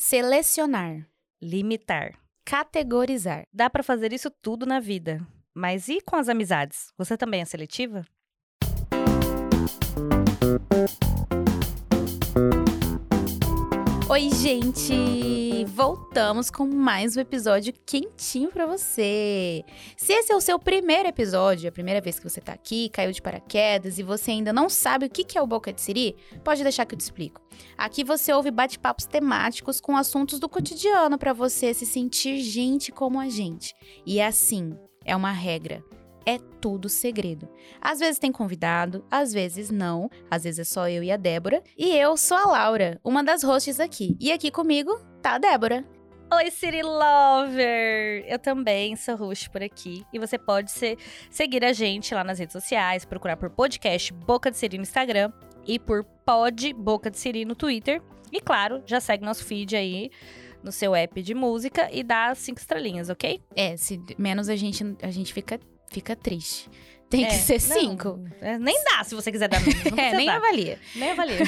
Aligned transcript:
Selecionar. 0.00 1.08
Limitar. 1.42 2.14
Categorizar. 2.44 3.42
Dá 3.52 3.68
pra 3.68 3.82
fazer 3.82 4.12
isso 4.12 4.30
tudo 4.30 4.64
na 4.64 4.78
vida. 4.78 5.20
Mas 5.52 5.88
e 5.88 6.00
com 6.00 6.14
as 6.14 6.28
amizades? 6.28 6.92
Você 6.96 7.16
também 7.16 7.40
é 7.40 7.44
seletiva? 7.44 8.06
Oi, 14.18 14.30
gente! 14.30 15.64
Voltamos 15.66 16.50
com 16.50 16.66
mais 16.66 17.16
um 17.16 17.20
episódio 17.20 17.72
quentinho 17.86 18.50
pra 18.50 18.66
você. 18.66 19.64
Se 19.96 20.12
esse 20.12 20.32
é 20.32 20.34
o 20.34 20.40
seu 20.40 20.58
primeiro 20.58 21.08
episódio, 21.08 21.68
a 21.68 21.72
primeira 21.72 22.00
vez 22.00 22.18
que 22.18 22.28
você 22.28 22.40
tá 22.40 22.52
aqui, 22.52 22.88
caiu 22.88 23.12
de 23.12 23.22
paraquedas 23.22 23.96
e 23.96 24.02
você 24.02 24.32
ainda 24.32 24.52
não 24.52 24.68
sabe 24.68 25.06
o 25.06 25.08
que 25.08 25.38
é 25.38 25.40
o 25.40 25.46
Boca 25.46 25.72
de 25.72 25.80
Siri, 25.80 26.16
pode 26.42 26.64
deixar 26.64 26.84
que 26.84 26.96
eu 26.96 26.98
te 26.98 27.02
explico. 27.02 27.40
Aqui 27.76 28.02
você 28.02 28.32
ouve 28.32 28.50
bate-papos 28.50 29.06
temáticos 29.06 29.80
com 29.80 29.96
assuntos 29.96 30.40
do 30.40 30.48
cotidiano 30.48 31.16
pra 31.16 31.32
você 31.32 31.72
se 31.72 31.86
sentir 31.86 32.40
gente 32.40 32.90
como 32.90 33.20
a 33.20 33.28
gente. 33.28 33.72
E 34.04 34.18
é 34.18 34.26
assim, 34.26 34.76
é 35.04 35.14
uma 35.14 35.30
regra 35.30 35.80
é 36.28 36.38
tudo 36.60 36.90
segredo. 36.90 37.48
Às 37.80 38.00
vezes 38.00 38.18
tem 38.18 38.30
convidado, 38.30 39.02
às 39.10 39.32
vezes 39.32 39.70
não, 39.70 40.10
às 40.30 40.44
vezes 40.44 40.58
é 40.58 40.64
só 40.64 40.86
eu 40.86 41.02
e 41.02 41.10
a 41.10 41.16
Débora. 41.16 41.62
E 41.74 41.96
eu 41.96 42.18
sou 42.18 42.36
a 42.36 42.44
Laura, 42.44 43.00
uma 43.02 43.24
das 43.24 43.42
hosts 43.42 43.80
aqui. 43.80 44.14
E 44.20 44.30
aqui 44.30 44.50
comigo 44.50 44.94
tá 45.22 45.36
a 45.36 45.38
Débora. 45.38 45.86
Oi, 46.30 46.50
Siri 46.50 46.82
Lover! 46.82 48.26
Eu 48.28 48.38
também 48.38 48.94
sou 48.94 49.16
host 49.16 49.48
por 49.48 49.62
aqui. 49.62 50.04
E 50.12 50.18
você 50.18 50.36
pode 50.36 50.70
ser, 50.70 50.98
seguir 51.30 51.64
a 51.64 51.72
gente 51.72 52.14
lá 52.14 52.22
nas 52.22 52.38
redes 52.38 52.52
sociais, 52.52 53.06
procurar 53.06 53.38
por 53.38 53.48
podcast 53.48 54.12
Boca 54.12 54.50
de 54.50 54.58
Siri 54.58 54.76
no 54.76 54.82
Instagram 54.82 55.32
e 55.66 55.78
por 55.78 56.04
Pod 56.04 56.74
Boca 56.74 57.10
de 57.10 57.18
Siri 57.18 57.46
no 57.46 57.54
Twitter. 57.54 58.02
E 58.30 58.38
claro, 58.38 58.82
já 58.84 59.00
segue 59.00 59.24
nosso 59.24 59.46
feed 59.46 59.74
aí 59.74 60.10
no 60.62 60.70
seu 60.70 60.94
app 60.94 61.22
de 61.22 61.32
música 61.32 61.88
e 61.90 62.02
dá 62.02 62.34
cinco 62.34 62.60
estrelinhas, 62.60 63.08
ok? 63.08 63.40
É, 63.56 63.78
se 63.78 63.98
menos 64.18 64.50
a 64.50 64.56
gente, 64.56 64.84
a 65.02 65.10
gente 65.10 65.32
fica 65.32 65.58
fica 65.90 66.14
triste. 66.14 66.70
Tem 67.08 67.24
é, 67.24 67.28
que 67.28 67.34
ser 67.36 67.60
não, 67.68 67.80
cinco. 67.80 68.20
É, 68.40 68.58
nem 68.58 68.84
dá 68.84 69.02
se 69.02 69.14
você 69.14 69.32
quiser 69.32 69.48
dar 69.48 69.60
menos. 69.60 69.86
é, 69.96 70.12
nem 70.12 70.26
dar. 70.26 70.36
avalia. 70.36 70.78
Nem 70.94 71.12
avalia. 71.12 71.38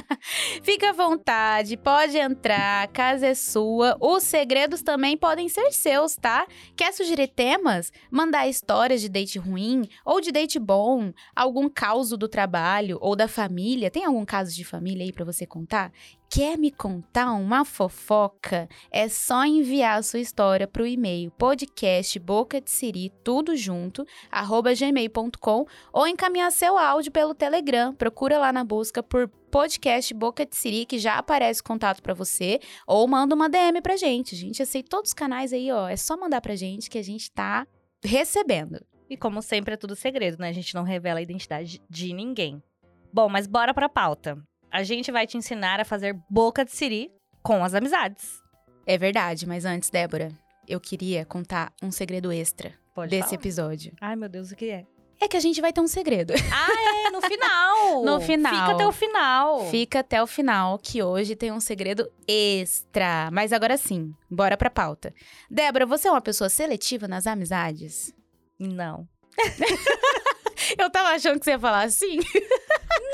Fica 0.62 0.90
à 0.90 0.92
vontade, 0.92 1.76
pode 1.76 2.16
entrar, 2.16 2.84
a 2.84 2.86
casa 2.86 3.26
é 3.26 3.34
sua. 3.34 3.98
Os 4.00 4.22
segredos 4.22 4.82
também 4.82 5.14
podem 5.14 5.48
ser 5.48 5.72
seus, 5.72 6.16
tá? 6.16 6.46
Quer 6.74 6.92
sugerir 6.94 7.28
temas? 7.28 7.92
Mandar 8.10 8.48
histórias 8.48 9.02
de 9.02 9.10
date 9.10 9.38
ruim 9.38 9.86
ou 10.06 10.22
de 10.22 10.32
date 10.32 10.58
bom? 10.58 11.12
Algum 11.36 11.68
caos 11.68 12.08
do 12.08 12.26
trabalho 12.26 12.96
ou 13.02 13.14
da 13.14 13.28
família? 13.28 13.90
Tem 13.90 14.06
algum 14.06 14.24
caso 14.24 14.54
de 14.54 14.64
família 14.64 15.04
aí 15.04 15.12
para 15.12 15.24
você 15.24 15.46
contar? 15.46 15.92
Quer 16.30 16.58
me 16.58 16.70
contar 16.70 17.32
uma 17.34 17.64
fofoca? 17.64 18.68
É 18.90 19.08
só 19.08 19.44
enviar 19.44 19.98
a 19.98 20.02
sua 20.02 20.18
história 20.18 20.66
para 20.66 20.82
o 20.82 20.86
e-mail 20.86 21.30
podcast 21.30 22.18
boca 22.18 22.60
de 22.60 22.70
siri, 22.70 23.12
tudo 23.22 23.56
junto, 23.56 24.04
arroba 24.30 24.74
gmail.com 24.74 25.66
ou 25.92 26.08
encaminhar 26.08 26.50
seu 26.50 26.76
áudio 26.76 27.12
pelo 27.12 27.34
Telegram. 27.34 27.94
Procura 27.94 28.38
lá 28.38 28.52
na 28.52 28.64
busca 28.64 29.00
por 29.00 29.28
podcast 29.28 30.12
Boca 30.12 30.44
de 30.44 30.56
Siri, 30.56 30.84
que 30.84 30.98
já 30.98 31.16
aparece 31.16 31.62
contato 31.62 32.02
para 32.02 32.12
você, 32.12 32.58
ou 32.88 33.06
manda 33.06 33.36
uma 33.36 33.48
DM 33.48 33.80
pra 33.80 33.96
gente. 33.96 34.34
A 34.34 34.38
gente 34.38 34.60
aceita 34.60 34.88
todos 34.88 35.10
os 35.10 35.14
canais 35.14 35.52
aí, 35.52 35.70
ó. 35.70 35.88
É 35.88 35.96
só 35.96 36.16
mandar 36.16 36.40
pra 36.40 36.56
gente 36.56 36.90
que 36.90 36.98
a 36.98 37.04
gente 37.04 37.30
tá 37.30 37.64
recebendo. 38.02 38.84
E 39.08 39.16
como 39.16 39.40
sempre 39.40 39.74
é 39.74 39.76
tudo 39.76 39.94
segredo, 39.94 40.38
né? 40.40 40.48
A 40.48 40.52
gente 40.52 40.74
não 40.74 40.82
revela 40.82 41.20
a 41.20 41.22
identidade 41.22 41.80
de 41.88 42.12
ninguém. 42.12 42.60
Bom, 43.12 43.28
mas 43.28 43.46
bora 43.46 43.72
pra 43.72 43.88
pauta 43.88 44.42
a 44.74 44.82
gente 44.82 45.12
vai 45.12 45.24
te 45.24 45.36
ensinar 45.36 45.78
a 45.78 45.84
fazer 45.84 46.18
boca 46.28 46.64
de 46.64 46.72
siri 46.72 47.08
com 47.44 47.62
as 47.62 47.74
amizades. 47.74 48.42
É 48.84 48.98
verdade, 48.98 49.46
mas 49.46 49.64
antes, 49.64 49.88
Débora, 49.88 50.32
eu 50.66 50.80
queria 50.80 51.24
contar 51.24 51.72
um 51.80 51.92
segredo 51.92 52.32
extra 52.32 52.74
Pode 52.92 53.08
desse 53.08 53.28
falar. 53.28 53.34
episódio. 53.40 53.92
Ai, 54.00 54.16
meu 54.16 54.28
Deus, 54.28 54.50
o 54.50 54.56
que 54.56 54.70
é? 54.70 54.84
É 55.20 55.28
que 55.28 55.36
a 55.36 55.40
gente 55.40 55.60
vai 55.60 55.72
ter 55.72 55.80
um 55.80 55.86
segredo. 55.86 56.34
Ah, 56.52 57.06
é, 57.06 57.10
no 57.10 57.22
final. 57.22 58.02
no 58.04 58.20
final. 58.20 58.52
Fica 58.52 58.72
até 58.72 58.86
o 58.86 58.92
final. 58.92 59.70
Fica 59.70 60.00
até 60.00 60.22
o 60.22 60.26
final, 60.26 60.76
que 60.80 61.00
hoje 61.04 61.36
tem 61.36 61.52
um 61.52 61.60
segredo 61.60 62.10
extra. 62.26 63.30
Mas 63.30 63.52
agora 63.52 63.76
sim, 63.76 64.12
bora 64.28 64.56
pra 64.56 64.70
pauta. 64.70 65.14
Débora, 65.48 65.86
você 65.86 66.08
é 66.08 66.10
uma 66.10 66.20
pessoa 66.20 66.50
seletiva 66.50 67.06
nas 67.06 67.28
amizades? 67.28 68.12
Não. 68.58 69.06
eu 70.76 70.90
tava 70.90 71.10
achando 71.10 71.38
que 71.38 71.44
você 71.44 71.52
ia 71.52 71.60
falar 71.60 71.84
assim. 71.84 72.18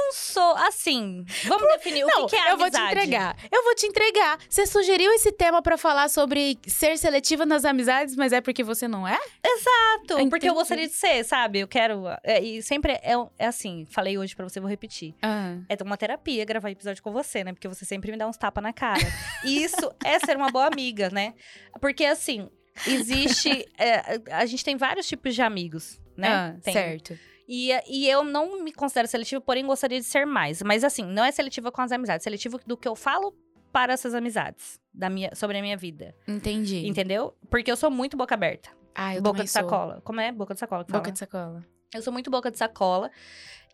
Não 0.00 0.12
sou 0.12 0.56
assim. 0.56 1.24
Vamos 1.44 1.68
definir 1.68 2.04
não, 2.04 2.24
o 2.24 2.26
que, 2.26 2.36
que 2.36 2.42
é 2.42 2.50
amizade. 2.50 2.52
Eu 2.52 2.58
vou 2.58 2.70
te 2.70 2.80
entregar. 2.80 3.36
Eu 3.50 3.64
vou 3.64 3.74
te 3.74 3.86
entregar. 3.86 4.38
Você 4.48 4.66
sugeriu 4.66 5.12
esse 5.12 5.30
tema 5.30 5.60
para 5.60 5.76
falar 5.76 6.08
sobre 6.08 6.58
ser 6.66 6.96
seletiva 6.96 7.44
nas 7.44 7.64
amizades, 7.64 8.16
mas 8.16 8.32
é 8.32 8.40
porque 8.40 8.64
você 8.64 8.88
não 8.88 9.06
é? 9.06 9.18
Exato. 9.44 10.14
Entendi. 10.14 10.30
Porque 10.30 10.48
eu 10.48 10.54
gostaria 10.54 10.86
de 10.86 10.94
ser, 10.94 11.24
sabe? 11.24 11.60
Eu 11.60 11.68
quero. 11.68 12.04
É, 12.24 12.42
e 12.42 12.62
sempre 12.62 12.92
é, 12.92 13.14
é, 13.38 13.46
assim. 13.46 13.86
Falei 13.90 14.16
hoje 14.16 14.34
para 14.34 14.48
você, 14.48 14.58
vou 14.58 14.68
repetir. 14.68 15.14
Uhum. 15.22 15.64
É 15.68 15.76
uma 15.82 15.96
terapia 15.96 16.44
gravar 16.44 16.70
episódio 16.70 17.02
com 17.02 17.12
você, 17.12 17.44
né? 17.44 17.52
Porque 17.52 17.68
você 17.68 17.84
sempre 17.84 18.10
me 18.10 18.16
dá 18.16 18.26
uns 18.26 18.36
tapas 18.36 18.62
na 18.62 18.72
cara. 18.72 19.00
e 19.44 19.62
isso 19.62 19.92
é 20.04 20.18
ser 20.18 20.36
uma 20.36 20.50
boa 20.50 20.66
amiga, 20.66 21.10
né? 21.10 21.34
Porque 21.80 22.04
assim. 22.04 22.48
Existe. 22.86 23.50
É, 23.80 24.20
a 24.32 24.44
gente 24.44 24.62
tem 24.62 24.76
vários 24.76 25.06
tipos 25.06 25.34
de 25.34 25.40
amigos, 25.40 25.98
né? 26.14 26.28
Ah, 26.28 26.56
tem, 26.62 26.74
certo. 26.74 27.18
E, 27.52 27.72
e 27.88 28.08
eu 28.08 28.22
não 28.22 28.62
me 28.62 28.72
considero 28.72 29.08
seletiva, 29.08 29.40
porém 29.40 29.66
gostaria 29.66 29.98
de 29.98 30.06
ser 30.06 30.24
mais. 30.24 30.62
Mas 30.62 30.84
assim, 30.84 31.02
não 31.04 31.24
é 31.24 31.32
seletiva 31.32 31.72
com 31.72 31.82
as 31.82 31.90
amizades, 31.90 32.22
seletiva 32.22 32.60
do 32.64 32.76
que 32.76 32.86
eu 32.86 32.94
falo 32.94 33.34
para 33.72 33.92
essas 33.92 34.14
amizades 34.14 34.78
da 34.94 35.10
minha, 35.10 35.34
sobre 35.34 35.58
a 35.58 35.60
minha 35.60 35.76
vida. 35.76 36.14
Entendi. 36.28 36.86
Entendeu? 36.86 37.34
Porque 37.50 37.68
eu 37.68 37.76
sou 37.76 37.90
muito 37.90 38.16
boca 38.16 38.36
aberta. 38.36 38.70
Ah, 38.94 39.16
eu 39.16 39.22
Boca 39.22 39.42
de 39.42 39.50
sou. 39.50 39.62
sacola. 39.62 40.00
Como 40.04 40.20
é? 40.20 40.30
Boca 40.30 40.54
de 40.54 40.60
sacola. 40.60 40.84
boca 40.84 40.98
fala. 40.98 41.10
de 41.12 41.18
sacola. 41.18 41.66
Eu 41.92 42.02
sou 42.02 42.12
muito 42.12 42.30
boca 42.30 42.52
de 42.52 42.58
sacola. 42.58 43.10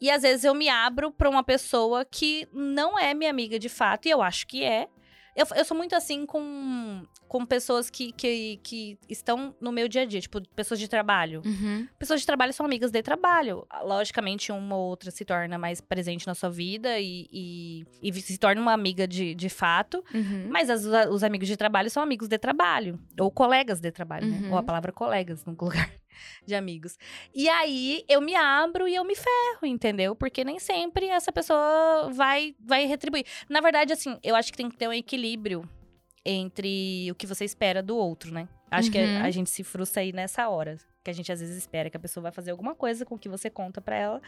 E 0.00 0.10
às 0.10 0.22
vezes 0.22 0.44
eu 0.44 0.54
me 0.54 0.70
abro 0.70 1.10
para 1.12 1.28
uma 1.28 1.44
pessoa 1.44 2.02
que 2.04 2.48
não 2.54 2.98
é 2.98 3.12
minha 3.12 3.30
amiga 3.30 3.58
de 3.58 3.68
fato, 3.68 4.06
e 4.06 4.10
eu 4.10 4.22
acho 4.22 4.46
que 4.46 4.64
é. 4.64 4.88
Eu, 5.36 5.46
eu 5.54 5.64
sou 5.66 5.76
muito 5.76 5.94
assim 5.94 6.24
com, 6.24 7.02
com 7.28 7.44
pessoas 7.44 7.90
que, 7.90 8.10
que, 8.12 8.58
que 8.62 8.98
estão 9.06 9.54
no 9.60 9.70
meu 9.70 9.86
dia 9.86 10.02
a 10.02 10.04
dia, 10.06 10.20
tipo, 10.20 10.40
pessoas 10.54 10.80
de 10.80 10.88
trabalho. 10.88 11.42
Uhum. 11.44 11.86
Pessoas 11.98 12.20
de 12.20 12.26
trabalho 12.26 12.54
são 12.54 12.64
amigas 12.64 12.90
de 12.90 13.02
trabalho. 13.02 13.66
Logicamente, 13.82 14.50
uma 14.50 14.74
ou 14.74 14.88
outra 14.88 15.10
se 15.10 15.26
torna 15.26 15.58
mais 15.58 15.80
presente 15.80 16.26
na 16.26 16.34
sua 16.34 16.48
vida 16.48 16.98
e, 16.98 17.28
e, 17.30 17.84
e 18.02 18.12
se 18.14 18.38
torna 18.38 18.62
uma 18.62 18.72
amiga 18.72 19.06
de, 19.06 19.34
de 19.34 19.48
fato. 19.50 20.02
Uhum. 20.14 20.48
Mas 20.48 20.70
as, 20.70 20.84
os 21.10 21.22
amigos 21.22 21.46
de 21.46 21.56
trabalho 21.56 21.90
são 21.90 22.02
amigos 22.02 22.28
de 22.28 22.38
trabalho. 22.38 22.98
Ou 23.20 23.30
colegas 23.30 23.78
de 23.78 23.92
trabalho, 23.92 24.26
né? 24.26 24.40
Uhum. 24.42 24.52
Ou 24.52 24.58
a 24.58 24.62
palavra 24.62 24.90
colegas 24.90 25.44
no 25.44 25.52
lugar 25.52 25.90
de 26.44 26.54
amigos. 26.54 26.96
E 27.34 27.48
aí 27.48 28.04
eu 28.08 28.20
me 28.20 28.34
abro 28.34 28.88
e 28.88 28.94
eu 28.94 29.04
me 29.04 29.14
ferro, 29.14 29.64
entendeu? 29.64 30.14
Porque 30.14 30.44
nem 30.44 30.58
sempre 30.58 31.06
essa 31.08 31.32
pessoa 31.32 32.10
vai 32.12 32.54
vai 32.60 32.86
retribuir. 32.86 33.24
Na 33.48 33.60
verdade, 33.60 33.92
assim, 33.92 34.18
eu 34.22 34.34
acho 34.34 34.50
que 34.50 34.58
tem 34.58 34.68
que 34.68 34.76
ter 34.76 34.88
um 34.88 34.92
equilíbrio 34.92 35.68
entre 36.24 37.08
o 37.10 37.14
que 37.14 37.26
você 37.26 37.44
espera 37.44 37.82
do 37.82 37.96
outro, 37.96 38.32
né? 38.32 38.48
Acho 38.70 38.88
uhum. 38.88 38.92
que 38.92 38.98
a, 38.98 39.24
a, 39.24 39.30
gente 39.30 39.48
se 39.48 39.62
frustra 39.62 40.02
aí 40.02 40.12
nessa 40.12 40.48
hora. 40.48 40.76
Que 41.04 41.10
a 41.10 41.12
gente 41.12 41.30
às 41.30 41.38
vezes 41.38 41.56
espera 41.56 41.88
que 41.88 41.96
a 41.96 42.00
pessoa 42.00 42.22
vai 42.22 42.32
fazer 42.32 42.50
alguma 42.50 42.74
coisa 42.74 43.04
com 43.04 43.14
o 43.14 43.18
que 43.18 43.28
você 43.28 43.48
conta 43.48 43.80
para 43.80 43.96
ela. 43.96 44.20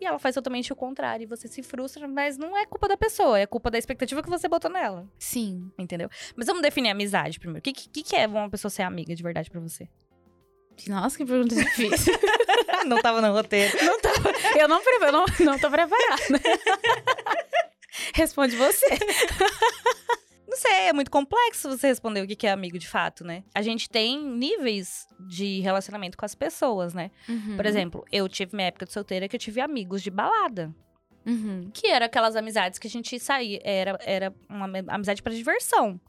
E 0.00 0.06
ela 0.06 0.18
faz 0.18 0.36
totalmente 0.36 0.72
o 0.72 0.76
contrário. 0.76 1.24
E 1.24 1.26
você 1.26 1.48
se 1.48 1.60
frustra, 1.62 2.06
mas 2.06 2.38
não 2.38 2.56
é 2.56 2.64
culpa 2.64 2.86
da 2.86 2.96
pessoa, 2.96 3.38
é 3.38 3.46
culpa 3.46 3.68
da 3.68 3.78
expectativa 3.78 4.22
que 4.22 4.30
você 4.30 4.48
botou 4.48 4.70
nela. 4.70 5.08
Sim. 5.18 5.72
Entendeu? 5.76 6.08
Mas 6.36 6.46
vamos 6.46 6.62
definir 6.62 6.90
amizade 6.90 7.40
primeiro. 7.40 7.58
O 7.58 7.62
que, 7.62 7.72
que, 7.72 8.02
que 8.02 8.14
é 8.14 8.28
uma 8.28 8.48
pessoa 8.48 8.70
ser 8.70 8.82
amiga 8.82 9.14
de 9.14 9.22
verdade 9.22 9.50
para 9.50 9.60
você? 9.60 9.88
Nossa, 10.88 11.16
que 11.16 11.24
pergunta 11.24 11.54
difícil. 11.54 12.14
não 12.86 13.00
tava 13.00 13.20
no 13.20 13.32
roteiro. 13.32 13.76
Não 13.84 14.00
tava. 14.00 14.32
Eu 14.58 14.68
não, 14.68 14.80
eu 14.82 15.12
não, 15.12 15.24
não 15.40 15.58
tô 15.58 15.70
preparada. 15.70 16.40
Responde 18.14 18.56
você. 18.56 18.86
Não 20.48 20.56
sei, 20.56 20.88
é 20.88 20.92
muito 20.92 21.10
complexo 21.10 21.68
você 21.68 21.86
responder 21.86 22.22
o 22.22 22.26
que 22.26 22.46
é 22.46 22.50
amigo 22.50 22.78
de 22.78 22.88
fato, 22.88 23.24
né? 23.24 23.44
A 23.54 23.62
gente 23.62 23.88
tem 23.88 24.20
níveis 24.20 25.06
de 25.28 25.60
relacionamento 25.60 26.18
com 26.18 26.24
as 26.24 26.34
pessoas, 26.34 26.92
né? 26.92 27.10
Uhum. 27.28 27.56
Por 27.56 27.66
exemplo, 27.66 28.04
eu 28.10 28.28
tive 28.28 28.56
minha 28.56 28.66
época 28.68 28.84
de 28.84 28.92
solteira 28.92 29.28
que 29.28 29.36
eu 29.36 29.40
tive 29.40 29.60
amigos 29.60 30.02
de 30.02 30.10
balada. 30.10 30.74
Uhum. 31.24 31.70
Que 31.72 31.88
eram 31.88 32.06
aquelas 32.06 32.34
amizades 32.34 32.78
que 32.78 32.88
a 32.88 32.90
gente 32.90 33.18
saía, 33.20 33.60
era, 33.62 33.98
era 34.02 34.34
uma 34.48 34.66
amizade 34.88 35.22
para 35.22 35.32
diversão. 35.32 36.00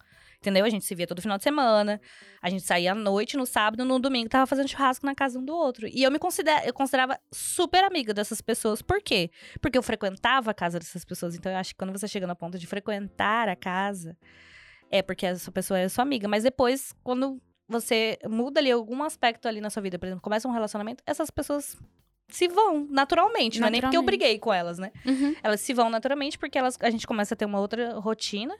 Entendeu? 0.41 0.65
A 0.65 0.69
gente 0.69 0.83
se 0.83 0.95
via 0.95 1.05
todo 1.05 1.21
final 1.21 1.37
de 1.37 1.43
semana. 1.43 2.01
A 2.41 2.49
gente 2.49 2.63
saía 2.63 2.93
à 2.93 2.95
noite, 2.95 3.37
no 3.37 3.45
sábado, 3.45 3.85
no 3.85 3.99
domingo, 3.99 4.27
tava 4.27 4.47
fazendo 4.47 4.67
churrasco 4.67 5.05
na 5.05 5.13
casa 5.13 5.37
um 5.37 5.45
do 5.45 5.55
outro. 5.55 5.87
E 5.87 6.01
eu 6.01 6.09
me 6.09 6.17
considera, 6.17 6.65
eu 6.65 6.73
considerava 6.73 7.19
super 7.31 7.83
amiga 7.83 8.11
dessas 8.11 8.41
pessoas. 8.41 8.81
Por 8.81 9.03
quê? 9.03 9.29
Porque 9.61 9.77
eu 9.77 9.83
frequentava 9.83 10.49
a 10.49 10.53
casa 10.53 10.79
dessas 10.79 11.05
pessoas. 11.05 11.35
Então 11.35 11.51
eu 11.51 11.57
acho 11.59 11.73
que 11.73 11.77
quando 11.77 11.91
você 11.91 12.07
chega 12.07 12.25
no 12.25 12.35
ponto 12.35 12.57
de 12.57 12.65
frequentar 12.65 13.47
a 13.47 13.55
casa, 13.55 14.17
é 14.89 15.03
porque 15.03 15.27
essa 15.27 15.51
pessoa 15.51 15.79
é 15.79 15.87
sua 15.87 16.01
amiga. 16.01 16.27
Mas 16.27 16.41
depois, 16.41 16.91
quando 17.03 17.39
você 17.67 18.17
muda 18.27 18.59
ali 18.59 18.71
algum 18.71 19.03
aspecto 19.03 19.47
ali 19.47 19.61
na 19.61 19.69
sua 19.69 19.83
vida, 19.83 19.99
por 19.99 20.07
exemplo, 20.07 20.23
começa 20.23 20.47
um 20.47 20.51
relacionamento, 20.51 21.03
essas 21.05 21.29
pessoas 21.29 21.77
se 22.29 22.47
vão 22.47 22.87
naturalmente, 22.89 23.59
não 23.59 23.67
é 23.67 23.69
nem 23.69 23.81
porque 23.81 23.95
eu 23.95 24.01
Naturalmente. 24.01 24.19
briguei 24.19 24.39
com 24.39 24.51
elas, 24.53 24.79
né? 24.79 24.91
Uhum. 25.05 25.35
Elas 25.43 25.61
se 25.61 25.73
vão 25.73 25.89
naturalmente 25.89 26.39
porque 26.39 26.57
elas, 26.57 26.77
a 26.81 26.89
gente 26.89 27.05
começa 27.05 27.33
a 27.35 27.37
ter 27.37 27.45
uma 27.45 27.59
outra 27.59 27.99
rotina. 27.99 28.55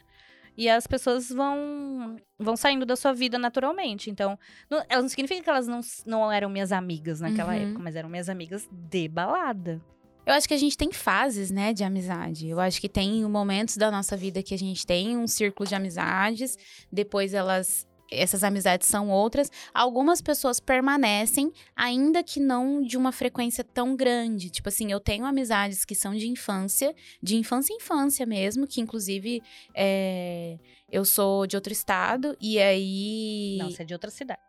E 0.58 0.70
as 0.70 0.86
pessoas 0.86 1.30
vão 1.30 2.18
vão 2.38 2.56
saindo 2.58 2.86
da 2.86 2.96
sua 2.96 3.14
vida 3.14 3.38
naturalmente. 3.38 4.10
Então, 4.10 4.38
não, 4.70 4.84
elas 4.90 5.04
não 5.04 5.10
significa 5.10 5.42
que 5.42 5.50
elas 5.50 5.68
não, 5.68 5.80
não 6.06 6.32
eram 6.32 6.50
minhas 6.50 6.72
amigas 6.72 7.22
naquela 7.22 7.54
Uhum. 7.56 7.62
época, 7.64 7.80
mas 7.80 7.96
eram 7.96 8.10
minhas 8.10 8.30
amigas 8.30 8.68
de 8.72 9.08
balada. 9.08 9.82
Eu 10.26 10.34
acho 10.34 10.48
que 10.48 10.54
a 10.54 10.58
gente 10.58 10.78
tem 10.78 10.92
fases, 10.92 11.50
né, 11.50 11.74
de 11.74 11.84
amizade. 11.84 12.48
Eu 12.48 12.60
acho 12.60 12.80
que 12.80 12.88
tem 12.88 13.24
momentos 13.26 13.76
da 13.76 13.90
nossa 13.90 14.16
vida 14.16 14.44
que 14.44 14.54
a 14.54 14.58
gente 14.58 14.86
tem 14.86 15.18
um 15.18 15.26
círculo 15.28 15.68
de 15.68 15.74
amizades, 15.74 16.58
depois 16.92 17.34
elas 17.34 17.88
essas 18.12 18.44
amizades 18.44 18.88
são 18.88 19.10
outras. 19.10 19.50
Algumas 19.74 20.22
pessoas 20.22 20.60
permanecem, 20.60 21.52
ainda 21.76 22.22
que 22.22 22.40
não 22.40 22.82
de 22.82 22.98
uma 22.98 23.12
frequência 23.12 23.64
tão 23.64 23.96
grande. 23.96 24.50
Tipo 24.50 24.68
assim, 24.70 24.92
eu 24.92 25.00
tenho 25.00 25.26
amizades 25.26 25.86
que 25.86 25.96
são 25.96 26.14
de 26.14 26.28
infância, 26.28 26.94
de 27.24 27.38
infância 27.38 27.74
infância 27.74 28.26
mesmo, 28.26 28.68
que 28.68 28.82
inclusive 28.82 29.42
é, 29.74 30.60
eu 30.92 31.06
sou 31.06 31.48
de 31.48 31.56
outro 31.56 31.72
estado, 31.72 32.36
e 32.40 32.60
aí. 32.60 33.58
Não, 33.60 33.72
você 33.72 33.84
é 33.84 33.86
de 33.86 33.94
outra 33.94 34.12
cidade. 34.12 34.42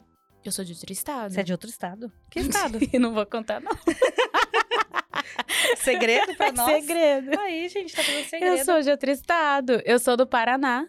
Eu 0.45 0.51
sou 0.51 0.65
de 0.65 0.73
outro 0.73 0.93
estado. 0.93 1.33
Você 1.33 1.41
é 1.41 1.45
de 1.45 1.53
outro 1.53 1.71
estado? 1.71 2.13
Que 2.29 2.41
estado? 2.41 2.79
não 2.99 3.15
vou 3.15 3.25
contar, 3.25 3.61
não. 3.61 3.71
segredo 5.77 6.35
pra 6.37 6.51
nós? 6.53 6.85
Segredo. 6.85 7.39
Aí, 7.39 7.69
gente, 7.69 7.95
tá 7.95 8.03
fazendo 8.03 8.29
segredo. 8.29 8.57
Eu 8.57 8.65
sou 8.65 8.81
de 8.83 8.91
outro 8.91 9.11
estado. 9.11 9.81
Eu 9.85 9.99
sou 10.01 10.17
do 10.17 10.27
Paraná. 10.27 10.89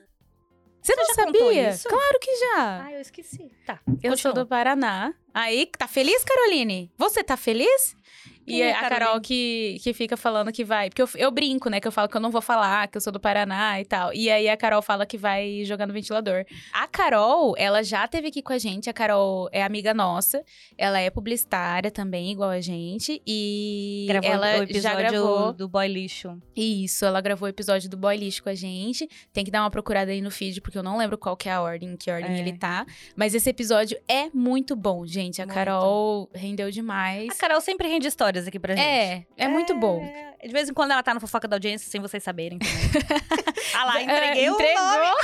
Você, 0.83 0.95
não 0.95 1.05
sabia? 1.15 1.77
Claro 1.87 2.19
que 2.19 2.35
já. 2.35 2.83
Ah, 2.85 2.91
eu 2.91 2.99
esqueci. 2.99 3.49
Tá. 3.65 3.79
eu 4.03 4.17
sou 4.17 4.33
do 4.33 4.45
Paraná. 4.45 5.13
Aí, 5.33 5.65
tá 5.77 5.87
feliz, 5.87 6.23
Caroline? 6.25 6.91
Você 6.97 7.23
tá 7.23 7.37
feliz? 7.37 7.95
Quem 8.45 8.57
e 8.57 8.61
é 8.61 8.73
a 8.73 8.89
Carol 8.89 9.19
que, 9.21 9.77
que 9.81 9.93
fica 9.93 10.15
falando 10.17 10.51
que 10.51 10.63
vai. 10.63 10.89
Porque 10.89 11.01
eu, 11.01 11.09
eu 11.15 11.31
brinco, 11.31 11.69
né? 11.69 11.79
Que 11.79 11.87
eu 11.87 11.91
falo 11.91 12.07
que 12.09 12.15
eu 12.17 12.21
não 12.21 12.31
vou 12.31 12.41
falar, 12.41 12.87
que 12.87 12.97
eu 12.97 13.01
sou 13.01 13.11
do 13.13 13.19
Paraná 13.19 13.79
e 13.79 13.85
tal. 13.85 14.13
E 14.13 14.29
aí 14.29 14.49
a 14.49 14.57
Carol 14.57 14.81
fala 14.81 15.05
que 15.05 15.17
vai 15.17 15.63
jogar 15.65 15.87
no 15.87 15.93
ventilador. 15.93 16.45
A 16.73 16.87
Carol, 16.87 17.53
ela 17.57 17.83
já 17.83 18.07
teve 18.07 18.27
aqui 18.27 18.41
com 18.41 18.53
a 18.53 18.57
gente. 18.57 18.89
A 18.89 18.93
Carol 18.93 19.49
é 19.51 19.63
amiga 19.63 19.93
nossa. 19.93 20.43
Ela 20.77 20.99
é 20.99 21.09
publicitária 21.09 21.89
também, 21.91 22.31
igual 22.31 22.49
a 22.49 22.61
gente. 22.61 23.21
E 23.25 24.05
Gravou 24.07 24.29
ela 24.31 24.45
o 24.59 24.63
episódio 24.63 24.81
já 24.81 24.95
gravou. 24.95 25.53
do 25.53 25.67
Boy 25.67 25.87
Lixo. 25.87 26.41
Isso, 26.55 27.05
ela 27.05 27.21
gravou 27.21 27.45
o 27.47 27.49
episódio 27.49 27.89
do 27.89 27.97
Boy 27.97 28.17
Lixo 28.17 28.43
com 28.43 28.49
a 28.49 28.55
gente. 28.55 29.07
Tem 29.31 29.43
que 29.45 29.51
dar 29.51 29.61
uma 29.61 29.71
procurada 29.71 30.11
aí 30.11 30.21
no 30.21 30.31
feed, 30.31 30.61
porque 30.61 30.77
eu 30.77 30.83
não 30.83 30.97
lembro 30.97 31.17
qual 31.17 31.35
que 31.37 31.49
é 31.49 31.53
a 31.53 31.61
ordem, 31.61 31.89
em 31.91 31.97
que 31.97 32.11
ordem 32.11 32.35
É. 32.35 32.39
ele 32.39 32.53
tá. 32.57 32.85
Mas 33.15 33.33
esse 33.33 33.49
episódio 33.49 33.97
é 34.07 34.29
muito 34.33 34.75
bom, 34.75 35.05
gente. 35.05 35.41
A 35.41 35.45
Muito. 35.45 35.55
Carol 35.55 36.29
rendeu 36.33 36.69
demais. 36.71 37.29
A 37.31 37.35
Carol 37.35 37.61
sempre 37.61 37.87
rende 37.87 38.07
histórias 38.33 38.47
aqui 38.47 38.59
pra 38.59 38.75
gente. 38.75 38.85
É, 38.85 39.25
é 39.37 39.47
muito 39.47 39.75
bom. 39.75 40.01
De 40.43 40.51
vez 40.51 40.67
em 40.69 40.73
quando 40.73 40.91
ela 40.91 41.03
tá 41.03 41.13
no 41.13 41.19
fofoca 41.19 41.47
da 41.47 41.55
audiência, 41.55 41.89
sem 41.89 42.01
vocês 42.01 42.23
saberem. 42.23 42.59
ah 43.75 43.85
lá, 43.85 44.01
entreguei 44.01 44.45
É, 44.45 44.51
o 44.51 44.53
entregou. 44.53 44.83
nome. 44.83 45.05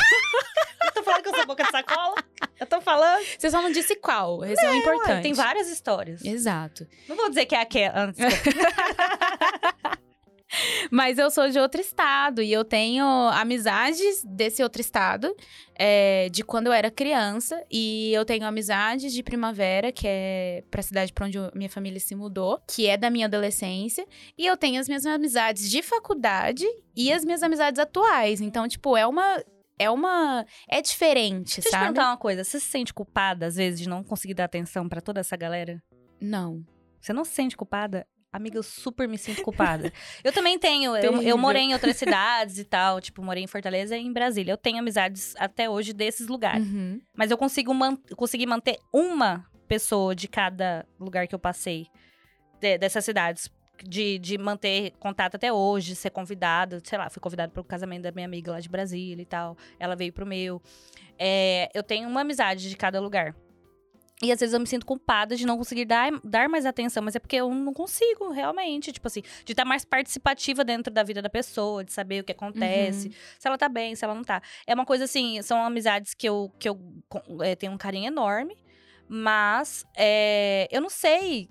Eu 0.82 0.92
tô 0.94 1.04
falando 1.04 1.24
que 1.24 1.30
eu 1.30 1.36
sou 1.36 1.46
boca 1.46 1.62
de 1.62 1.72
sacola. 1.72 2.16
Eu 2.58 2.66
tô 2.66 2.80
falando. 2.80 3.22
Você 3.38 3.52
só 3.52 3.62
não 3.62 3.70
disse 3.70 3.98
qual. 3.98 4.46
Esse 4.46 4.64
é 4.64 4.72
o 4.72 4.76
importante. 4.76 5.24
Tem 5.24 5.34
várias 5.34 5.68
histórias. 5.70 6.24
Exato. 6.24 6.88
Não 7.08 7.18
vou 7.18 7.28
dizer 7.28 7.46
que 7.46 7.54
é 7.54 7.60
aquela. 7.62 8.14
Mas 10.92 11.18
eu 11.18 11.30
sou 11.30 11.50
de 11.50 11.60
outro 11.60 11.80
estado 11.80 12.42
e 12.42 12.52
eu 12.52 12.66
tenho 12.66 13.06
amizades 13.34 14.24
desse 14.26 14.64
outro 14.64 14.82
estado, 14.82 15.36
é, 15.76 16.28
de 16.30 16.44
quando 16.44 16.68
eu 16.68 16.74
era 16.74 16.90
criança. 16.90 17.64
E 17.72 18.12
eu 18.14 18.26
tenho 18.26 18.46
amizades 18.46 19.14
de 19.14 19.22
primavera, 19.24 19.92
que 19.92 20.08
é 20.08 20.64
pra 20.72 20.82
cidade 20.82 21.14
pra 21.14 21.26
onde 21.28 21.38
eu- 21.38 21.52
minha 21.54 21.70
família 21.70 22.00
se 22.00 22.16
mudou, 22.16 22.60
que 22.68 22.88
é 22.88 22.98
da 22.98 23.10
minha 23.10 23.28
adolescência. 23.28 24.06
E 24.38 24.46
eu 24.46 24.58
tenho 24.58 24.80
as 24.80 24.88
minhas 24.88 25.06
amizades 25.06 25.70
de 25.70 25.82
faculdade 25.82 26.66
e 26.96 27.12
as 27.14 27.24
minhas 27.24 27.44
amizades 27.44 27.80
atuais. 27.80 28.42
Então, 28.42 28.68
tipo, 28.68 28.98
é 28.98 29.06
uma. 29.06 29.44
É 29.82 29.90
uma. 29.90 30.46
É 30.68 30.82
diferente, 30.82 31.56
Deixa 31.56 31.60
eu 31.60 31.64
te 31.64 31.70
sabe? 31.70 31.84
perguntar 31.84 32.08
uma 32.10 32.18
coisa. 32.18 32.44
Você 32.44 32.60
se 32.60 32.66
sente 32.66 32.94
culpada, 32.94 33.46
às 33.46 33.56
vezes, 33.56 33.80
de 33.80 33.88
não 33.88 34.04
conseguir 34.04 34.34
dar 34.34 34.44
atenção 34.46 34.90
pra 34.90 35.00
toda 35.00 35.22
essa 35.22 35.38
galera? 35.38 35.82
Não. 36.20 36.66
Você 37.00 37.14
não 37.14 37.24
se 37.24 37.32
sente 37.32 37.56
culpada? 37.56 38.06
Amiga, 38.32 38.58
eu 38.58 38.64
super 38.64 39.08
me 39.08 39.18
sinto 39.18 39.42
culpada. 39.42 39.92
eu 40.24 40.32
também 40.32 40.60
tenho. 40.60 40.96
Eu, 40.96 41.22
eu 41.22 41.38
morei 41.38 41.64
em 41.64 41.74
outras 41.74 41.96
cidades 41.98 42.60
e 42.60 42.64
tal. 42.64 43.02
Tipo, 43.02 43.24
morei 43.24 43.44
em 43.44 43.48
Fortaleza 43.48 43.98
e 43.98 44.06
em 44.06 44.14
Brasília. 44.14 44.52
Eu 44.54 44.58
tenho 44.58 44.78
amizades 44.80 45.34
até 45.38 45.68
hoje 45.70 45.94
desses 45.94 46.28
lugares. 46.28 46.68
Uhum. 46.68 47.02
Mas 47.16 47.32
eu 47.32 47.38
consigo 47.38 47.74
man 47.74 47.96
consegui 48.16 48.46
manter 48.46 48.78
uma 48.94 49.46
pessoa 49.68 50.16
de 50.16 50.28
cada 50.28 50.86
lugar 51.00 51.28
que 51.28 51.34
eu 51.34 51.40
passei 51.40 51.88
de- 52.62 52.78
dessas 52.78 53.04
cidades. 53.04 53.50
De, 53.82 54.20
de 54.20 54.38
manter 54.38 54.92
contato 55.00 55.36
até 55.36 55.54
hoje, 55.54 55.96
ser 55.96 56.10
convidada, 56.10 56.82
sei 56.84 56.98
lá, 56.98 57.10
fui 57.10 57.22
convidada 57.22 57.50
para 57.50 57.62
o 57.62 57.64
casamento 57.64 58.02
da 58.04 58.12
minha 58.12 58.26
amiga 58.28 58.52
lá 58.52 58.60
de 58.60 58.68
Brasília 58.68 59.24
e 59.24 59.26
tal. 59.26 59.56
Ela 59.80 59.96
veio 59.96 60.12
pro 60.12 60.26
meu. 60.26 60.62
É, 61.18 61.70
eu 61.74 61.82
tenho 61.82 62.10
uma 62.10 62.20
amizade 62.22 62.70
de 62.70 62.76
cada 62.76 63.00
lugar. 63.00 63.34
E 64.22 64.32
às 64.34 64.40
vezes 64.42 64.54
eu 64.54 64.60
me 64.60 64.68
sinto 64.68 64.86
culpada 64.86 65.36
de 65.36 65.46
não 65.46 65.58
conseguir 65.58 65.86
dar, 65.86 66.12
dar 66.26 66.50
mais 66.50 66.66
atenção, 66.66 67.02
mas 67.02 67.16
é 67.16 67.20
porque 67.20 67.38
eu 67.38 67.54
não 67.56 67.74
consigo, 67.74 68.32
realmente. 68.32 68.92
Tipo 68.92 69.08
assim, 69.08 69.22
de 69.46 69.54
estar 69.54 69.64
mais 69.64 69.86
participativa 69.86 70.64
dentro 70.66 70.94
da 70.94 71.04
vida 71.04 71.22
da 71.22 71.30
pessoa, 71.30 71.86
de 71.86 71.94
saber 71.94 72.22
o 72.22 72.24
que 72.26 72.34
acontece, 72.34 73.12
se 73.40 73.48
ela 73.48 73.58
tá 73.58 73.70
bem, 73.70 73.96
se 73.96 74.04
ela 74.04 74.14
não 74.14 74.24
tá. 74.24 74.42
É 74.68 74.74
uma 74.74 74.86
coisa 74.86 75.06
assim, 75.06 75.42
são 75.42 75.64
amizades 75.64 76.14
que 76.14 76.28
eu, 76.28 76.52
que 76.60 76.68
eu 76.68 76.78
é, 77.42 77.56
tenho 77.56 77.72
um 77.72 77.78
carinho 77.78 78.08
enorme, 78.08 78.58
mas 79.08 79.86
é, 79.96 80.68
eu 80.70 80.82
não 80.82 80.90
sei 80.90 81.50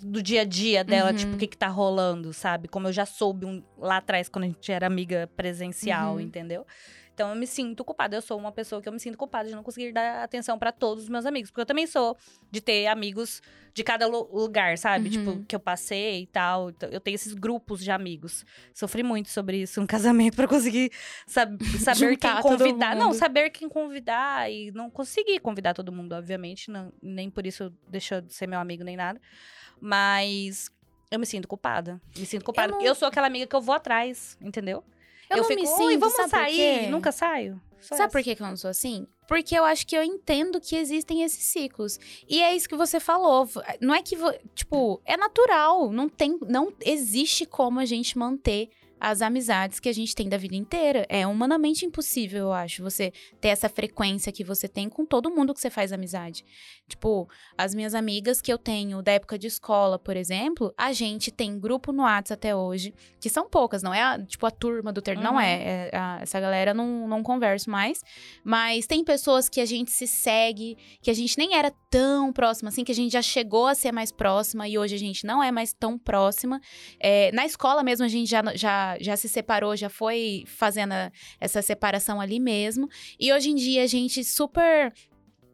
do 0.00 0.22
dia 0.22 0.40
a 0.40 0.44
dia 0.44 0.82
dela, 0.82 1.10
Uhum. 1.10 1.14
tipo, 1.16 1.34
o 1.34 1.38
que 1.38 1.46
que 1.46 1.56
tá 1.58 1.68
rolando, 1.68 2.32
sabe? 2.32 2.68
Como 2.68 2.88
eu 2.88 2.92
já 2.92 3.04
soube 3.04 3.44
um- 3.44 3.62
lá 3.76 3.98
atrás, 3.98 4.28
quando 4.28 4.44
a 4.44 4.48
gente 4.48 4.72
era 4.72 4.86
amiga 4.86 5.28
presencial, 5.36 6.14
Uhum. 6.14 6.20
entendeu? 6.20 6.66
Então 7.14 7.28
eu 7.30 7.36
me 7.36 7.46
sinto 7.46 7.84
culpada. 7.84 8.16
Eu 8.16 8.22
sou 8.22 8.38
uma 8.38 8.50
pessoa 8.52 8.80
que 8.80 8.88
eu 8.88 8.92
me 8.92 8.98
sinto 9.00 9.18
culpada 9.18 9.48
de 9.48 9.54
não 9.54 9.62
conseguir 9.62 9.92
dar 9.92 10.22
atenção 10.24 10.58
pra 10.58 10.72
todos 10.72 11.04
os 11.04 11.08
meus 11.10 11.26
amigos. 11.26 11.50
Porque 11.50 11.60
eu 11.60 11.66
também 11.66 11.86
sou 11.86 12.16
de 12.50 12.60
ter 12.60 12.86
amigos 12.86 13.42
de 13.74 13.82
cada 13.84 14.06
lu- 14.06 14.28
lugar, 14.32 14.76
sabe? 14.78 15.04
Uhum. 15.06 15.10
Tipo, 15.10 15.44
que 15.46 15.54
eu 15.56 15.60
passei 15.60 16.22
e 16.22 16.26
tal. 16.26 16.70
Então, 16.70 16.88
Eu 16.90 17.00
tenho 17.00 17.14
esses 17.14 17.34
grupos 17.34 17.82
de 17.84 17.90
amigos. 17.90 18.44
Sofri 18.74 19.02
muito 19.02 19.28
sobre 19.30 19.58
isso 19.62 19.80
no 19.80 19.86
casamento 19.88 20.36
pra 20.36 20.48
conseguir 20.48 20.90
sab 21.26 21.62
saber 21.78 22.16
quem 22.16 22.40
convidar. 22.40 22.96
Não, 22.96 23.12
saber 23.12 23.50
quem 23.50 23.68
convidar. 23.68 24.50
E 24.50 24.70
não 24.72 24.90
consegui 24.90 25.38
convidar 25.38 25.74
todo 25.74 25.92
mundo, 25.92 26.14
obviamente. 26.14 26.70
Não, 26.70 26.92
nem 27.02 27.30
por 27.30 27.46
isso 27.46 27.72
deixou 27.88 28.20
de 28.20 28.32
ser 28.34 28.46
meu 28.46 28.58
amigo 28.58 28.82
nem 28.84 28.96
nada. 28.96 29.20
Mas 29.80 30.70
eu 31.10 31.18
me 31.18 31.26
sinto 31.26 31.46
culpada. 31.48 32.00
Me 32.16 32.24
sinto 32.24 32.44
culpada. 32.44 32.68
não- 32.68 32.74
porque 32.78 32.88
Eu 32.88 32.94
sou 32.94 33.08
aquela 33.08 33.26
amiga 33.26 33.46
que 33.46 33.54
eu 33.56 33.60
vou 33.60 33.74
atrás, 33.74 34.38
entendeu? 34.40 34.82
Eu, 35.32 35.38
não 35.38 35.44
fico, 35.44 35.62
me 35.62 35.68
"Oi, 35.68 35.76
sinto, 35.92 36.00
vamos 36.00 36.30
sair? 36.30 36.90
Nunca 36.90 37.12
saio. 37.12 37.60
Sou 37.80 37.96
Sabe 37.96 38.08
essa. 38.08 38.12
por 38.12 38.22
que, 38.22 38.36
que 38.36 38.42
eu 38.42 38.46
não 38.46 38.56
sou 38.56 38.70
assim? 38.70 39.06
Porque 39.26 39.58
eu 39.58 39.64
acho 39.64 39.84
que 39.86 39.96
eu 39.96 40.04
entendo 40.04 40.60
que 40.60 40.76
existem 40.76 41.24
esses 41.24 41.42
ciclos. 41.44 41.98
E 42.28 42.40
é 42.40 42.54
isso 42.54 42.68
que 42.68 42.76
você 42.76 43.00
falou. 43.00 43.48
Não 43.80 43.92
é 43.94 44.00
que, 44.02 44.16
tipo, 44.54 45.00
é 45.04 45.16
natural. 45.16 45.90
Não 45.90 46.08
tem, 46.08 46.38
não 46.46 46.72
existe 46.80 47.44
como 47.44 47.80
a 47.80 47.84
gente 47.84 48.16
manter 48.16 48.70
as 49.04 49.20
amizades 49.20 49.80
que 49.80 49.88
a 49.88 49.92
gente 49.92 50.14
tem 50.14 50.28
da 50.28 50.36
vida 50.36 50.54
inteira. 50.54 51.04
É 51.08 51.26
humanamente 51.26 51.84
impossível, 51.84 52.42
eu 52.44 52.52
acho, 52.52 52.84
você 52.84 53.12
ter 53.40 53.48
essa 53.48 53.68
frequência 53.68 54.30
que 54.30 54.44
você 54.44 54.68
tem 54.68 54.88
com 54.88 55.04
todo 55.04 55.28
mundo 55.28 55.52
que 55.52 55.60
você 55.60 55.68
faz 55.70 55.92
amizade. 55.92 56.44
Tipo, 56.88 57.28
as 57.58 57.74
minhas 57.74 57.94
amigas 57.96 58.40
que 58.40 58.52
eu 58.52 58.56
tenho 58.58 59.02
da 59.02 59.10
época 59.10 59.36
de 59.36 59.48
escola, 59.48 59.98
por 59.98 60.16
exemplo, 60.16 60.72
a 60.78 60.92
gente 60.92 61.32
tem 61.32 61.58
grupo 61.58 61.90
no 61.90 62.04
WhatsApp 62.04 62.34
até 62.34 62.54
hoje, 62.54 62.94
que 63.20 63.28
são 63.28 63.48
poucas, 63.50 63.82
não 63.82 63.92
é 63.92 64.00
a, 64.02 64.18
tipo 64.24 64.46
a 64.46 64.50
turma 64.52 64.92
do 64.92 65.02
ter, 65.02 65.18
não 65.18 65.32
Uhum. 65.34 65.40
é, 65.40 65.90
é 65.92 65.96
a- 65.96 66.18
essa 66.22 66.38
galera 66.38 66.72
não, 66.72 67.08
não 67.08 67.22
converso 67.24 67.68
mais, 67.70 68.02
mas 68.44 68.86
tem 68.86 69.02
pessoas 69.02 69.48
que 69.48 69.60
a 69.60 69.66
gente 69.66 69.90
se 69.90 70.06
segue, 70.06 70.76
que 71.00 71.10
a 71.10 71.14
gente 71.14 71.36
nem 71.36 71.56
era 71.56 71.72
tão 71.90 72.32
próxima 72.32 72.68
assim, 72.68 72.84
que 72.84 72.92
a 72.92 72.94
gente 72.94 73.12
já 73.12 73.22
chegou 73.22 73.66
a 73.66 73.74
ser 73.74 73.90
mais 73.90 74.12
próxima 74.12 74.68
e 74.68 74.78
hoje 74.78 74.94
a 74.94 74.98
gente 74.98 75.26
não 75.26 75.42
é 75.42 75.50
mais 75.50 75.72
tão 75.72 75.98
próxima. 75.98 76.60
É, 77.00 77.32
na 77.32 77.44
escola 77.44 77.82
mesmo 77.82 78.04
a 78.04 78.08
gente 78.08 78.30
já, 78.30 78.42
já, 78.54 78.91
já 79.00 79.16
se 79.16 79.28
separou, 79.28 79.76
já 79.76 79.88
foi 79.88 80.44
fazendo 80.46 80.92
a- 80.92 81.10
essa 81.40 81.60
separação 81.62 82.20
ali 82.20 82.38
mesmo. 82.40 82.88
E 83.18 83.32
hoje 83.32 83.50
em 83.50 83.54
dia 83.54 83.82
a 83.82 83.86
gente 83.86 84.24
super. 84.24 84.92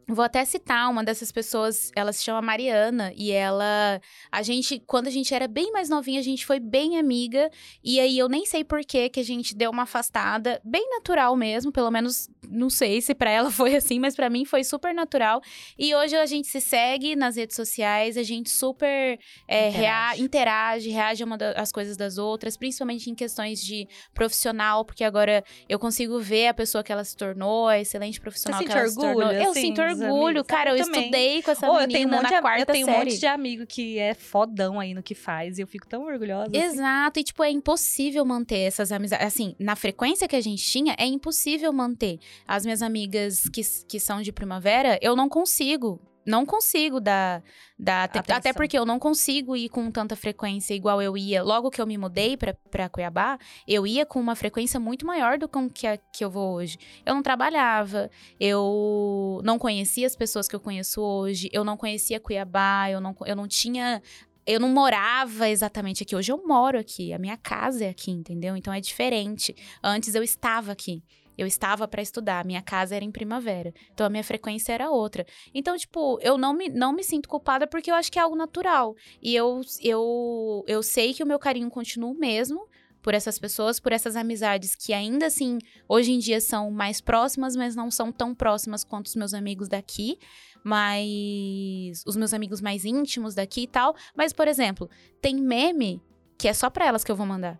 Vou 0.09 0.25
até 0.25 0.43
citar 0.43 0.89
uma 0.89 1.03
dessas 1.03 1.31
pessoas, 1.31 1.91
ela 1.95 2.11
se 2.11 2.23
chama 2.23 2.41
Mariana, 2.41 3.13
e 3.15 3.31
ela. 3.31 4.01
A 4.31 4.41
gente, 4.41 4.79
quando 4.85 5.07
a 5.07 5.11
gente 5.11 5.33
era 5.33 5.47
bem 5.47 5.71
mais 5.71 5.87
novinha, 5.89 6.19
a 6.19 6.23
gente 6.23 6.45
foi 6.45 6.59
bem 6.59 6.97
amiga, 6.97 7.49
e 7.83 7.99
aí 7.99 8.17
eu 8.17 8.27
nem 8.27 8.45
sei 8.45 8.63
por 8.63 8.81
que 8.81 9.07
que 9.09 9.19
a 9.19 9.23
gente 9.23 9.55
deu 9.55 9.69
uma 9.71 9.83
afastada, 9.83 10.59
bem 10.63 10.89
natural 10.89 11.35
mesmo, 11.35 11.71
pelo 11.71 11.91
menos 11.91 12.27
não 12.49 12.69
sei 12.69 13.01
se 13.01 13.13
pra 13.13 13.29
ela 13.29 13.51
foi 13.51 13.75
assim, 13.75 13.99
mas 13.99 14.15
pra 14.15 14.29
mim 14.29 14.45
foi 14.45 14.63
super 14.63 14.93
natural. 14.93 15.41
E 15.77 15.93
hoje 15.93 16.15
a 16.15 16.25
gente 16.25 16.47
se 16.47 16.59
segue 16.59 17.15
nas 17.15 17.35
redes 17.35 17.55
sociais, 17.55 18.17
a 18.17 18.23
gente 18.23 18.49
super 18.49 19.19
é, 19.47 19.69
rea- 19.69 19.89
Interage. 20.15 20.23
interage, 20.23 20.89
reage 20.89 21.23
uma 21.23 21.37
das 21.37 21.71
coisas 21.71 21.95
das 21.95 22.17
outras, 22.17 22.57
principalmente 22.57 23.09
em 23.09 23.15
questões 23.15 23.63
de 23.63 23.87
profissional, 24.13 24.83
porque 24.83 25.03
agora 25.03 25.43
eu 25.67 25.77
consigo 25.79 26.19
ver 26.19 26.47
a 26.47 26.53
pessoa 26.53 26.83
que 26.83 26.91
ela 26.91 27.03
se 27.03 27.15
tornou, 27.15 27.67
a 27.67 27.79
excelente 27.79 28.19
profissional 28.19 28.63
que 28.63 28.71
ela 28.71 28.87
se 28.87 28.97
orgulho, 28.97 29.13
tornou. 29.13 29.31
Eu 29.33 29.51
assim, 29.51 29.61
sinto 29.61 29.81
orgulho. 29.81 29.98
Orgulho. 30.05 30.43
Cara, 30.43 30.71
eu 30.71 30.77
Eu 30.77 30.81
estudei 30.83 31.41
com 31.41 31.51
essa 31.51 31.69
Ô, 31.69 31.73
menina 31.79 31.83
eu 31.83 31.93
tenho 31.93 32.07
um 32.07 32.11
monte, 32.11 32.23
na 32.23 32.29
de, 32.35 32.41
quarta 32.41 32.61
eu 32.61 32.65
tenho 32.65 32.87
um 32.87 32.89
série. 32.91 33.05
monte 33.05 33.19
de 33.19 33.25
amigo 33.27 33.65
que 33.65 33.97
é 33.99 34.13
fodão 34.13 34.79
aí 34.79 34.93
no 34.93 35.03
que 35.03 35.15
faz 35.15 35.57
e 35.57 35.61
eu 35.61 35.67
fico 35.67 35.87
tão 35.87 36.03
orgulhosa. 36.03 36.49
assim. 36.49 36.57
Exato, 36.65 37.19
e 37.19 37.23
tipo, 37.23 37.43
é 37.43 37.49
impossível 37.51 38.23
manter 38.25 38.59
essas 38.59 38.91
amizades. 38.91 39.25
Assim, 39.25 39.55
na 39.59 39.75
frequência 39.75 40.27
que 40.27 40.35
a 40.35 40.41
gente 40.41 40.63
tinha, 40.63 40.95
é 40.97 41.05
impossível 41.05 41.71
manter. 41.73 42.19
As 42.47 42.63
minhas 42.65 42.81
amigas 42.81 43.43
que, 43.53 43.61
que 43.87 43.99
são 43.99 44.21
de 44.21 44.31
primavera, 44.31 44.97
eu 45.01 45.15
não 45.15 45.27
consigo. 45.29 45.99
Não 46.29 46.45
consigo 46.45 46.99
dar, 46.99 47.43
dar 47.77 48.03
até, 48.03 48.19
até 48.19 48.53
porque 48.53 48.77
eu 48.77 48.85
não 48.85 48.99
consigo 48.99 49.55
ir 49.55 49.67
com 49.67 49.89
tanta 49.89 50.15
frequência 50.15 50.75
igual 50.75 51.01
eu 51.01 51.17
ia. 51.17 51.41
Logo 51.41 51.71
que 51.71 51.81
eu 51.81 51.87
me 51.87 51.97
mudei 51.97 52.37
pra, 52.37 52.53
pra 52.53 52.87
Cuiabá, 52.87 53.39
eu 53.67 53.87
ia 53.87 54.05
com 54.05 54.19
uma 54.19 54.35
frequência 54.35 54.79
muito 54.79 55.07
maior 55.07 55.39
do 55.39 55.49
que, 55.73 55.87
a- 55.87 55.97
que 55.97 56.23
eu 56.23 56.29
vou 56.29 56.53
hoje. 56.53 56.77
Eu 57.03 57.15
não 57.15 57.23
trabalhava, 57.23 58.11
eu 58.39 59.41
não 59.43 59.57
conhecia 59.57 60.05
as 60.05 60.15
pessoas 60.15 60.47
que 60.47 60.55
eu 60.55 60.59
conheço 60.59 61.01
hoje, 61.01 61.49
eu 61.51 61.63
não 61.63 61.75
conhecia 61.75 62.19
Cuiabá, 62.19 62.89
eu 62.91 63.01
não, 63.01 63.15
eu 63.25 63.35
não 63.35 63.47
tinha 63.47 64.01
eu 64.45 64.59
não 64.59 64.69
morava 64.69 65.47
exatamente 65.47 66.01
aqui. 66.01 66.15
Hoje 66.15 66.31
eu 66.31 66.43
moro 66.47 66.79
aqui, 66.79 67.13
a 67.13 67.19
minha 67.19 67.37
casa 67.37 67.85
é 67.85 67.89
aqui, 67.89 68.09
entendeu? 68.09 68.55
Então 68.57 68.73
é 68.73 68.81
diferente. 68.81 69.55
Antes 69.83 70.15
eu 70.15 70.23
estava 70.23 70.71
aqui. 70.71 71.03
Eu 71.39 71.47
estava 71.47 71.87
para 71.87 72.01
estudar, 72.01 72.43
minha 72.43 72.61
casa 72.61 72.95
era 72.95 73.05
em 73.05 73.11
primavera. 73.11 73.73
Então 73.93 74.05
a 74.05 74.09
minha 74.09 74.23
frequência 74.23 74.73
era 74.73 74.91
outra. 74.91 75.25
Então, 75.53 75.77
tipo, 75.77 76.19
eu 76.21 76.37
não 76.37 76.53
me, 76.53 76.67
não 76.67 76.91
me 76.91 77.01
sinto 77.03 77.29
culpada 77.29 77.65
porque 77.65 77.89
eu 77.89 77.95
acho 77.95 78.11
que 78.11 78.19
é 78.19 78.21
algo 78.21 78.35
natural. 78.35 78.93
E 79.21 79.33
eu, 79.33 79.61
eu, 79.81 80.65
eu 80.67 80.83
sei 80.83 81.13
que 81.13 81.23
o 81.23 81.25
meu 81.25 81.39
carinho 81.39 81.69
continua 81.69 82.11
o 82.11 82.13
mesmo 82.13 82.67
por 83.01 83.13
essas 83.13 83.39
pessoas, 83.39 83.79
por 83.79 83.93
essas 83.93 84.17
amizades 84.17 84.75
que 84.75 84.91
ainda 84.91 85.27
assim, 85.27 85.57
hoje 85.87 86.11
em 86.11 86.19
dia 86.19 86.41
são 86.41 86.69
mais 86.69 86.99
próximas, 86.99 87.55
mas 87.55 87.73
não 87.73 87.89
são 87.89 88.11
tão 88.11 88.35
próximas 88.35 88.83
quanto 88.83 89.05
os 89.05 89.15
meus 89.15 89.33
amigos 89.33 89.69
daqui 89.69 90.19
mas 90.61 92.03
os 92.05 92.17
meus 92.17 92.33
amigos 92.33 92.59
mais 92.59 92.83
íntimos 92.83 93.33
daqui 93.33 93.61
e 93.61 93.67
tal. 93.67 93.95
Mas, 94.13 94.33
por 94.33 94.45
exemplo, 94.45 94.89
tem 95.21 95.35
meme 95.35 96.01
que 96.37 96.47
é 96.47 96.53
só 96.53 96.69
pra 96.69 96.85
elas 96.85 97.03
que 97.03 97.11
eu 97.11 97.15
vou 97.15 97.25
mandar. 97.25 97.59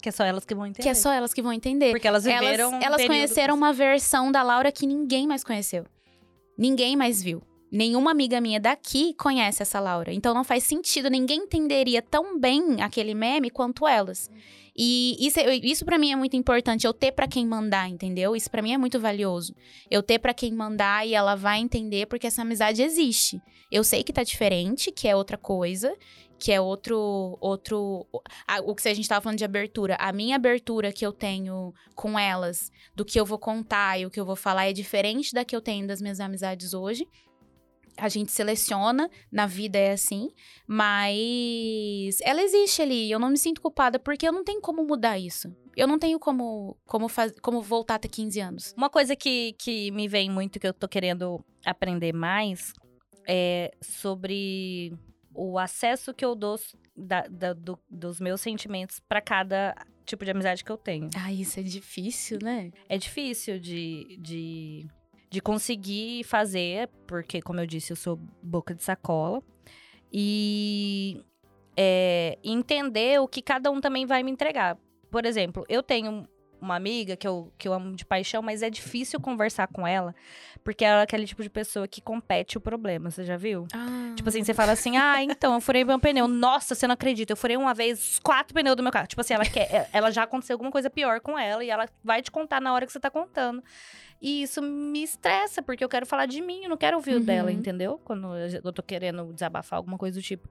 Que 0.00 0.08
é 0.08 0.12
só 0.12 0.24
elas 0.24 0.44
que 0.44 0.54
vão 0.54 0.66
entender. 0.66 0.82
Que 0.82 0.88
é 0.88 0.94
só 0.94 1.12
elas 1.12 1.32
que 1.34 1.42
vão 1.42 1.52
entender. 1.52 1.90
Porque 1.90 2.08
elas 2.08 2.26
Elas, 2.26 2.40
viveram. 2.40 2.70
um 2.70 2.80
elas 2.82 3.06
conheceram 3.06 3.54
uma 3.54 3.72
versão 3.72 4.32
da 4.32 4.42
Laura 4.42 4.72
que 4.72 4.86
ninguém 4.86 5.26
mais 5.26 5.44
conheceu. 5.44 5.84
Ninguém 6.58 6.96
mais 6.96 7.22
viu. 7.22 7.42
Nenhuma 7.72 8.10
amiga 8.10 8.40
minha 8.40 8.58
daqui 8.58 9.14
conhece 9.14 9.62
essa 9.62 9.78
Laura. 9.78 10.12
Então 10.12 10.34
não 10.34 10.42
faz 10.42 10.64
sentido, 10.64 11.08
ninguém 11.08 11.44
entenderia 11.44 12.02
tão 12.02 12.38
bem 12.38 12.82
aquele 12.82 13.14
meme 13.14 13.48
quanto 13.48 13.86
elas. 13.86 14.28
E 14.76 15.16
isso, 15.24 15.38
é- 15.38 15.54
isso 15.56 15.84
para 15.84 15.98
mim 15.98 16.10
é 16.10 16.16
muito 16.16 16.34
importante, 16.36 16.86
eu 16.86 16.92
ter 16.92 17.12
pra 17.12 17.28
quem 17.28 17.46
mandar, 17.46 17.88
entendeu? 17.88 18.34
Isso 18.34 18.50
pra 18.50 18.62
mim 18.62 18.72
é 18.72 18.78
muito 18.78 18.98
valioso. 18.98 19.54
Eu 19.90 20.02
ter 20.02 20.18
pra 20.18 20.34
quem 20.34 20.52
mandar 20.52 21.06
e 21.06 21.14
ela 21.14 21.34
vai 21.36 21.60
entender 21.60 22.06
porque 22.06 22.26
essa 22.26 22.42
amizade 22.42 22.82
existe. 22.82 23.40
Eu 23.70 23.84
sei 23.84 24.02
que 24.02 24.12
tá 24.12 24.24
diferente, 24.24 24.90
que 24.90 25.06
é 25.06 25.14
outra 25.14 25.36
coisa, 25.38 25.94
que 26.40 26.50
é 26.50 26.60
outro 26.60 27.36
outro 27.40 28.06
a- 28.48 28.60
o 28.60 28.74
que 28.74 28.88
a 28.88 28.94
gente 28.94 29.08
tava 29.08 29.20
falando 29.20 29.38
de 29.38 29.44
abertura, 29.44 29.96
a 30.00 30.10
minha 30.12 30.36
abertura 30.36 30.90
que 30.92 31.04
eu 31.04 31.12
tenho 31.12 31.72
com 31.94 32.18
elas, 32.18 32.70
do 32.94 33.04
que 33.04 33.20
eu 33.20 33.26
vou 33.26 33.38
contar 33.38 33.98
e 34.00 34.06
o 34.06 34.10
que 34.10 34.18
eu 34.18 34.24
vou 34.24 34.36
falar 34.36 34.66
é 34.66 34.72
diferente 34.72 35.32
da 35.34 35.44
que 35.44 35.54
eu 35.54 35.60
tenho 35.60 35.86
das 35.86 36.00
minhas 36.00 36.18
amizades 36.18 36.72
hoje. 36.74 37.06
A 37.96 38.08
gente 38.08 38.32
seleciona, 38.32 39.10
na 39.30 39.46
vida 39.46 39.76
é 39.78 39.92
assim, 39.92 40.30
mas 40.66 42.18
ela 42.22 42.40
existe 42.42 42.80
ali. 42.80 43.10
Eu 43.10 43.18
não 43.18 43.28
me 43.28 43.36
sinto 43.36 43.60
culpada 43.60 43.98
porque 43.98 44.26
eu 44.26 44.32
não 44.32 44.42
tenho 44.42 44.60
como 44.60 44.82
mudar 44.84 45.18
isso. 45.18 45.54
Eu 45.76 45.86
não 45.86 45.98
tenho 45.98 46.18
como 46.18 46.76
como, 46.86 47.08
faz, 47.08 47.32
como 47.42 47.60
voltar 47.60 47.96
até 47.96 48.08
15 48.08 48.40
anos. 48.40 48.72
Uma 48.76 48.88
coisa 48.88 49.14
que, 49.14 49.54
que 49.58 49.90
me 49.90 50.08
vem 50.08 50.30
muito, 50.30 50.58
que 50.58 50.66
eu 50.66 50.72
tô 50.72 50.88
querendo 50.88 51.44
aprender 51.64 52.12
mais, 52.14 52.72
é 53.28 53.70
sobre 53.82 54.94
o 55.42 55.58
acesso 55.58 56.12
que 56.12 56.22
eu 56.24 56.34
dou 56.34 56.58
da- 56.94 57.26
da- 57.26 57.52
do- 57.54 57.78
dos 57.88 58.20
meus 58.20 58.40
sentimentos 58.42 59.00
pra 59.00 59.20
cada 59.22 59.74
tipo 60.04 60.22
de 60.24 60.30
amizade 60.30 60.62
que 60.62 60.70
eu 60.70 60.76
tenho. 60.76 61.08
Ah, 61.16 61.32
isso 61.32 61.58
é 61.58 61.62
difícil, 61.62 62.38
né? 62.42 62.70
É 62.88 62.98
difícil 62.98 63.58
de, 63.58 64.18
de, 64.20 64.86
de 65.30 65.40
conseguir 65.40 66.24
fazer, 66.24 66.88
porque, 67.06 67.40
como 67.40 67.58
eu 67.58 67.66
disse, 67.66 67.90
eu 67.92 67.96
sou 67.96 68.16
boca 68.42 68.74
de 68.74 68.82
sacola. 68.82 69.42
E 70.12 71.24
é, 71.76 72.38
entender 72.44 73.20
o 73.20 73.28
que 73.28 73.40
cada 73.40 73.70
um 73.70 73.80
também 73.80 74.04
vai 74.04 74.22
me 74.22 74.30
entregar. 74.30 74.76
Por 75.10 75.24
exemplo, 75.24 75.64
eu 75.68 75.82
tenho 75.82 76.28
uma 76.60 76.76
amiga 76.76 77.16
que 77.16 77.26
eu, 77.26 77.52
que 77.58 77.66
eu 77.66 77.72
amo 77.72 77.94
de 77.96 78.04
paixão, 78.04 78.42
mas 78.42 78.62
é 78.62 78.68
difícil 78.70 79.18
conversar 79.20 79.66
com 79.68 79.86
ela, 79.86 80.14
porque 80.62 80.84
ela 80.84 81.00
é 81.00 81.02
aquele 81.04 81.26
tipo 81.26 81.42
de 81.42 81.48
pessoa 81.50 81.88
que 81.88 82.00
compete 82.00 82.58
o 82.58 82.60
problema, 82.60 83.10
você 83.10 83.24
já 83.24 83.36
viu? 83.36 83.66
Ah, 83.74 84.12
Tipo 84.16 84.28
assim, 84.28 84.44
você 84.44 84.52
fala 84.52 84.72
assim, 84.72 84.96
ah, 84.96 85.22
então, 85.22 85.54
eu 85.54 85.60
furei 85.60 85.84
meu 85.84 85.98
pneu. 85.98 86.26
Nossa, 86.28 86.74
você 86.74 86.86
não 86.86 86.92
acredita, 86.94 87.32
eu 87.32 87.36
furei 87.36 87.56
uma 87.56 87.72
vez 87.72 88.18
quatro 88.18 88.52
pneus 88.52 88.76
do 88.76 88.82
meu 88.82 88.92
carro. 88.92 89.06
Tipo 89.06 89.20
assim, 89.22 89.32
ela 89.34 89.44
quer, 89.46 89.88
ela 89.92 90.10
já 90.10 90.24
aconteceu 90.24 90.54
alguma 90.54 90.70
coisa 90.70 90.90
pior 90.90 91.20
com 91.20 91.38
ela 91.38 91.64
e 91.64 91.70
ela 91.70 91.88
vai 92.04 92.20
te 92.20 92.30
contar 92.30 92.60
na 92.60 92.74
hora 92.74 92.84
que 92.86 92.92
você 92.92 93.00
tá 93.00 93.10
contando. 93.10 93.62
E 94.20 94.42
isso 94.42 94.60
me 94.60 95.02
estressa, 95.02 95.62
porque 95.62 95.82
eu 95.82 95.88
quero 95.88 96.04
falar 96.04 96.26
de 96.26 96.42
mim, 96.42 96.64
eu 96.64 96.68
não 96.70 96.76
quero 96.76 96.96
ouvir 96.96 97.14
o 97.14 97.18
Uhum. 97.18 97.24
dela, 97.24 97.50
entendeu? 97.52 97.98
Quando 98.04 98.28
eu 98.36 98.72
tô 98.72 98.82
querendo 98.82 99.32
desabafar 99.32 99.78
alguma 99.78 99.96
coisa 99.96 100.18
do 100.20 100.22
tipo. 100.22 100.46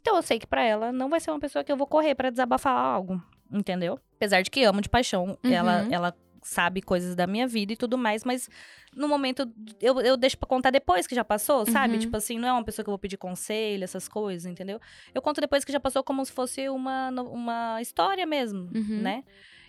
Então 0.00 0.16
eu 0.16 0.22
sei 0.22 0.38
que 0.38 0.46
pra 0.46 0.62
ela 0.64 0.90
não 0.92 1.08
vai 1.08 1.20
ser 1.20 1.30
uma 1.30 1.38
pessoa 1.40 1.62
que 1.62 1.70
eu 1.70 1.76
vou 1.76 1.86
correr 1.86 2.14
pra 2.14 2.28
desabafar 2.30 2.76
algo, 2.76 3.22
entendeu? 3.50 3.98
Apesar 4.16 4.42
de 4.42 4.50
que 4.50 4.62
amo 4.64 4.80
de 4.80 4.88
paixão, 4.88 5.38
Uhum. 5.44 5.50
ela, 5.52 5.86
ela 5.90 6.16
sabe 6.42 6.82
coisas 6.82 7.14
da 7.16 7.26
minha 7.26 7.46
vida 7.46 7.72
e 7.72 7.76
tudo 7.76 7.96
mais, 7.96 8.22
mas 8.22 8.50
no 8.94 9.08
momento 9.08 9.50
eu, 9.80 9.98
eu 10.02 10.14
deixo 10.16 10.36
pra 10.36 10.46
contar 10.46 10.70
depois 10.70 11.06
que 11.06 11.14
já 11.14 11.24
passou, 11.24 11.64
sabe? 11.64 11.94
Uhum. 11.94 12.00
Tipo 12.00 12.16
assim, 12.18 12.38
não 12.38 12.46
é 12.48 12.52
uma 12.52 12.62
pessoa 12.64 12.84
que 12.84 12.88
eu 12.90 12.92
vou 12.92 12.98
pedir 12.98 13.16
conselho, 13.16 13.82
essas 13.82 14.06
coisas, 14.08 14.44
entendeu? 14.44 14.78
Eu 15.14 15.22
conto 15.22 15.40
depois 15.40 15.64
que 15.64 15.72
já 15.72 15.80
passou 15.80 16.04
como 16.04 16.22
se 16.24 16.30
fosse 16.32 16.68
uma, 16.68 17.08
uma 17.10 17.80
história 17.80 18.26
mesmo, 18.26 18.68
Uhum. 18.74 19.00
né? 19.00 19.24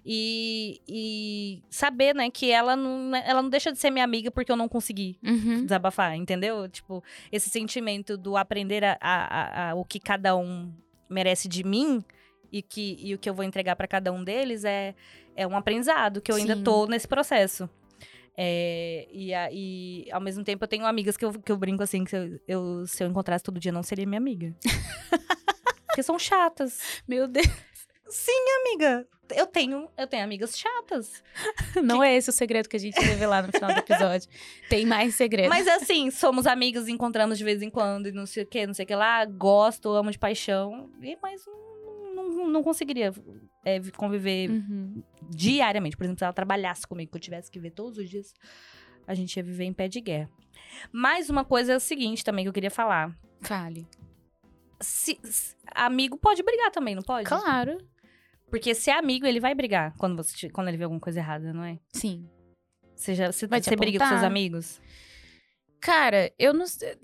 E, 0.07 0.81
e 0.87 1.63
saber, 1.69 2.13
né, 2.13 2.29
que 2.29 2.51
ela 2.51 2.75
não, 2.75 3.15
ela 3.15 3.41
não 3.41 3.49
deixa 3.49 3.71
de 3.71 3.79
ser 3.79 3.89
minha 3.89 4.05
amiga 4.05 4.29
porque 4.29 4.51
eu 4.51 4.55
não 4.55 4.67
consegui 4.69 5.17
Uhum. 5.23 5.63
desabafar, 5.63 6.15
entendeu? 6.15 6.69
Tipo, 6.69 7.03
esse 7.31 7.49
sentimento 7.49 8.15
do 8.15 8.37
aprender 8.37 8.83
a, 8.83 8.97
a- 9.01 9.25
a- 9.25 9.69
a- 9.71 9.75
o 9.75 9.83
que 9.83 9.99
cada 9.99 10.35
um 10.35 10.71
merece 11.09 11.47
de 11.47 11.63
mim 11.63 12.03
e, 12.51 12.61
que, 12.61 12.97
e 12.99 13.13
o 13.13 13.17
que 13.17 13.29
eu 13.29 13.33
vou 13.33 13.43
entregar 13.43 13.75
pra 13.75 13.87
cada 13.87 14.11
um 14.11 14.23
deles 14.23 14.63
é, 14.65 14.93
é 15.35 15.45
um 15.47 15.55
aprendizado 15.55 16.21
que 16.21 16.31
eu 16.31 16.35
ainda 16.35 16.55
Sim. 16.55 16.63
tô 16.63 16.85
nesse 16.87 17.07
processo. 17.07 17.69
É, 18.37 19.07
e, 19.11 19.33
a- 19.33 19.49
e, 19.51 20.07
ao 20.11 20.19
mesmo 20.19 20.43
tempo 20.43 20.63
eu 20.63 20.67
tenho 20.67 20.85
amigas 20.85 21.15
que 21.15 21.23
eu, 21.23 21.31
que 21.33 21.51
eu 21.51 21.55
brinco 21.57 21.81
assim, 21.83 22.03
que 22.03 22.09
se 22.09 22.17
eu, 22.17 22.39
eu- 22.47 22.85
se 22.87 23.01
eu 23.03 23.07
encontrasse 23.07 23.43
todo 23.43 23.59
dia 23.59 23.71
não 23.71 23.81
seria 23.83 24.05
minha 24.05 24.19
amiga. 24.19 24.53
Porque 25.87 26.03
são 26.03 26.19
chatas. 26.19 27.01
Meu 27.07 27.27
Deus. 27.27 27.47
Amiga, 28.67 29.07
eu 29.35 29.47
tenho, 29.47 29.89
eu 29.97 30.05
tenho 30.07 30.23
amigas 30.23 30.57
chatas. 30.57 31.23
Não 31.83 32.03
é 32.03 32.15
esse 32.15 32.29
o 32.29 32.33
segredo 32.33 32.67
que 32.69 32.75
a 32.75 32.79
gente 32.79 32.99
revelar 32.99 33.45
no 33.47 33.51
final 33.53 33.73
do 33.73 33.79
episódio. 33.79 34.27
Tem 34.69 34.85
mais 34.85 35.15
segredo. 35.15 35.49
Mas 35.49 35.67
assim, 35.67 36.11
somos 36.11 36.45
amigos, 36.45 36.87
encontramos 36.87 37.37
de 37.37 37.43
vez 37.43 37.61
em 37.61 37.69
quando, 37.69 38.07
e 38.07 38.11
não 38.11 38.25
sei 38.25 38.43
o 38.43 38.45
que, 38.45 38.67
não 38.67 38.73
sei 38.73 38.83
o 38.83 38.87
que 38.87 38.95
lá, 38.95 39.23
gosto, 39.25 39.89
amo 39.89 40.11
de 40.11 40.19
paixão, 40.19 40.89
e, 41.01 41.17
mas 41.21 41.45
não, 41.45 41.53
não, 42.45 42.51
não 42.51 42.63
conseguiria 42.63 43.11
é, 43.63 43.79
vi- 43.79 43.91
conviver 43.91 44.49
Uhum. 44.49 45.03
diariamente. 45.29 45.97
Por 45.97 46.03
exemplo, 46.03 46.19
se 46.19 46.23
ela 46.23 46.33
trabalhasse 46.33 46.87
comigo, 46.87 47.11
que 47.11 47.17
eu 47.17 47.21
tivesse 47.21 47.51
que 47.51 47.59
ver 47.59 47.71
todos 47.71 47.97
os 47.97 48.09
dias, 48.09 48.33
a 49.07 49.13
gente 49.13 49.35
ia 49.37 49.43
viver 49.43 49.65
em 49.65 49.73
pé 49.73 49.87
de 49.87 49.99
guerra. 50.01 50.29
Mais 50.91 51.29
uma 51.29 51.43
coisa 51.45 51.73
é 51.73 51.75
o 51.75 51.79
seguinte 51.79 52.23
também 52.23 52.45
que 52.45 52.49
eu 52.49 52.53
queria 52.53 52.71
falar. 52.71 53.15
Fale. 53.41 53.87
Se, 54.81 55.17
se- 55.23 55.55
amigo 55.73 56.17
pode 56.17 56.43
brigar 56.43 56.71
também, 56.71 56.95
não 56.95 57.03
pode? 57.03 57.27
Claro. 57.27 57.77
Porque 58.49 58.73
se 58.75 58.89
é 58.89 58.97
amigo, 58.97 59.25
ele 59.25 59.39
vai 59.39 59.53
brigar 59.55 59.93
quando, 59.97 60.15
você, 60.23 60.49
quando 60.49 60.67
ele 60.67 60.77
vê 60.77 60.83
alguma 60.83 60.99
coisa 60.99 61.19
errada, 61.19 61.51
não 61.53 61.63
é? 61.63 61.79
Sim. 61.93 62.29
Você, 62.95 63.13
já, 63.15 63.31
você, 63.31 63.47
Vai 63.47 63.61
você 63.61 63.75
briga 63.75 63.99
com 63.99 64.07
seus 64.07 64.23
amigos? 64.23 64.79
Cara, 65.81 66.31
eu 66.39 66.53
não 66.53 66.65
sei. 66.65 66.97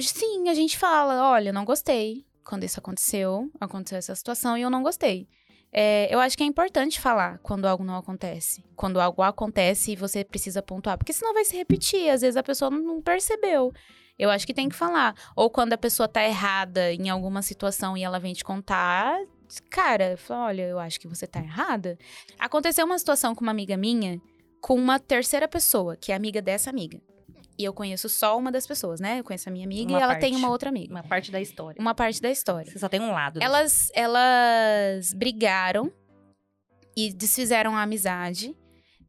Sim, 0.00 0.48
a 0.48 0.54
gente 0.54 0.76
fala, 0.76 1.30
olha, 1.30 1.52
não 1.52 1.64
gostei 1.64 2.26
quando 2.44 2.64
isso 2.64 2.78
aconteceu, 2.78 3.50
aconteceu 3.60 3.98
essa 3.98 4.14
situação 4.14 4.56
e 4.56 4.62
eu 4.62 4.70
não 4.70 4.82
gostei. 4.82 5.28
É, 5.72 6.12
eu 6.14 6.20
acho 6.20 6.36
que 6.36 6.44
é 6.44 6.46
importante 6.46 7.00
falar 7.00 7.38
quando 7.38 7.66
algo 7.66 7.82
não 7.82 7.96
acontece. 7.96 8.64
Quando 8.76 9.00
algo 9.00 9.22
acontece 9.22 9.92
e 9.92 9.96
você 9.96 10.24
precisa 10.24 10.62
pontuar. 10.62 10.96
Porque 10.96 11.12
senão 11.12 11.34
vai 11.34 11.44
se 11.44 11.56
repetir. 11.56 12.08
Às 12.10 12.20
vezes 12.20 12.36
a 12.36 12.44
pessoa 12.44 12.70
não- 12.70 13.02
percebeu. 13.02 13.72
Eu 14.16 14.30
acho 14.30 14.46
que 14.46 14.54
tem 14.54 14.68
que 14.68 14.76
falar. 14.76 15.16
Ou 15.34 15.50
quando 15.50 15.72
a 15.72 15.78
pessoa 15.78 16.06
tá 16.06 16.22
errada 16.22 16.92
em 16.92 17.08
alguma 17.08 17.42
situação 17.42 17.96
e 17.96 18.04
ela 18.04 18.20
vem 18.20 18.32
te 18.32 18.44
contar. 18.44 19.18
Cara, 19.68 20.16
fala, 20.16 20.46
olha, 20.46 20.62
eu 20.62 20.78
acho 20.78 21.00
que 21.00 21.08
você 21.08 21.26
tá 21.26 21.40
errada. 21.40 21.98
Aconteceu 22.38 22.86
uma 22.86 22.98
situação 22.98 23.34
com 23.34 23.40
uma 23.42 23.50
amiga 23.50 23.76
minha 23.76 24.20
com 24.60 24.76
uma 24.76 24.98
terceira 24.98 25.46
pessoa, 25.46 25.94
que 25.94 26.10
é 26.10 26.14
amiga 26.14 26.40
dessa 26.40 26.70
amiga. 26.70 26.98
E 27.58 27.64
eu 27.64 27.72
conheço 27.72 28.08
só 28.08 28.36
uma 28.36 28.50
das 28.50 28.66
pessoas, 28.66 29.00
né? 29.00 29.20
Eu 29.20 29.24
conheço 29.24 29.48
a 29.48 29.52
minha 29.52 29.64
amiga 29.64 29.92
Uma 29.92 29.98
e 29.98 30.02
ela 30.02 30.14
tem 30.16 30.32
parte. 30.32 30.36
uma 30.36 30.50
outra 30.50 30.68
amiga. 30.70 30.92
Uma 30.92 31.04
parte 31.04 31.30
da 31.30 31.40
história. 31.40 31.80
Uma 31.80 31.94
parte 31.94 32.20
da 32.20 32.30
história. 32.30 32.70
Você 32.70 32.78
só 32.78 32.88
tem 32.88 33.00
um 33.00 33.12
lado. 33.12 33.38
da 33.38 33.44
Elas, 33.44 33.90
elas 33.94 35.12
brigaram 35.12 35.92
e 36.96 37.12
desfizeram 37.12 37.76
a 37.76 37.82
amizade. 37.82 38.56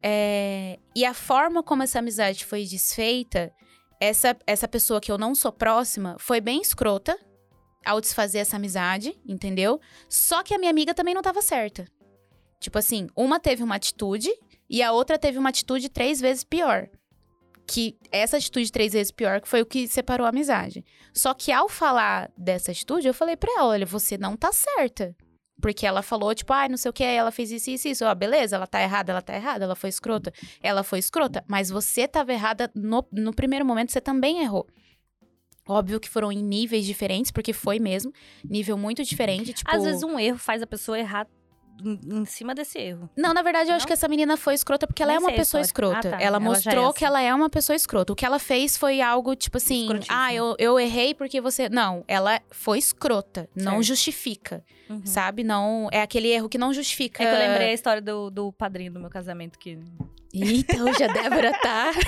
É, 0.02 0.78
e 0.94 1.04
a 1.04 1.12
forma 1.12 1.62
como 1.62 1.82
essa 1.82 1.98
amizade 1.98 2.44
foi 2.44 2.64
desfeita 2.64 3.52
essa, 4.00 4.36
essa 4.46 4.68
pessoa 4.68 5.00
que 5.00 5.10
eu 5.10 5.18
não 5.18 5.34
sou 5.34 5.50
próxima 5.52 6.16
foi 6.18 6.40
bem 6.40 6.60
escrota 6.60 7.18
ao 7.84 8.00
desfazer 8.00 8.38
essa 8.38 8.56
amizade, 8.56 9.16
entendeu? 9.26 9.80
Só 10.08 10.42
que 10.42 10.54
a 10.54 10.58
minha 10.58 10.70
amiga 10.70 10.94
também 10.94 11.14
não 11.14 11.22
tava 11.22 11.40
certa. 11.40 11.86
Tipo 12.60 12.78
assim, 12.78 13.08
uma 13.16 13.38
teve 13.38 13.62
uma 13.62 13.76
atitude 13.76 14.30
e 14.68 14.82
a 14.82 14.92
outra 14.92 15.18
teve 15.18 15.38
uma 15.38 15.48
atitude 15.48 15.88
três 15.88 16.20
vezes 16.20 16.42
pior. 16.42 16.88
Que 17.66 17.96
essa 18.12 18.36
atitude 18.36 18.70
três 18.70 18.92
vezes 18.92 19.10
pior 19.10 19.40
que 19.40 19.48
foi 19.48 19.60
o 19.60 19.66
que 19.66 19.88
separou 19.88 20.24
a 20.24 20.30
amizade. 20.30 20.84
Só 21.12 21.34
que 21.34 21.50
ao 21.50 21.68
falar 21.68 22.30
dessa 22.36 22.70
atitude, 22.70 23.08
eu 23.08 23.14
falei 23.14 23.36
pra 23.36 23.52
ela: 23.52 23.68
olha, 23.68 23.86
você 23.86 24.16
não 24.16 24.36
tá 24.36 24.52
certa. 24.52 25.14
Porque 25.60 25.86
ela 25.86 26.02
falou, 26.02 26.34
tipo, 26.34 26.52
ai, 26.52 26.66
ah, 26.66 26.68
não 26.68 26.76
sei 26.76 26.90
o 26.90 26.92
que, 26.92 27.02
ela 27.02 27.30
fez 27.30 27.50
isso, 27.50 27.70
isso, 27.70 27.88
isso. 27.88 28.04
Ó, 28.04 28.14
beleza, 28.14 28.56
ela 28.56 28.66
tá 28.66 28.80
errada, 28.80 29.10
ela 29.10 29.22
tá 29.22 29.34
errada, 29.34 29.64
ela 29.64 29.74
foi 29.74 29.88
escrota. 29.88 30.32
Ela 30.62 30.82
foi 30.82 30.98
escrota, 30.98 31.42
mas 31.48 31.70
você 31.70 32.06
tava 32.06 32.32
errada 32.32 32.70
no, 32.74 33.04
no 33.10 33.32
primeiro 33.32 33.64
momento, 33.64 33.90
você 33.90 34.00
também 34.00 34.42
errou. 34.42 34.66
Óbvio 35.66 35.98
que 35.98 36.08
foram 36.08 36.30
em 36.30 36.42
níveis 36.42 36.84
diferentes, 36.84 37.30
porque 37.30 37.52
foi 37.52 37.80
mesmo. 37.80 38.12
Nível 38.44 38.76
muito 38.76 39.02
diferente, 39.02 39.52
tipo... 39.52 39.68
Às 39.74 39.82
vezes 39.82 40.02
um 40.02 40.18
erro 40.18 40.38
faz 40.38 40.62
a 40.62 40.66
pessoa 40.66 40.98
errar 40.98 41.26
em, 41.84 42.24
cima 42.24 42.54
desse 42.54 42.78
erro. 42.78 43.08
Não, 43.16 43.34
na 43.34 43.42
verdade, 43.42 43.66
eu 43.66 43.70
não? 43.70 43.76
acho 43.76 43.86
que 43.86 43.92
essa 43.92 44.08
menina 44.08 44.36
foi 44.36 44.54
escrota 44.54 44.86
porque 44.86 45.02
ela 45.02 45.12
é 45.12 45.18
uma 45.18 45.32
pessoa 45.32 45.60
escrota. 45.60 45.98
Ah, 45.98 46.02
tá. 46.02 46.16
Ela, 46.16 46.22
ela 46.22 46.40
mostrou 46.40 46.90
é 46.90 46.92
que 46.92 47.04
ela 47.04 47.20
é 47.20 47.34
uma 47.34 47.50
pessoa 47.50 47.76
escrota. 47.76 48.12
O 48.12 48.16
que 48.16 48.24
ela 48.24 48.38
fez 48.38 48.76
foi 48.76 49.00
algo 49.00 49.34
tipo 49.34 49.56
assim: 49.56 49.88
ah, 50.08 50.32
eu, 50.32 50.54
eu 50.58 50.78
errei 50.78 51.14
porque 51.14 51.40
você. 51.40 51.68
Não, 51.68 52.04
ela 52.08 52.40
foi 52.50 52.78
escrota. 52.78 53.48
Certo. 53.54 53.64
Não 53.64 53.82
justifica. 53.82 54.64
Uhum. 54.88 55.04
Sabe? 55.04 55.44
Não. 55.44 55.88
É 55.92 56.02
aquele 56.02 56.28
erro 56.28 56.48
que 56.48 56.58
não 56.58 56.72
justifica. 56.72 57.22
É 57.22 57.26
que 57.26 57.34
eu 57.34 57.38
lembrei 57.38 57.70
a 57.70 57.74
história 57.74 58.02
do, 58.02 58.30
do 58.30 58.52
padrinho 58.52 58.92
do 58.92 59.00
meu 59.00 59.10
casamento 59.10 59.58
que. 59.58 59.78
Eita, 60.32 60.82
hoje 60.82 61.02
a 61.02 61.08
Débora 61.08 61.52
tá. 61.60 61.92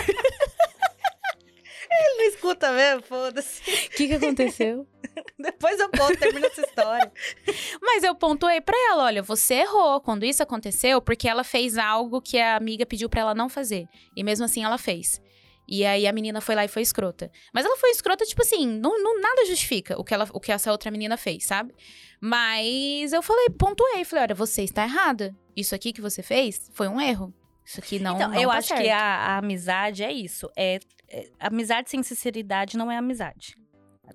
Ele 1.91 2.19
não 2.19 2.29
escuta 2.29 2.73
mesmo, 2.73 3.03
foda-se. 3.03 3.61
O 3.63 3.91
que, 3.97 4.09
que 4.09 4.15
aconteceu? 4.15 4.87
Depois 5.39 5.79
eu 5.79 5.89
conto, 5.91 6.17
termina 6.19 6.47
essa 6.47 6.61
história. 6.61 7.13
Mas 7.83 8.03
eu 8.03 8.15
pontuei 8.15 8.61
pra 8.61 8.77
ela: 8.91 9.05
olha, 9.05 9.23
você 9.23 9.55
errou 9.55 10.01
quando 10.01 10.25
isso 10.25 10.43
aconteceu, 10.43 11.01
porque 11.01 11.29
ela 11.29 11.45
fez 11.45 11.79
algo 11.79 12.21
que 12.21 12.39
a 12.39 12.57
amiga 12.57 12.87
pediu 12.87 13.09
pra 13.09 13.21
ela 13.21 13.35
não 13.35 13.49
fazer. 13.49 13.87
E 14.17 14.23
mesmo 14.23 14.45
assim 14.45 14.65
ela 14.65 14.79
fez. 14.79 15.21
E 15.71 15.85
aí 15.85 16.07
a 16.07 16.13
menina 16.13 16.41
foi 16.41 16.55
lá 16.55 16.65
e 16.65 16.69
foi 16.69 16.81
escrota. 16.81 17.31
Mas 17.53 17.67
ela 17.67 17.77
foi 17.77 17.91
escrota, 17.91 18.25
tipo 18.25 18.41
assim, 18.41 18.67
não, 18.67 19.03
não 19.03 19.21
nada 19.21 19.45
justifica 19.45 20.01
o 20.01 20.05
que, 20.05 20.15
ela, 20.15 20.27
o 20.33 20.41
que 20.41 20.51
essa 20.51 20.73
outra 20.73 20.91
menina 20.91 21.19
fez, 21.19 21.45
sabe? 21.45 21.75
Mas 22.19 23.13
eu 23.13 23.21
falei, 23.21 23.51
pontuei, 23.51 24.03
falei, 24.05 24.25
olha, 24.25 24.35
você 24.35 24.63
está 24.63 24.85
errada. 24.85 25.37
Isso 25.55 25.75
aqui 25.75 25.93
que 25.93 26.01
você 26.01 26.23
fez 26.23 26.71
foi 26.73 26.89
um 26.89 26.99
erro. 26.99 27.35
Isso 27.69 27.81
aqui 27.81 27.99
não. 27.99 28.17
Então, 28.17 28.31
não 28.31 28.41
eu 28.41 28.49
tá 28.49 28.57
acho 28.57 28.69
certo. 28.69 28.83
que 28.83 28.89
a, 28.89 28.99
a, 28.99 29.37
amizade 29.37 30.03
é 30.03 30.11
isso. 30.11 30.51
É, 30.57 30.81
é, 31.07 31.29
amizade 31.39 31.91
sem 31.91 32.03
sinceridade 32.03 32.79
não 32.79 32.91
é 32.91 32.97
amizade. 32.97 33.55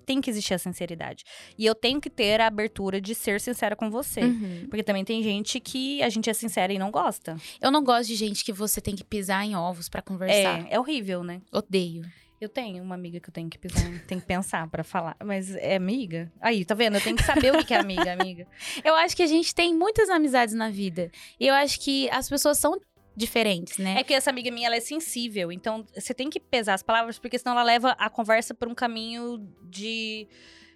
Tem 0.04 0.20
que 0.20 0.30
existir 0.30 0.54
a 0.54 0.58
sinceridade. 0.58 1.24
E 1.58 1.64
eu 1.66 1.74
tenho 1.74 2.00
que 2.00 2.10
ter 2.10 2.40
a 2.40 2.46
abertura 2.46 3.00
de 3.00 3.14
ser 3.14 3.40
sincera 3.40 3.76
com 3.76 3.90
você. 3.90 4.20
Uhum. 4.20 4.66
Porque 4.68 4.82
também 4.82 5.04
tem 5.04 5.22
gente 5.22 5.60
que 5.60 6.02
a 6.02 6.08
gente 6.08 6.28
é 6.28 6.34
sincera 6.34 6.72
e 6.72 6.78
não 6.78 6.90
gosta. 6.90 7.36
Eu 7.60 7.70
não 7.70 7.82
gosto 7.82 8.08
de 8.08 8.14
gente 8.14 8.44
que 8.44 8.52
você 8.52 8.80
tem 8.80 8.94
que 8.94 9.04
pisar 9.04 9.44
em 9.44 9.54
ovos 9.54 9.88
para 9.88 10.02
conversar. 10.02 10.66
É, 10.68 10.74
é 10.74 10.80
horrível, 10.80 11.22
né? 11.22 11.40
Odeio. 11.52 12.04
Eu 12.40 12.48
tenho 12.48 12.82
uma 12.82 12.94
amiga 12.94 13.20
que 13.20 13.28
eu 13.28 13.32
tenho 13.32 13.48
que 13.48 13.58
pisar, 13.58 13.82
tenho 14.06 14.20
que 14.20 14.26
pensar 14.26 14.68
para 14.68 14.84
falar. 14.84 15.16
Mas 15.24 15.54
é 15.56 15.76
amiga? 15.76 16.30
Aí, 16.40 16.64
tá 16.64 16.74
vendo? 16.74 16.96
Eu 16.96 17.00
tenho 17.00 17.16
que 17.16 17.22
saber 17.22 17.54
o 17.54 17.64
que 17.64 17.72
é 17.72 17.78
amiga, 17.78 18.12
amiga. 18.12 18.46
Eu 18.84 18.94
acho 18.96 19.16
que 19.16 19.22
a 19.22 19.26
gente 19.26 19.54
tem 19.54 19.74
muitas 19.74 20.10
amizades 20.10 20.54
na 20.54 20.68
vida. 20.68 21.10
E 21.40 21.46
eu 21.46 21.54
acho 21.54 21.80
que 21.80 22.08
as 22.10 22.28
pessoas 22.28 22.58
são 22.58 22.78
diferentes, 23.16 23.78
né? 23.78 23.96
É 23.98 24.04
que 24.04 24.12
essa 24.12 24.30
amiga 24.30 24.50
minha, 24.50 24.66
ela 24.66 24.76
é 24.76 24.80
sensível. 24.80 25.52
Então, 25.52 25.84
você 25.94 26.12
tem 26.12 26.28
que 26.28 26.40
pesar 26.40 26.74
as 26.74 26.82
palavras, 26.82 27.18
porque 27.18 27.38
senão 27.38 27.52
ela 27.52 27.62
leva 27.62 27.90
a 27.92 28.10
conversa 28.10 28.54
por 28.54 28.68
um 28.68 28.74
caminho 28.74 29.46
de, 29.62 30.26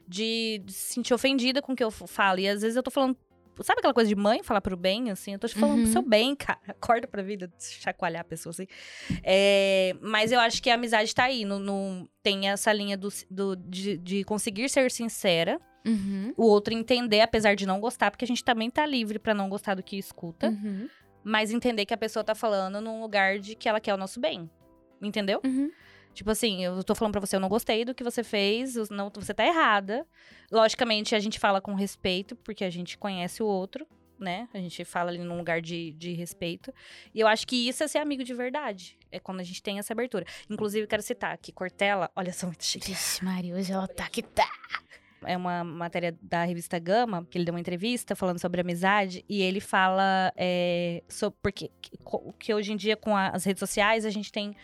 de, 0.06 0.62
se 0.68 0.94
sentir 0.94 1.14
ofendida 1.14 1.60
com 1.60 1.72
o 1.72 1.76
que 1.76 1.84
eu 1.84 1.90
falo. 1.90 2.38
E 2.38 2.48
às 2.48 2.62
vezes 2.62 2.76
eu 2.76 2.82
tô 2.82 2.90
falando 2.90 3.16
Sabe 3.64 3.80
aquela 3.80 3.94
coisa 3.94 4.08
de 4.08 4.14
mãe 4.14 4.42
falar 4.42 4.60
pro 4.60 4.76
bem, 4.76 5.10
assim? 5.10 5.32
Eu 5.32 5.38
tô 5.38 5.48
te 5.48 5.54
falando 5.56 5.78
uhum. 5.78 5.82
pro 5.84 5.92
seu 5.92 6.02
bem, 6.02 6.34
cara. 6.36 6.60
Acorda 6.68 7.08
pra 7.08 7.22
vida, 7.22 7.50
chacoalhar 7.58 8.20
a 8.20 8.24
pessoa, 8.24 8.50
assim. 8.50 8.66
É, 9.22 9.96
mas 10.00 10.30
eu 10.30 10.38
acho 10.38 10.62
que 10.62 10.70
a 10.70 10.74
amizade 10.74 11.14
tá 11.14 11.24
aí. 11.24 11.44
No, 11.44 11.58
no 11.58 12.08
tem 12.22 12.48
essa 12.48 12.72
linha 12.72 12.96
do, 12.96 13.08
do 13.28 13.56
de, 13.56 13.96
de, 13.98 14.22
conseguir 14.22 14.68
ser 14.68 14.90
sincera. 14.90 15.60
Uhum. 15.84 16.32
O 16.36 16.44
outro 16.44 16.74
entender, 16.74 17.20
apesar 17.20 17.56
de 17.56 17.66
não 17.66 17.80
gostar, 17.80 18.10
porque 18.10 18.24
a 18.24 18.28
gente 18.28 18.44
também 18.44 18.70
tá 18.70 18.84
livre 18.84 19.18
para 19.18 19.34
não 19.34 19.48
gostar 19.48 19.74
do 19.74 19.82
que 19.82 19.96
escuta. 19.96 20.48
Uhum 20.50 20.88
mas 21.22 21.50
entender 21.50 21.86
que 21.86 21.94
a 21.94 21.98
pessoa 21.98 22.24
tá 22.24 22.34
falando 22.34 22.80
num 22.80 23.00
lugar 23.00 23.38
de 23.38 23.54
que 23.54 23.68
ela 23.68 23.80
quer 23.80 23.94
o 23.94 23.98
nosso 23.98 24.20
bem. 24.20 24.50
Entendeu? 25.00 25.40
Uhum. 25.44 25.70
Tipo 26.12 26.30
assim, 26.30 26.64
eu 26.64 26.82
tô 26.82 26.94
falando 26.94 27.12
pra 27.12 27.20
você, 27.20 27.36
eu 27.36 27.40
não 27.40 27.48
gostei 27.48 27.84
do 27.84 27.94
que 27.94 28.02
você 28.02 28.24
fez, 28.24 28.74
não, 28.90 29.10
você 29.14 29.32
tá 29.32 29.46
errada. 29.46 30.04
Logicamente, 30.50 31.14
a 31.14 31.20
gente 31.20 31.38
fala 31.38 31.60
com 31.60 31.74
respeito, 31.74 32.34
porque 32.34 32.64
a 32.64 32.70
gente 32.70 32.98
conhece 32.98 33.40
o 33.42 33.46
outro, 33.46 33.86
né? 34.18 34.48
A 34.52 34.58
gente 34.58 34.84
fala 34.84 35.10
ali 35.10 35.18
num 35.18 35.36
lugar 35.36 35.60
de, 35.60 35.92
de 35.92 36.14
respeito. 36.14 36.72
E 37.14 37.20
eu 37.20 37.28
acho 37.28 37.46
que 37.46 37.68
isso 37.68 37.84
é 37.84 37.88
ser 37.88 37.98
amigo 37.98 38.24
de 38.24 38.34
verdade. 38.34 38.98
É 39.12 39.20
quando 39.20 39.40
a 39.40 39.44
gente 39.44 39.62
tem 39.62 39.78
essa 39.78 39.92
abertura. 39.92 40.24
Inclusive, 40.50 40.88
quero 40.88 41.02
citar 41.02 41.32
aqui, 41.32 41.52
Cortella, 41.52 42.10
olha 42.16 42.32
só 42.32 42.46
muito 42.46 42.64
chique. 42.64 42.88
Vixe, 42.88 43.24
Maria, 43.24 43.54
hoje 43.54 43.72
ela 43.72 43.86
tá 43.86 44.08
que 44.08 44.22
tá 44.22 44.50
é 45.24 45.36
uma 45.36 45.64
matéria 45.64 46.16
da 46.22 46.44
revista 46.44 46.78
Gama, 46.78 47.26
que 47.30 47.38
ele 47.38 47.44
deu 47.44 47.54
uma 47.54 47.60
entrevista 47.60 48.14
falando 48.14 48.38
sobre 48.38 48.60
amizade, 48.60 49.24
e 49.28 49.42
ele 49.42 49.60
fala 49.60 50.32
é, 50.36 51.02
sobre 51.08 51.38
porque 51.42 51.70
que 52.38 52.54
hoje 52.54 52.72
em 52.72 52.76
dia, 52.76 52.96
com 52.96 53.16
as 53.16 53.44
redes 53.44 53.60
sociais, 53.60 54.04
a 54.04 54.10
gente 54.10 54.30
tem 54.30 54.54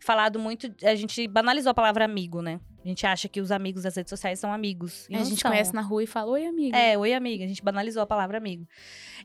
falado 0.00 0.38
muito. 0.38 0.72
A 0.82 0.94
gente 0.94 1.28
banalizou 1.28 1.70
a 1.70 1.74
palavra 1.74 2.04
amigo, 2.04 2.42
né? 2.42 2.60
A 2.84 2.88
gente 2.88 3.06
acha 3.06 3.28
que 3.28 3.40
os 3.40 3.52
amigos 3.52 3.82
das 3.82 3.94
redes 3.94 4.08
sociais 4.08 4.38
são 4.38 4.52
amigos. 4.52 5.06
a 5.12 5.22
gente 5.22 5.40
são. 5.40 5.50
conhece 5.50 5.74
na 5.74 5.82
rua 5.82 6.02
e 6.02 6.06
fala, 6.06 6.32
oi, 6.32 6.46
amigo. 6.46 6.74
É, 6.74 6.96
oi, 6.96 7.12
amiga. 7.12 7.44
A 7.44 7.46
gente 7.46 7.62
banalizou 7.62 8.02
a 8.02 8.06
palavra 8.06 8.38
amigo. 8.38 8.66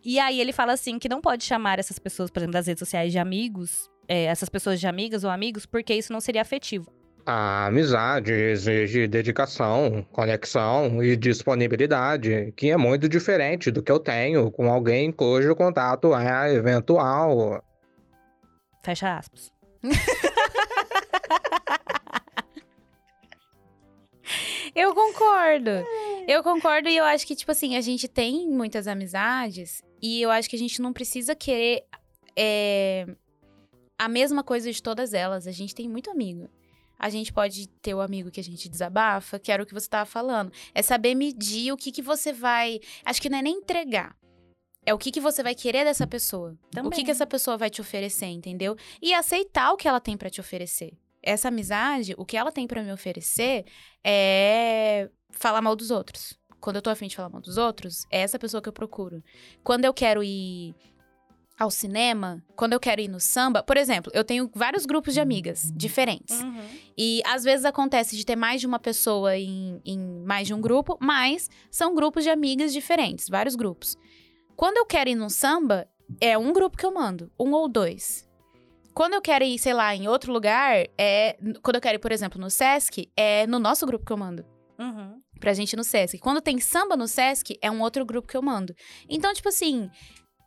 E 0.03 0.19
aí 0.19 0.39
ele 0.39 0.51
fala 0.51 0.73
assim 0.73 0.99
que 0.99 1.07
não 1.07 1.21
pode 1.21 1.45
chamar 1.45 1.79
essas 1.79 1.97
pessoas, 1.97 2.29
por 2.29 2.39
exemplo, 2.39 2.53
das 2.53 2.67
redes 2.67 2.79
sociais 2.79 3.13
de 3.13 3.17
amigos, 3.17 3.89
é, 4.07 4.25
essas 4.25 4.49
pessoas 4.49 4.79
de 4.79 4.87
amigas 4.87 5.23
ou 5.23 5.29
amigos, 5.29 5.65
porque 5.65 5.93
isso 5.93 6.11
não 6.11 6.19
seria 6.19 6.41
afetivo. 6.41 6.91
A 7.25 7.65
amizade 7.65 8.31
exige 8.31 9.07
dedicação, 9.07 10.05
conexão 10.11 11.03
e 11.03 11.17
disponibilidade, 11.17 12.53
que 12.55 12.69
é 12.69 12.77
muito 12.77 13.09
diferente 13.09 13.71
do 13.71 13.81
que 13.81 13.91
eu 13.91 13.99
tenho 13.99 14.51
com 14.51 14.71
alguém 14.71 15.11
cujo 15.11 15.55
contato 15.55 16.13
é 16.13 16.53
eventual. 16.53 17.65
Fecha 18.83 19.17
aspas. 19.17 19.51
eu 24.75 24.93
concordo. 24.93 25.71
Eu 26.27 26.43
concordo 26.43 26.89
e 26.89 26.97
eu 26.97 27.05
acho 27.05 27.25
que, 27.25 27.35
tipo 27.35 27.51
assim, 27.51 27.75
a 27.75 27.81
gente 27.81 28.07
tem 28.07 28.47
muitas 28.47 28.88
amizades 28.88 29.81
e 29.99 30.21
eu 30.21 30.29
acho 30.29 30.47
que 30.47 30.55
a 30.55 30.59
gente 30.59 30.79
não 30.79 30.93
precisa 30.93 31.33
querer 31.33 31.85
é, 32.38 33.07
a 33.97 34.07
mesma 34.07 34.43
coisa 34.43 34.71
de 34.71 34.83
todas 34.83 35.11
elas. 35.11 35.47
A 35.47 35.51
gente 35.51 35.73
tem 35.73 35.89
muito 35.89 36.11
amigo. 36.11 36.47
A 36.97 37.10
gente 37.10 37.31
pode 37.31 37.67
ter 37.67 37.93
o 37.93 38.01
amigo 38.01 38.31
que 38.31 38.39
a 38.39 38.43
gente 38.43 38.69
desabafa, 38.69 39.39
que 39.39 39.51
era 39.51 39.62
o 39.62 39.65
que 39.65 39.73
você 39.73 39.86
estava 39.86 40.05
falando. 40.05 40.51
É 40.73 40.81
saber 40.81 41.15
medir 41.15 41.71
o 41.71 41.77
que, 41.77 41.91
que 41.91 42.01
você 42.01 42.31
vai. 42.31 42.79
Acho 43.03 43.21
que 43.21 43.29
não 43.29 43.39
é 43.39 43.41
nem 43.41 43.58
entregar. 43.58 44.15
É 44.86 44.93
o 44.93 44.97
que, 44.97 45.12
que 45.12 45.19
você 45.19 45.41
vai 45.41 45.55
querer 45.55 45.84
dessa 45.84 46.05
pessoa. 46.05 46.55
Também. 46.71 46.88
O 46.88 46.91
que, 46.91 47.03
que 47.03 47.12
essa 47.12 47.25
pessoa 47.25 47.58
vai 47.58 47.69
te 47.69 47.81
oferecer, 47.81 48.27
entendeu? 48.27 48.77
E 49.01 49.13
aceitar 49.13 49.71
o 49.71 49.77
que 49.77 49.88
ela 49.88 49.99
tem 49.99 50.15
para 50.15 50.29
te 50.29 50.39
oferecer. 50.39 50.93
Essa 51.23 51.47
amizade, 51.47 52.13
o 52.17 52.25
que 52.25 52.38
ela 52.38 52.51
tem 52.51 52.67
para 52.67 52.84
me 52.84 52.93
oferecer 52.93 53.65
é 54.03 55.10
falar 55.31 55.62
mal 55.62 55.75
dos 55.75 55.89
outros. 55.89 56.38
Quando 56.60 56.75
eu 56.75 56.81
tô 56.81 56.91
afim 56.91 57.08
de 57.08 57.15
falar 57.15 57.29
mal 57.29 57.41
dos 57.41 57.58
outros, 57.58 58.05
é 58.12 58.21
essa 58.21 58.38
pessoa 58.38 58.62
que 58.62 58.69
eu 58.69 58.73
procuro. 58.73 59.23
Quando 59.63 59.86
eu 59.86 59.93
quero 59.93 60.23
ir 60.23 60.75
ao 61.57 61.71
cinema, 61.71 62.43
quando 62.55 62.73
eu 62.73 62.79
quero 62.79 63.01
ir 63.01 63.07
no 63.07 63.19
samba, 63.19 63.63
por 63.63 63.77
exemplo, 63.77 64.11
eu 64.13 64.23
tenho 64.23 64.49
vários 64.53 64.85
grupos 64.85 65.13
de 65.13 65.21
amigas 65.21 65.71
diferentes. 65.73 66.41
Uhum. 66.41 66.63
E 66.97 67.21
às 67.25 67.43
vezes 67.43 67.65
acontece 67.65 68.15
de 68.15 68.25
ter 68.25 68.35
mais 68.35 68.59
de 68.59 68.67
uma 68.67 68.79
pessoa 68.79 69.37
em, 69.37 69.81
em, 69.85 69.99
mais 70.25 70.47
de 70.47 70.53
um 70.53 70.59
grupo, 70.59 70.97
mas 70.99 71.49
são 71.71 71.95
grupos 71.95 72.23
de 72.23 72.29
amigas 72.29 72.73
diferentes, 72.73 73.29
vários 73.29 73.55
grupos. 73.55 73.97
Quando 74.55 74.77
eu 74.77 74.85
quero 74.85 75.09
ir 75.09 75.15
no 75.15 75.29
samba, 75.29 75.87
é 76.19 76.37
um 76.37 76.51
grupo 76.51 76.77
que 76.77 76.85
eu 76.85 76.93
mando, 76.93 77.31
um 77.39 77.51
ou 77.51 77.67
dois. 77.67 78.27
Quando 78.93 79.13
eu 79.13 79.21
quero 79.21 79.43
ir, 79.43 79.59
sei 79.59 79.73
lá, 79.73 79.93
em 79.93 80.07
outro 80.07 80.31
lugar, 80.31 80.85
é. 80.97 81.37
Quando 81.61 81.75
eu 81.75 81.81
quero 81.81 81.97
ir, 81.97 81.99
por 81.99 82.13
exemplo, 82.13 82.39
no 82.39 82.49
Sesc, 82.49 83.09
é 83.15 83.45
no 83.45 83.59
nosso 83.59 83.85
grupo 83.85 84.05
que 84.05 84.13
eu 84.13 84.17
mando. 84.17 84.45
Uhum. 84.79 85.21
Pra 85.37 85.53
gente 85.53 85.75
no 85.75 85.83
Sesc. 85.83 86.17
Quando 86.17 86.39
tem 86.41 86.59
samba 86.59 86.95
no 86.95 87.07
Sesc, 87.07 87.57
é 87.61 87.69
um 87.69 87.81
outro 87.81 88.05
grupo 88.05 88.27
que 88.27 88.37
eu 88.37 88.41
mando. 88.41 88.73
Então, 89.09 89.33
tipo 89.33 89.49
assim, 89.49 89.89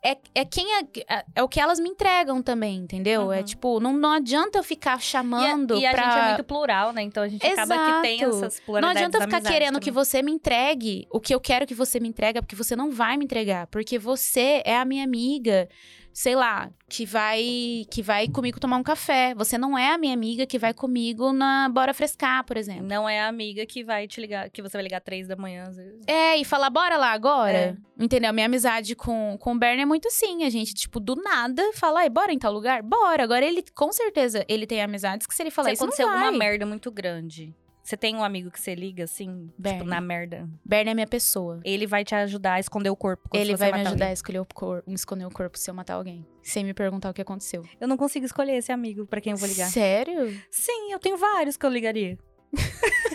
é, 0.03 0.17
é 0.33 0.45
quem 0.45 0.65
é, 0.77 0.81
é, 1.07 1.25
é, 1.35 1.43
o 1.43 1.47
que 1.47 1.59
elas 1.59 1.79
me 1.79 1.89
entregam 1.89 2.41
também, 2.41 2.77
entendeu? 2.77 3.21
É 3.21 3.25
uhum. 3.25 3.33
É 3.33 3.43
tipo, 3.43 3.79
não, 3.79 3.93
não 3.93 4.13
adianta 4.13 4.57
eu 4.57 4.63
ficar 4.63 5.01
chamando 5.01 5.75
e 5.75 5.85
a, 5.85 5.91
e 5.91 5.93
pra... 5.93 6.01
a 6.01 6.09
gente 6.09 6.19
é 6.19 6.27
muito 6.29 6.43
plural, 6.45 6.93
né? 6.93 7.01
Então 7.01 7.21
a 7.21 7.27
gente 7.27 7.45
Exato. 7.45 7.71
acaba 7.73 7.95
que 7.95 8.01
tem 8.01 8.23
essas 8.23 8.59
pluralidades 8.61 8.81
Não 8.81 8.89
adianta 8.89 9.17
eu 9.17 9.21
ficar 9.21 9.41
querendo 9.41 9.73
também. 9.73 9.81
que 9.81 9.91
você 9.91 10.21
me 10.21 10.31
entregue 10.31 11.05
o 11.11 11.19
que 11.19 11.35
eu 11.35 11.39
quero 11.39 11.67
que 11.67 11.75
você 11.75 11.99
me 11.99 12.07
entregue, 12.07 12.41
porque 12.41 12.55
você 12.55 12.75
não 12.75 12.91
vai 12.91 13.17
me 13.17 13.25
entregar. 13.25 13.67
Porque 13.67 13.99
você 13.99 14.61
é 14.65 14.77
a 14.77 14.85
minha 14.85 15.03
amiga 15.03 15.67
sei 16.13 16.35
lá, 16.35 16.69
que 16.89 17.05
vai 17.05 17.85
que 17.89 18.01
vai 18.01 18.27
comigo 18.27 18.59
tomar 18.59 18.77
um 18.77 18.83
café. 18.83 19.33
Você 19.35 19.57
não 19.57 19.77
é 19.77 19.91
a 19.91 19.97
minha 19.97 20.13
amiga 20.13 20.45
que 20.45 20.57
vai 20.59 20.73
comigo 20.73 21.31
na 21.31 21.69
Bora 21.69 21.93
Frescar, 21.93 22.43
por 22.43 22.57
exemplo. 22.57 22.85
Não 22.85 23.07
é 23.07 23.21
a 23.21 23.27
amiga 23.27 23.65
que 23.65 23.83
vai 23.83 24.07
te 24.07 24.19
ligar, 24.19 24.49
que 24.49 24.61
você 24.61 24.75
vai 24.77 24.83
ligar 24.83 25.01
três 25.01 25.27
da 25.27 25.35
manhã. 25.35 25.67
às 25.69 25.77
vezes. 25.77 26.01
É, 26.07 26.37
e 26.37 26.43
falar, 26.43 26.69
bora 26.69 26.97
lá 26.97 27.11
agora. 27.11 27.57
É. 27.57 27.77
Entendeu? 27.97 28.33
Minha 28.33 28.47
amizade 28.47 28.95
com, 28.95 29.37
com 29.39 29.53
o 29.53 29.59
Bernie 29.59 29.83
é 29.83 29.85
muito 29.85 30.07
assim. 30.07 30.43
A 30.43 30.49
gente, 30.49 30.73
tipo, 30.73 30.99
do 30.99 31.15
nada, 31.15 31.63
fala, 31.73 32.01
ai, 32.01 32.09
bora 32.09 32.31
em 32.33 32.39
tal 32.39 32.51
lugar? 32.53 32.81
Bora. 32.81 33.23
Agora, 33.23 33.45
ele, 33.45 33.63
com 33.75 33.91
certeza, 33.91 34.45
ele 34.47 34.65
tem 34.65 34.81
amizades 34.81 35.27
que 35.27 35.33
se 35.35 35.43
ele 35.43 35.51
falar 35.51 35.69
Se 35.69 35.73
isso, 35.75 35.83
não 35.83 35.89
acontecer 35.89 36.05
vai. 36.07 36.25
alguma 36.25 36.37
merda 36.37 36.65
muito 36.65 36.91
grande, 36.91 37.53
você 37.89 37.97
tem 37.97 38.15
um 38.15 38.23
amigo 38.23 38.51
que 38.51 38.61
você 38.61 38.75
liga, 38.75 39.05
assim, 39.05 39.51
Bernie. 39.57 39.79
tipo, 39.79 39.89
na 39.89 39.99
merda. 39.99 40.47
Bernie 40.63 40.91
é 40.91 40.93
minha 40.93 41.07
pessoa. 41.07 41.59
Ele 41.65 41.87
vai 41.87 42.05
te 42.05 42.13
ajudar 42.13 42.53
a 42.53 42.59
esconder 42.59 42.91
o 42.91 42.95
corpo. 42.95 43.27
ele 43.33 43.55
vai 43.55 43.71
me 43.71 43.79
ajudar 43.79 43.89
a 43.89 44.07
alguém. 44.09 44.13
escolher 44.13 44.39
o, 44.39 44.45
cor, 44.45 44.83
esconder 44.87 45.25
o 45.25 45.31
corpo 45.31 45.57
se 45.57 45.71
eu 45.71 45.73
matar 45.73 45.95
alguém. 45.95 46.23
Sem 46.43 46.63
me 46.63 46.71
perguntar 46.71 47.09
o 47.09 47.13
que 47.15 47.21
aconteceu. 47.21 47.65
Eu 47.81 47.87
não 47.87 47.97
consigo 47.97 48.27
escolher 48.27 48.57
esse 48.57 48.71
amigo 48.71 49.07
pra 49.07 49.19
quem 49.19 49.31
eu 49.31 49.37
vou 49.37 49.49
ligar. 49.49 49.71
Sério? 49.71 50.39
Sim, 50.51 50.91
eu 50.91 50.99
tenho 50.99 51.17
vários 51.17 51.57
que 51.57 51.65
eu 51.65 51.69
ligaria. 51.71 52.15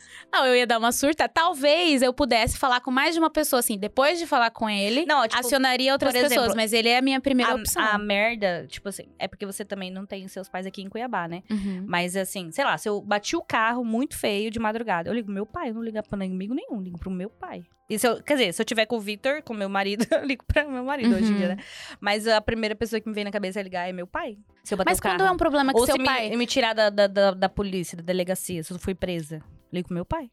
Não, 0.32 0.46
eu 0.46 0.54
ia 0.54 0.66
dar 0.66 0.78
uma 0.78 0.92
surta. 0.92 1.28
Talvez 1.28 2.02
eu 2.02 2.12
pudesse 2.12 2.56
falar 2.58 2.80
com 2.80 2.90
mais 2.90 3.14
de 3.14 3.20
uma 3.20 3.30
pessoa, 3.30 3.60
assim. 3.60 3.78
Depois 3.78 4.18
de 4.18 4.26
falar 4.26 4.50
com 4.50 4.68
ele, 4.68 5.04
Não, 5.06 5.26
tipo, 5.26 5.38
acionaria 5.40 5.92
outras 5.92 6.14
exemplo, 6.14 6.28
pessoas. 6.34 6.54
Mas 6.54 6.72
ele 6.72 6.88
é 6.88 6.98
a 6.98 7.02
minha 7.02 7.20
primeira 7.20 7.52
a, 7.52 7.56
opção. 7.56 7.82
a 7.82 7.98
merda, 7.98 8.66
tipo 8.68 8.88
assim, 8.88 9.08
é 9.18 9.26
porque 9.26 9.44
você 9.44 9.64
também 9.64 9.90
não 9.90 10.06
tem 10.06 10.26
seus 10.28 10.48
pais 10.48 10.66
aqui 10.66 10.82
em 10.82 10.88
Cuiabá, 10.88 11.26
né? 11.28 11.42
Uhum. 11.50 11.84
Mas 11.86 12.16
assim, 12.16 12.50
sei 12.52 12.64
lá, 12.64 12.78
se 12.78 12.88
eu 12.88 13.00
bati 13.00 13.34
o 13.36 13.42
carro 13.42 13.84
muito 13.84 14.16
feio 14.16 14.50
de 14.50 14.58
madrugada, 14.58 15.08
eu 15.10 15.14
ligo 15.14 15.26
pro 15.26 15.34
meu 15.34 15.46
pai, 15.46 15.70
eu 15.70 15.74
não 15.74 15.82
ligo 15.82 16.00
pra 16.02 16.24
amigo 16.24 16.54
nenhum, 16.54 16.80
ligo 16.80 16.98
pro 16.98 17.10
meu 17.10 17.28
pai. 17.30 17.62
E 17.88 17.98
se 17.98 18.06
eu, 18.06 18.22
quer 18.22 18.34
dizer, 18.34 18.54
se 18.54 18.62
eu 18.62 18.64
tiver 18.64 18.86
com 18.86 18.96
o 18.96 19.00
Victor, 19.00 19.42
com 19.42 19.52
meu 19.52 19.68
marido, 19.68 20.06
eu 20.14 20.24
ligo 20.24 20.44
pra 20.46 20.64
meu 20.64 20.84
marido 20.84 21.12
hoje 21.16 21.32
em 21.32 21.36
dia, 21.36 21.48
Uhum. 21.48 21.56
né? 21.56 21.62
Mas 22.00 22.28
a 22.28 22.40
primeira 22.40 22.76
pessoa 22.76 23.00
que 23.00 23.08
me 23.08 23.14
vem 23.14 23.24
na 23.24 23.32
cabeça 23.32 23.58
é 23.58 23.62
ligar 23.64 23.88
é 23.88 23.92
meu 23.92 24.06
pai. 24.06 24.38
Se 24.62 24.72
eu 24.74 24.78
bater 24.78 24.90
Mas 24.90 24.98
o 24.98 25.02
carro. 25.02 25.16
quando 25.18 25.26
é 25.26 25.30
um 25.32 25.36
problema 25.36 25.72
que 25.72 25.80
Ou 25.80 25.86
seu 25.86 25.96
se 25.96 26.04
pai. 26.04 26.30
me, 26.30 26.36
me 26.36 26.46
tirar 26.46 26.72
da, 26.72 26.88
da, 26.88 27.06
da, 27.08 27.30
da 27.32 27.48
polícia, 27.48 27.96
da 27.96 28.02
delegacia, 28.04 28.62
se 28.62 28.72
eu 28.72 28.78
fui 28.78 28.94
presa, 28.94 29.42
ligo 29.72 29.88
pro 29.88 29.94
meu 29.94 30.04
pai. 30.04 30.30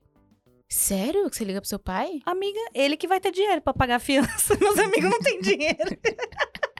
Sério? 0.69 1.30
Que 1.30 1.38
você 1.38 1.45
liga 1.45 1.62
pro 1.62 1.69
seu 1.69 1.80
pai? 1.80 2.21
Amiga, 2.26 2.60
ele 2.73 2.97
que 2.97 3.08
vai 3.08 3.19
ter 3.19 3.32
dinheiro 3.32 3.62
pra 3.62 3.73
pagar 3.73 3.95
a 3.95 4.00
fiança. 4.00 4.56
Meus 4.60 4.78
amigos 4.78 5.10
não 5.10 5.19
têm 5.19 5.39
dinheiro. 5.39 5.97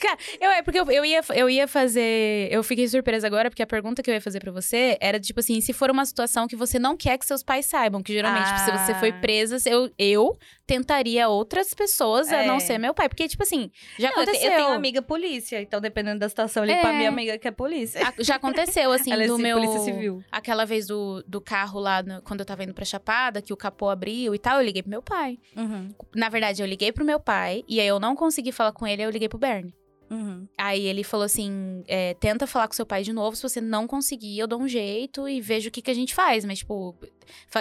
Cara, 0.00 0.18
eu, 0.40 0.50
é 0.50 0.62
porque 0.62 0.78
eu, 0.78 0.90
eu, 0.90 1.04
ia, 1.04 1.20
eu 1.34 1.50
ia 1.50 1.66
fazer. 1.66 2.48
Eu 2.50 2.62
fiquei 2.62 2.86
surpresa 2.88 3.26
agora, 3.26 3.50
porque 3.50 3.62
a 3.62 3.66
pergunta 3.66 4.02
que 4.02 4.10
eu 4.10 4.14
ia 4.14 4.20
fazer 4.20 4.40
pra 4.40 4.52
você 4.52 4.96
era 5.00 5.18
tipo 5.18 5.40
assim: 5.40 5.60
se 5.60 5.72
for 5.72 5.90
uma 5.90 6.04
situação 6.04 6.46
que 6.46 6.54
você 6.56 6.78
não 6.78 6.96
quer 6.96 7.18
que 7.18 7.26
seus 7.26 7.42
pais 7.42 7.66
saibam, 7.66 8.02
que 8.02 8.12
geralmente, 8.12 8.46
tipo, 8.46 8.58
se 8.60 8.70
você 8.72 8.94
foi 8.94 9.10
Ah. 9.10 9.20
presa, 9.20 9.56
eu, 9.68 9.90
eu 9.98 10.36
tentaria 10.66 11.28
outras 11.28 11.72
pessoas 11.74 12.28
a 12.32 12.42
É. 12.42 12.46
não 12.46 12.58
ser 12.60 12.78
meu 12.78 12.92
pai. 12.92 13.08
Porque, 13.08 13.26
tipo 13.28 13.42
assim, 13.42 13.70
já 13.98 14.10
Não, 14.10 14.18
eu 14.18 14.24
te- 14.24 14.30
aconteceu. 14.30 14.50
Eu 14.52 14.56
tenho 14.64 14.68
amiga 14.72 15.00
polícia, 15.02 15.60
então 15.62 15.80
dependendo 15.80 16.18
da 16.20 16.28
situação, 16.28 16.64
eu 16.64 16.68
ligo 16.68 16.80
pra 16.80 16.92
É. 16.92 16.96
minha 16.96 17.08
amiga 17.08 17.38
que 17.38 17.46
é 17.48 17.50
polícia. 17.50 18.00
A- 18.06 18.12
Já 18.22 18.34
aconteceu, 18.36 18.90
assim, 18.92 19.12
Ela 19.12 19.24
é 19.24 19.26
do 19.26 19.38
meu. 19.38 19.58
polícia 19.58 19.80
civil. 19.80 20.22
Aquela 20.30 20.64
vez 20.64 20.86
do, 20.86 21.22
do 21.26 21.40
carro 21.40 21.78
lá, 21.80 22.02
no- 22.02 22.20
quando 22.22 22.40
eu 22.40 22.46
tava 22.46 22.64
indo 22.64 22.74
pra 22.74 22.84
Chapada, 22.84 23.40
que 23.40 23.52
o 23.52 23.56
capô 23.56 23.88
abriu 23.88 24.34
e 24.34 24.38
tal, 24.38 24.58
eu 24.60 24.64
liguei 24.64 24.82
pro 24.82 24.90
meu 24.90 25.02
pai. 25.02 25.38
Uhum, 25.56 25.88
Na 26.14 26.28
verdade, 26.28 26.62
eu 26.62 26.66
liguei 26.66 26.90
pro 26.92 27.04
meu 27.04 27.20
pai, 27.20 27.64
e 27.68 27.80
aí 27.80 27.86
eu 27.86 28.00
não 28.00 28.14
consegui 28.16 28.50
falar 28.52 28.72
com 28.72 28.86
ele, 28.86 28.95
eu 29.02 29.10
liguei 29.10 29.28
pro 29.28 29.38
Bernie. 29.38 29.74
uhum. 30.10 30.46
Aí 30.58 30.86
ele 30.86 31.02
falou 31.02 31.24
assim: 31.26 31.82
é, 31.88 32.14
tenta 32.14 32.46
falar 32.46 32.68
com 32.68 32.74
seu 32.74 32.86
pai 32.86 33.02
de 33.02 33.12
novo. 33.12 33.36
Se 33.36 33.42
você 33.42 33.60
não 33.60 33.86
conseguir, 33.86 34.38
eu 34.38 34.46
dou 34.46 34.60
um 34.60 34.68
jeito 34.68 35.28
e 35.28 35.40
vejo 35.40 35.68
o 35.68 35.72
que, 35.72 35.82
que 35.82 35.90
a 35.90 35.94
gente 35.94 36.14
faz. 36.14 36.44
Mas, 36.44 36.58
tipo, 36.60 36.96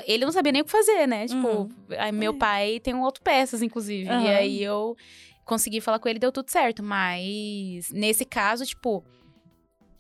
ele 0.08 0.26
não 0.26 0.32
sabia 0.32 0.52
nem 0.52 0.62
o 0.62 0.66
que 0.66 0.72
fazer, 0.72 1.08
né? 1.08 1.26
Tipo, 1.28 1.48
Uhum. 1.48 1.70
aí 1.98 2.12
meu 2.12 2.34
É. 2.34 2.38
pai 2.38 2.80
tem 2.80 2.94
um 2.94 3.04
autopeças, 3.04 3.62
inclusive. 3.62 4.06
E 4.06 4.10
Aham. 4.10 4.28
aí 4.30 4.64
eu 4.64 4.96
consegui 5.44 5.80
falar 5.82 6.00
com 6.00 6.08
ele 6.10 6.18
e 6.18 6.20
deu 6.20 6.32
tudo 6.32 6.50
certo. 6.50 6.82
Mas 6.84 7.90
nesse 7.92 8.26
caso, 8.26 8.66
tipo. 8.66 9.04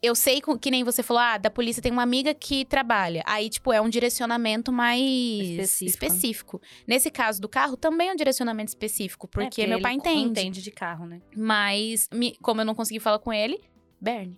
Eu 0.05 0.13
sei 0.15 0.41
que 0.61 0.69
nem 0.69 0.83
você 0.83 1.01
falou, 1.01 1.21
ah, 1.23 1.37
da 1.37 1.49
polícia 1.49 1.81
tem 1.81 1.91
uma 1.91 2.03
amiga 2.03 2.33
que 2.33 2.63
trabalha. 2.65 3.23
Aí, 3.25 3.49
tipo, 3.49 3.73
é 3.73 3.81
um 3.81 3.89
direcionamento 3.89 4.71
mais 4.71 5.01
Específico. 5.01 5.85
específico. 6.05 6.61
Nesse 6.87 7.09
caso 7.09 7.41
do 7.41 7.49
carro, 7.49 7.75
também 7.75 8.09
é 8.09 8.13
um 8.13 8.15
direcionamento 8.15 8.69
específico, 8.69 9.27
porque, 9.27 9.63
É, 9.63 9.67
meu 9.67 9.77
ele 9.77 9.81
pai 9.83 9.93
entende. 9.93 10.29
entende 10.29 10.61
de 10.61 10.69
carro, 10.71 11.05
né? 11.07 11.21
Mas, 11.35 12.07
me- 12.13 12.35
como 12.41 12.61
eu 12.61 12.65
não 12.65 12.75
consegui 12.75 12.99
falar 12.99 13.17
com 13.19 13.33
ele, 13.33 13.59
Bernie. 13.99 14.37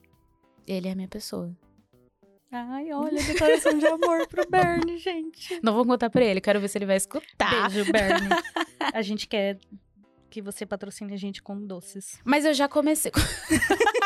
Ele 0.65 0.87
é 0.87 0.91
a 0.91 0.95
minha 0.95 1.07
pessoa. 1.07 1.55
Ai, 2.49 2.93
olha, 2.93 3.21
declaração 3.21 3.77
de 3.77 3.85
amor 3.87 4.25
pro 4.27 4.49
Bernie, 4.49 4.97
gente. 4.99 5.59
Não 5.61 5.73
vou 5.73 5.85
contar 5.85 6.09
pra 6.09 6.23
ele, 6.23 6.39
quero 6.39 6.61
ver 6.61 6.69
se 6.69 6.77
ele 6.77 6.85
vai 6.85 6.95
escutar. 6.95 7.69
Beijo, 7.69 7.91
Bernie. 7.91 8.29
A 8.93 9.01
gente 9.01 9.27
quer 9.27 9.59
que 10.29 10.41
você 10.41 10.65
patrocine 10.65 11.13
a 11.13 11.17
gente 11.17 11.41
com 11.41 11.65
doces. 11.65 12.19
Mas 12.23 12.45
eu 12.45 12.53
já 12.53 12.67
comecei 12.67 13.11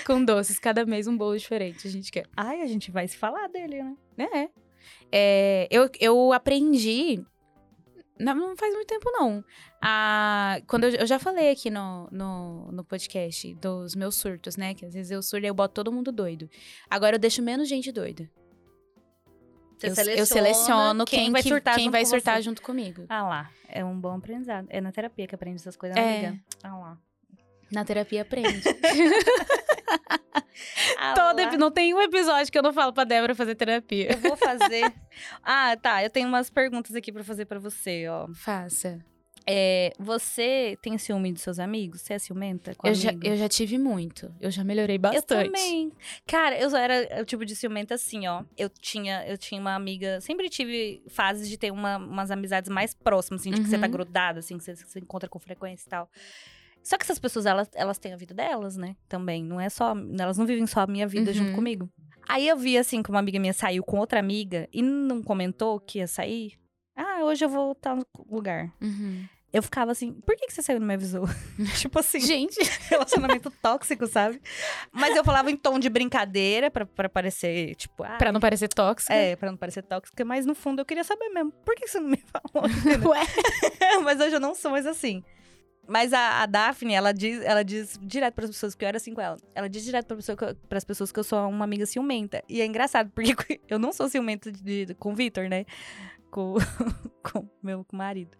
com... 0.06 0.24
doces, 0.24 0.58
cada 0.58 0.84
mês 0.84 1.06
um 1.06 1.16
bolo 1.16 1.36
diferente, 1.36 1.86
a 1.86 1.90
gente 1.90 2.10
quer. 2.12 2.26
Ai, 2.36 2.62
a 2.62 2.66
gente 2.66 2.90
vai 2.90 3.06
se 3.08 3.16
falar 3.16 3.48
dele, 3.48 3.82
né? 4.16 4.28
É. 4.32 4.48
É, 5.12 5.68
eu, 5.70 5.88
eu 6.00 6.32
aprendi. 6.32 7.24
Não, 8.18 8.34
não 8.34 8.56
faz 8.56 8.74
muito 8.74 8.86
tempo, 8.88 9.10
não. 9.10 9.42
A, 9.80 10.60
quando 10.66 10.84
eu, 10.84 10.90
eu 10.90 11.06
já 11.06 11.18
falei 11.18 11.50
aqui 11.50 11.70
no, 11.70 12.06
no, 12.12 12.70
no 12.70 12.84
podcast 12.84 13.54
dos 13.54 13.94
meus 13.94 14.14
surtos, 14.16 14.56
né? 14.58 14.74
Que 14.74 14.84
às 14.84 14.92
vezes 14.92 15.10
eu 15.10 15.22
surdo 15.22 15.44
e 15.46 15.48
eu 15.48 15.54
boto 15.54 15.72
todo 15.74 15.90
mundo 15.90 16.12
doido. 16.12 16.48
Agora 16.88 17.16
eu 17.16 17.18
deixo 17.18 17.42
menos 17.42 17.66
gente 17.68 17.90
doida. 17.90 18.30
Você 19.78 19.86
eu, 19.88 19.94
seleciona 19.94 20.18
eu 20.20 20.26
seleciono 20.26 21.04
quem, 21.06 21.32
vai 21.32 21.42
que- 21.42 21.48
surtar 21.48 21.74
quem 21.76 21.84
junto 21.84 21.92
vai 21.92 22.02
com 22.02 22.10
surtar 22.10 22.36
você. 22.36 22.42
junto 22.42 22.60
comigo. 22.60 23.06
Ah 23.08 23.22
lá, 23.26 23.50
é 23.66 23.82
um 23.82 23.98
bom 23.98 24.14
aprendizado. 24.18 24.66
É 24.68 24.78
na 24.82 24.92
terapia 24.92 25.26
que 25.26 25.34
aprende 25.34 25.56
essas 25.56 25.74
coisas, 25.76 25.96
É. 25.96 26.26
amiga. 26.26 26.40
Ah 26.62 26.76
lá. 26.76 26.98
Na 27.72 27.84
terapia 27.86 28.20
aprende. 28.20 28.60
Ah 30.98 31.14
Todo 31.14 31.38
epi- 31.40 31.56
não 31.56 31.70
tem 31.70 31.94
um 31.94 32.00
episódio 32.00 32.50
que 32.50 32.58
eu 32.58 32.62
não 32.62 32.72
falo 32.72 32.92
pra 32.92 33.04
Débora 33.04 33.34
fazer 33.34 33.54
terapia. 33.54 34.12
Eu 34.12 34.18
vou 34.18 34.36
fazer. 34.36 34.92
ah, 35.42 35.76
tá. 35.76 36.02
Eu 36.02 36.10
tenho 36.10 36.28
umas 36.28 36.50
perguntas 36.50 36.94
aqui 36.94 37.10
pra 37.12 37.24
fazer 37.24 37.44
pra 37.46 37.58
você, 37.58 38.06
ó. 38.08 38.28
Faça. 38.34 39.04
É, 39.46 39.92
você 39.98 40.78
tem 40.82 40.96
ciúme 40.98 41.32
dos 41.32 41.42
seus 41.42 41.58
amigos? 41.58 42.02
Você 42.02 42.12
é 42.12 42.18
ciumenta 42.18 42.76
Eu 42.84 42.94
já, 42.94 43.10
eu 43.22 43.36
já 43.36 43.48
tive 43.48 43.78
muito. 43.78 44.32
Eu 44.38 44.50
já 44.50 44.62
melhorei 44.62 44.96
Eu 44.96 45.00
bastante. 45.00 45.46
também. 45.46 45.90
Cara, 46.26 46.56
eu 46.60 46.68
era 46.76 47.22
o 47.22 47.24
tipo 47.24 47.44
de 47.46 47.56
ciumenta 47.56 47.94
assim, 47.94 48.28
ó. 48.28 48.44
Eu 48.56 48.68
tinha, 48.68 49.26
eu 49.26 49.38
tinha 49.38 49.58
uma 49.60 49.74
amiga. 49.74 50.20
Sempre 50.20 50.48
tive 50.50 51.02
fases 51.08 51.48
de 51.48 51.56
ter 51.56 51.72
uma- 51.72 51.96
umas 51.96 52.30
amizades 52.30 52.68
mais 52.70 52.92
próximas, 52.94 53.40
assim, 53.40 53.50
de 53.50 53.62
que 53.62 53.66
você 53.68 53.78
tá 53.78 53.86
Uhum. 53.86 53.92
grudado, 53.92 54.38
assim, 54.40 54.58
que 54.58 54.62
você 54.62 54.76
se 54.76 54.98
encontra 55.00 55.28
com 55.28 55.38
frequência 55.40 55.86
e 55.86 55.90
tal. 55.90 56.08
Só 56.82 56.96
que 56.96 57.04
essas 57.04 57.18
pessoas, 57.18 57.46
elas, 57.46 57.68
elas 57.74 57.98
têm 57.98 58.12
a 58.12 58.16
vida 58.16 58.34
delas, 58.34 58.76
né? 58.76 58.96
Também. 59.08 59.44
Não 59.44 59.60
é 59.60 59.68
só. 59.68 59.94
Elas 60.18 60.38
não 60.38 60.46
vivem 60.46 60.66
só 60.66 60.80
a 60.80 60.86
minha 60.86 61.06
vida 61.06 61.32
junto 61.32 61.50
Uhum. 61.50 61.54
comigo. 61.56 61.88
Aí 62.28 62.46
eu 62.48 62.56
vi, 62.56 62.78
assim, 62.78 63.02
que 63.02 63.10
uma 63.10 63.18
amiga 63.18 63.38
minha 63.40 63.52
saiu 63.52 63.82
com 63.82 63.98
outra 63.98 64.18
amiga 64.20 64.68
e 64.72 64.82
não 64.82 65.22
comentou 65.22 65.78
que 65.80 65.98
ia 65.98 66.06
sair. 66.06 66.52
Ah, 66.96 67.24
hoje 67.24 67.44
eu 67.44 67.48
vou 67.48 67.72
estar 67.72 67.96
no 67.96 68.04
lugar. 68.30 68.72
Uhum. 68.80 69.24
Eu 69.52 69.64
ficava 69.64 69.90
assim, 69.90 70.12
por 70.24 70.36
que, 70.36 70.46
que 70.46 70.52
você 70.52 70.62
saiu 70.62 70.76
e 70.76 70.78
não 70.80 70.86
me 70.86 70.94
avisou? 70.94 71.24
tipo 71.80 71.98
assim 71.98 72.20
Gente, 72.20 72.56
relacionamento 72.88 73.50
tóxico, 73.60 74.06
sabe? 74.06 74.40
Mas 74.92 75.16
eu 75.16 75.24
falava 75.24 75.50
em 75.50 75.56
tom 75.56 75.80
de 75.80 75.88
brincadeira, 75.88 76.70
pra, 76.70 76.86
pra 76.86 77.08
parecer, 77.08 77.74
tipo, 77.74 78.04
ah, 78.04 78.16
pra 78.16 78.30
não 78.30 78.38
parecer 78.38 78.68
tóxica. 78.68 79.12
é, 79.12 79.34
pra 79.34 79.50
não 79.50 79.58
parecer 79.58 79.82
tóxica, 79.82 80.24
mas 80.24 80.46
no 80.46 80.54
fundo 80.54 80.80
eu 80.80 80.84
queria 80.86 81.02
saber 81.02 81.28
mesmo, 81.30 81.50
por 81.64 81.74
que 81.74 81.88
você 81.88 81.98
não 81.98 82.10
me 82.10 82.16
falou? 82.52 82.68
Ué. 83.10 83.20
mas 84.04 84.20
hoje 84.20 84.36
eu 84.36 84.40
não 84.40 84.54
sou 84.54 84.70
mais 84.70 84.86
assim. 84.86 85.24
Mas 85.90 86.12
a, 86.12 86.42
a 86.42 86.46
Daphne, 86.46 86.94
ela 86.94 87.12
diz, 87.12 87.42
ela 87.42 87.64
diz 87.64 87.98
direto 88.00 88.34
pras 88.34 88.48
pessoas, 88.50 88.74
que 88.76 88.84
eu 88.84 88.88
era 88.88 88.96
assim 88.96 89.12
com 89.12 89.20
ela. 89.20 89.36
Ela 89.54 89.68
diz 89.68 89.82
direto 89.84 90.06
pra 90.06 90.16
pessoa, 90.16 90.36
eu- 90.40 90.54
pras 90.68 90.84
pessoas 90.84 91.10
que 91.10 91.18
eu 91.18 91.24
sou 91.24 91.48
uma 91.48 91.64
amiga 91.64 91.84
ciumenta. 91.84 92.44
E 92.48 92.60
é 92.60 92.64
engraçado, 92.66 93.10
porque 93.12 93.32
eu 93.68 93.78
não 93.78 93.92
sou 93.92 94.08
ciumenta 94.08 94.52
de- 94.52 94.86
de- 94.86 94.94
com 94.94 95.12
o 95.12 95.14
Vitor, 95.16 95.48
né? 95.48 95.64
Com 96.30 96.54
com 97.24 97.48
meu 97.62 97.84
com 97.84 97.96
marido. 97.96 98.36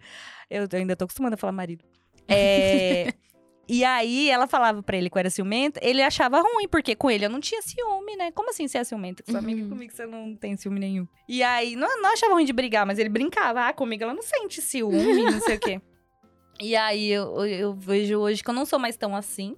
Eu 0.49 0.69
ainda 0.73 0.95
tô 0.95 1.05
acostumada 1.07 1.35
a 1.35 1.39
falar 1.39 1.53
marido. 1.53 1.85
É, 2.29 3.13
e 3.69 3.85
aí, 3.85 4.31
ela 4.31 4.47
falava 4.47 4.81
pra 4.83 4.97
ele 4.97 5.11
que 5.11 5.17
eu 5.17 5.21
era 5.21 5.31
ciumenta, 5.31 5.81
ele 5.83 6.01
achava 6.03 6.41
ruim, 6.41 6.69
porque 6.69 6.95
com 6.95 7.11
ele 7.11 7.25
eu 7.25 7.31
não 7.31 7.41
tinha 7.41 7.61
ciúme, 7.63 8.15
né? 8.17 8.31
Como 8.31 8.51
assim 8.51 8.69
você 8.69 8.79
é 8.79 8.85
ciumenta? 8.85 9.25
Com 9.25 9.33
sua 9.33 9.41
amiga 9.41 9.63
Uhum. 9.65 9.71
comigo 9.71 9.93
você 9.93 10.07
não 10.07 10.37
tem 10.37 10.57
ciúme 10.57 10.79
nenhum. 10.79 11.07
E 11.29 11.43
aí, 11.43 11.75
não, 11.75 12.01
não 12.01 12.13
achava 12.13 12.35
ruim 12.35 12.45
de 12.45 12.53
brigar, 12.53 12.87
mas 12.87 12.99
ele 13.01 13.09
brincava. 13.09 13.67
Ah, 13.67 13.73
comigo 13.73 14.05
ela 14.05 14.15
não 14.15 14.23
sente 14.23 14.63
ciúme, 14.63 15.25
não 15.25 15.41
sei 15.41 15.57
o 15.57 15.61
quê. 15.61 15.81
E 16.61 16.77
aí, 16.77 17.09
eu, 17.09 17.45
eu 17.47 17.75
vejo 17.75 18.19
hoje 18.19 18.43
que 18.43 18.51
eu 18.51 18.55
não 18.55 18.67
sou 18.67 18.79
mais 18.79 18.97
tão 18.97 19.17
assim, 19.17 19.57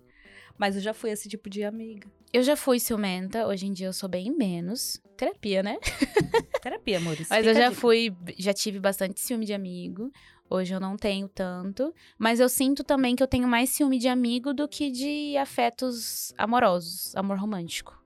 mas 0.57 0.77
eu 0.77 0.83
já 0.83 0.95
fui 0.95 1.11
esse 1.11 1.29
tipo 1.29 1.51
de 1.51 1.65
amiga. 1.65 2.09
Eu 2.33 2.43
já 2.43 2.57
fui 2.57 2.81
ciumenta, 2.81 3.47
hoje 3.47 3.67
em 3.67 3.73
dia 3.73 3.89
eu 3.89 3.93
sou 3.93 4.09
bem 4.09 4.31
menos. 4.31 5.03
Terapia, 5.17 5.63
né? 5.63 5.79
Terapia, 6.63 6.97
amores. 6.97 7.29
Mas 7.29 7.47
eu 7.47 7.55
já 7.55 7.71
fui, 7.71 8.15
já 8.39 8.55
tive 8.55 8.81
bastante 8.81 9.21
ciúme 9.21 9.45
de 9.45 9.53
amigo. 9.53 10.11
Hoje 10.49 10.75
eu 10.75 10.81
não 10.81 10.97
tenho 10.97 11.29
tanto. 11.29 11.95
Mas 12.19 12.41
eu 12.41 12.49
sinto 12.49 12.85
também 12.85 13.15
que 13.15 13.23
eu 13.23 13.27
tenho 13.27 13.47
mais 13.47 13.71
ciúme 13.71 13.99
de 13.99 14.09
amigo 14.09 14.55
do 14.55 14.67
que 14.67 14.91
de 14.91 15.37
afetos 15.37 16.33
amorosos, 16.39 17.15
amor 17.17 17.39
romântico. 17.39 18.03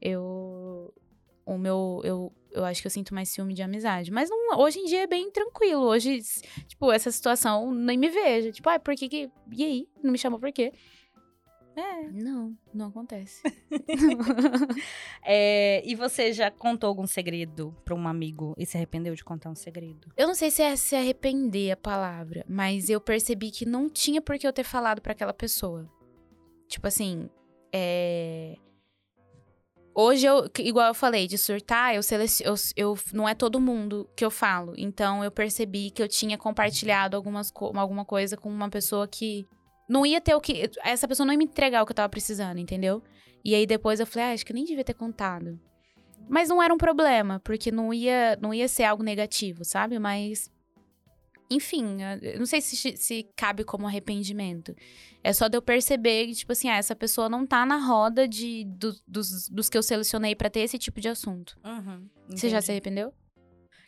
Eu. 0.00 0.94
O 1.44 1.58
meu. 1.58 2.00
Eu 2.04 2.32
eu 2.50 2.64
acho 2.64 2.80
que 2.80 2.86
eu 2.86 2.90
sinto 2.90 3.14
mais 3.14 3.28
ciúme 3.28 3.54
de 3.54 3.62
amizade. 3.62 4.10
Mas 4.10 4.28
não, 4.30 4.58
hoje 4.58 4.78
em 4.78 4.84
dia 4.86 5.02
é 5.02 5.06
bem 5.06 5.30
tranquilo. 5.30 5.82
Hoje, 5.82 6.20
tipo, 6.66 6.90
essa 6.92 7.10
situação 7.10 7.72
nem 7.72 7.96
me 7.98 8.08
vejo. 8.08 8.52
Tipo, 8.52 8.68
ai, 8.70 8.78
por 8.78 8.94
que 8.94 9.08
que. 9.08 9.30
E 9.52 9.64
aí? 9.64 9.88
Não 10.02 10.12
me 10.12 10.18
chamou 10.18 10.38
por 10.38 10.52
quê? 10.52 10.72
É. 11.76 12.10
Não, 12.10 12.56
não 12.74 12.86
acontece. 12.88 13.40
É, 15.22 15.82
E 15.84 15.94
você 15.94 16.32
já 16.32 16.50
contou 16.50 16.88
algum 16.88 17.06
segredo 17.06 17.76
pra 17.84 17.94
um 17.94 18.08
amigo 18.08 18.54
e 18.58 18.64
se 18.66 18.76
arrependeu 18.76 19.14
de 19.14 19.22
contar 19.22 19.50
um 19.50 19.54
segredo? 19.54 20.08
Eu 20.16 20.26
não 20.26 20.34
sei 20.34 20.50
se 20.50 20.62
é 20.62 20.74
se 20.74 20.96
arrepender 20.96 21.70
a 21.72 21.76
palavra, 21.76 22.44
mas 22.48 22.88
eu 22.88 23.00
percebi 23.00 23.50
que 23.50 23.66
não 23.66 23.88
tinha 23.88 24.20
por 24.20 24.38
que 24.38 24.46
eu 24.46 24.52
ter 24.52 24.64
falado 24.64 25.00
pra 25.00 25.12
aquela 25.12 25.32
pessoa. 25.34 25.88
Tipo 26.66 26.88
assim, 26.88 27.28
é. 27.72 28.56
Hoje 30.00 30.26
eu, 30.26 30.48
igual 30.60 30.86
eu 30.86 30.94
falei, 30.94 31.26
de 31.26 31.36
surtar, 31.36 31.92
eu, 31.92 32.04
selec... 32.04 32.40
eu, 32.44 32.54
eu 32.76 32.96
não 33.12 33.28
é 33.28 33.34
todo 33.34 33.60
mundo 33.60 34.08
que 34.16 34.24
eu 34.24 34.30
falo. 34.30 34.72
Então 34.78 35.24
eu 35.24 35.30
percebi 35.32 35.90
que 35.90 36.00
eu 36.00 36.06
tinha 36.06 36.38
compartilhado 36.38 37.16
algumas 37.16 37.52
alguma 37.74 38.04
coisa 38.04 38.36
com 38.36 38.48
uma 38.48 38.70
pessoa 38.70 39.08
que 39.08 39.44
não 39.88 40.06
ia 40.06 40.20
ter 40.20 40.36
o 40.36 40.40
que. 40.40 40.70
Essa 40.84 41.08
pessoa 41.08 41.26
não 41.26 41.32
ia 41.32 41.38
me 41.38 41.46
entregar 41.46 41.82
o 41.82 41.84
que 41.84 41.90
eu 41.90 41.96
tava 41.96 42.08
precisando, 42.08 42.58
entendeu? 42.58 43.02
E 43.44 43.56
aí 43.56 43.66
depois 43.66 43.98
eu 43.98 44.06
falei, 44.06 44.28
ah, 44.28 44.32
acho 44.34 44.46
que 44.46 44.52
eu 44.52 44.54
nem 44.54 44.64
devia 44.64 44.84
ter 44.84 44.94
contado. 44.94 45.58
Mas 46.28 46.48
não 46.48 46.62
era 46.62 46.72
um 46.72 46.78
problema, 46.78 47.40
porque 47.40 47.72
não 47.72 47.92
ia, 47.92 48.38
não 48.40 48.54
ia 48.54 48.68
ser 48.68 48.84
algo 48.84 49.02
negativo, 49.02 49.64
sabe? 49.64 49.98
Mas. 49.98 50.48
Enfim, 51.50 51.98
eu 52.22 52.38
não 52.38 52.46
sei 52.46 52.60
se, 52.60 52.96
se 52.96 53.26
cabe 53.34 53.64
como 53.64 53.86
arrependimento. 53.86 54.74
É 55.24 55.32
só 55.32 55.48
de 55.48 55.56
eu 55.56 55.62
perceber 55.62 56.26
que, 56.26 56.34
tipo 56.34 56.52
assim, 56.52 56.68
ah, 56.68 56.76
essa 56.76 56.94
pessoa 56.94 57.28
não 57.28 57.46
tá 57.46 57.64
na 57.64 57.78
roda 57.78 58.28
de, 58.28 58.64
do- 58.64 58.94
dos, 59.06 59.48
dos 59.48 59.68
que 59.68 59.78
eu 59.78 59.82
selecionei 59.82 60.34
pra 60.36 60.50
ter 60.50 60.60
esse 60.60 60.78
tipo 60.78 61.00
de 61.00 61.08
assunto. 61.08 61.58
Você 62.28 62.48
já 62.50 62.60
se 62.60 62.70
arrependeu? 62.70 63.12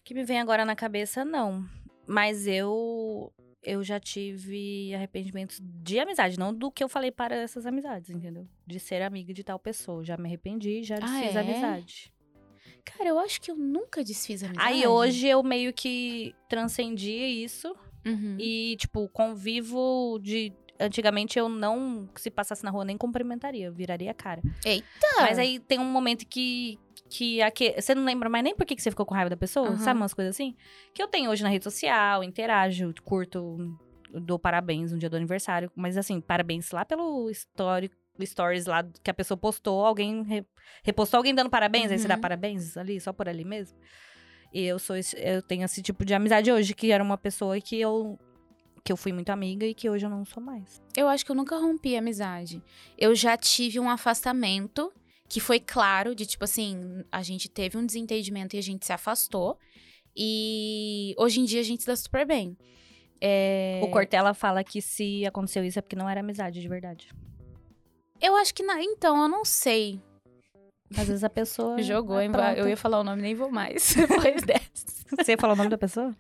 Que 0.03 0.15
me 0.15 0.25
vem 0.25 0.41
agora 0.41 0.65
na 0.65 0.75
cabeça, 0.75 1.25
não. 1.25 1.69
Mas 2.07 2.47
eu 2.47 3.33
eu 3.63 3.85
já 3.85 4.01
tive 4.01 4.95
arrependimentos 4.95 5.59
de 5.61 5.99
amizade, 5.99 6.39
não 6.39 6.55
do 6.55 6.71
que 6.73 6.83
eu 6.83 6.89
falei 6.89 7.11
para 7.13 7.37
essas 7.37 7.67
amizades, 7.67 8.09
entendeu? 8.09 8.49
De 8.67 8.81
ser 8.81 9.03
amiga 9.03 9.35
de 9.35 9.45
tal 9.45 9.59
pessoa. 9.59 10.03
Já 10.03 10.17
me 10.17 10.27
arrependi, 10.27 10.83
já 10.83 10.97
Ah, 10.97 11.01
desfiz 11.01 11.37
é? 11.37 11.41
amizade. 11.41 12.13
Cara, 12.97 13.09
eu 13.11 13.19
acho 13.19 13.41
que 13.41 13.51
eu 13.51 13.57
nunca 13.57 14.03
desfiz 14.05 14.43
amizade. 14.43 14.67
Aí 14.69 14.87
hoje 14.87 15.27
eu 15.27 15.43
meio 15.43 15.73
que 15.73 16.35
transcendi 16.49 17.13
isso 17.13 17.75
Uhum. 18.07 18.37
e, 18.39 18.77
tipo, 18.79 19.09
convivo 19.09 20.19
de. 20.23 20.53
Antigamente 20.83 21.39
eu 21.39 21.47
não, 21.49 22.09
se 22.17 22.31
passasse 22.31 22.65
na 22.65 22.71
rua, 22.71 22.85
nem 22.87 22.97
cumprimentaria, 22.97 23.67
eu 23.67 23.73
viraria 23.73 24.11
a 24.11 24.15
cara. 24.15 24.41
Eita! 24.65 24.87
Mas 25.21 25.39
aí 25.39 25.59
tem 25.61 25.79
um 25.79 25.85
momento 25.85 26.27
que. 26.27 26.79
que 27.11 27.43
aque- 27.43 27.75
você 27.81 27.95
não 27.95 28.05
lembra 28.05 28.29
mais 28.31 28.43
nem 28.43 28.55
por 28.55 28.65
que, 28.65 28.81
você 28.81 28.91
ficou 28.91 29.05
com 29.05 29.15
raiva 29.15 29.29
da 29.29 29.37
pessoa, 29.37 29.69
Aham. 29.69 29.77
sabe? 29.79 30.01
Umas 30.01 30.15
coisas 30.15 30.35
assim. 30.35 30.55
Que 30.95 31.03
eu 31.03 31.09
tenho 31.09 31.31
hoje 31.31 31.43
na 31.43 31.49
rede 31.51 31.65
social, 31.65 32.25
interajo, 32.25 32.95
curto, 33.05 33.59
dou 34.11 34.39
parabéns 34.39 34.91
no 34.93 34.99
dia 34.99 35.11
do 35.11 35.17
aniversário. 35.17 35.71
Mas 35.77 35.99
assim, 35.99 36.19
parabéns 36.21 36.71
lá 36.71 36.85
pelo 36.85 37.29
story, 37.31 37.91
stories 38.27 38.67
lá 38.67 38.83
que 39.03 39.11
a 39.11 39.15
pessoa 39.15 39.37
postou, 39.39 39.85
alguém 39.85 40.23
re- 40.23 40.47
repostou 40.83 41.19
alguém 41.19 41.35
dando 41.35 41.51
parabéns, 41.51 41.91
aí 41.91 41.99
você 41.99 42.09
dá 42.09 42.15
Uhum. 42.15 42.21
parabéns 42.21 42.77
ali, 42.77 43.01
só 43.01 43.13
por 43.13 43.29
ali 43.29 43.45
mesmo. 43.45 43.79
E 44.53 44.63
eu 44.65 44.79
sou 44.79 44.97
esse- 44.97 45.17
eu 45.19 45.41
tenho 45.43 45.65
esse 45.65 45.81
tipo 45.83 46.05
de 46.05 46.13
amizade 46.15 46.51
hoje, 46.51 46.75
que 46.75 46.91
era 46.91 47.03
uma 47.05 47.17
pessoa 47.19 47.61
que 47.61 47.79
eu. 47.81 48.19
Que 48.83 48.91
eu 48.93 48.97
fui 48.97 49.13
muito 49.13 49.29
amiga 49.29 49.67
e 49.67 49.75
que 49.75 49.91
hoje 49.91 50.07
eu 50.07 50.11
não 50.11 50.25
sou 50.25 50.43
mais. 50.43 50.81
Eu 50.97 51.07
acho 51.07 51.25
que 51.25 51.31
eu 51.31 51.37
nunca 51.37 51.55
rompi 51.59 51.95
a 51.97 51.99
amizade. 51.99 52.63
Eu 52.97 53.15
já 53.15 53.37
tive 53.37 53.79
um 53.79 53.91
afastamento 53.91 54.91
que 55.29 55.39
foi 55.39 55.61
claro, 55.61 56.15
de 56.15 56.25
tipo 56.25 56.45
assim, 56.45 57.05
a 57.13 57.23
gente 57.23 57.47
teve 57.49 57.77
um 57.77 57.85
desentendimento 57.85 58.57
e 58.57 58.59
a 58.59 58.63
gente 58.63 58.87
se 58.87 58.93
afastou. 58.93 59.59
E 60.17 61.15
hoje 61.19 61.41
em 61.41 61.45
dia 61.45 61.61
a 61.61 61.63
gente 61.63 61.83
se 61.83 61.87
dá 61.87 61.95
super 61.95 62.27
bem. 62.27 62.57
É, 63.21 63.81
O 63.85 63.89
Cortella 63.89 64.33
fala 64.33 64.65
que 64.65 64.81
se 64.81 65.25
aconteceu 65.27 65.63
isso 65.65 65.79
é 65.79 65.83
porque 65.83 65.95
não 65.95 66.09
era 66.09 66.21
amizade 66.21 66.61
de 66.61 66.67
verdade. 66.69 67.09
Eu 68.21 68.37
acho 68.37 68.55
que. 68.55 68.63
Na... 68.63 68.83
Então, 68.83 69.21
eu 69.23 69.29
não 69.29 69.45
sei. 69.45 70.01
Às 70.97 71.07
vezes 71.07 71.25
a 71.25 71.31
pessoa. 71.31 71.81
Jogou, 71.83 72.19
é 72.19 72.25
hein? 72.25 72.33
pronta. 72.33 72.55
eu 72.59 72.69
ia 72.69 72.77
falar 72.77 73.01
o 73.01 73.05
nome, 73.05 73.23
nem 73.23 73.35
vou 73.35 73.51
mais. 73.51 73.95
Depois 73.99 74.43
dessa. 74.43 74.91
Você 75.17 75.33
ia 75.33 75.39
falar 75.39 75.55
o 75.55 75.57
nome 75.57 75.71
da 75.71 75.79
pessoa? 75.79 76.15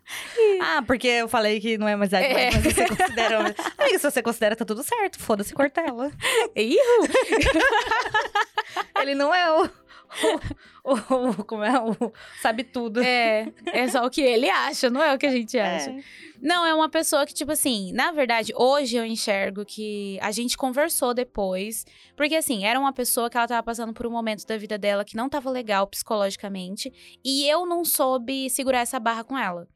ah, 0.62 0.82
porque 0.84 1.06
eu 1.06 1.28
falei 1.28 1.60
que 1.60 1.78
não 1.78 1.86
é 1.86 1.92
amizade, 1.92 2.26
É. 2.26 2.50
mas 2.50 2.74
você 2.74 2.88
considera. 2.88 3.38
Amiga, 3.78 3.98
se 3.98 4.10
você 4.10 4.22
considera, 4.22 4.56
tá 4.56 4.64
tudo 4.64 4.82
certo. 4.82 5.18
Foda-se 5.20 5.54
Cortella. 5.54 6.10
Ih, 6.56 6.76
Ele 9.00 9.14
não 9.14 9.32
é 9.34 9.50
o. 9.62 9.70
O, 10.82 10.94
o- 10.94 11.44
como 11.44 11.62
é? 11.62 11.78
O 11.78 11.94
sabe 12.40 12.64
tudo. 12.64 13.02
É, 13.02 13.52
é 13.66 13.86
só 13.88 14.04
o 14.06 14.10
que 14.10 14.22
ele 14.22 14.48
acha, 14.48 14.88
não 14.88 15.02
é 15.02 15.14
o 15.14 15.18
que 15.18 15.26
a 15.26 15.30
gente 15.30 15.58
acha. 15.58 15.90
É. 15.90 16.00
Não, 16.40 16.64
é 16.64 16.72
uma 16.74 16.88
pessoa 16.88 17.26
que, 17.26 17.34
tipo 17.34 17.52
assim, 17.52 17.92
na 17.92 18.10
verdade, 18.12 18.50
hoje 18.56 18.96
eu 18.96 19.04
enxergo 19.04 19.62
que 19.66 20.18
a 20.22 20.30
gente 20.32 20.56
conversou 20.56 21.12
depois. 21.12 21.84
Porque, 22.16 22.34
assim, 22.34 22.64
era 22.64 22.80
uma 22.80 22.94
pessoa 22.94 23.28
que 23.28 23.36
ela 23.36 23.46
tava 23.46 23.62
passando 23.62 23.92
por 23.92 24.06
um 24.06 24.10
momento 24.10 24.46
da 24.46 24.56
vida 24.56 24.78
dela 24.78 25.04
que 25.04 25.16
não 25.16 25.28
tava 25.28 25.50
legal 25.50 25.86
psicologicamente. 25.86 26.90
E 27.22 27.46
eu 27.46 27.66
não 27.66 27.84
soube 27.84 28.48
segurar 28.48 28.80
essa 28.80 28.98
barra 28.98 29.22
com 29.22 29.36
ela. 29.36 29.68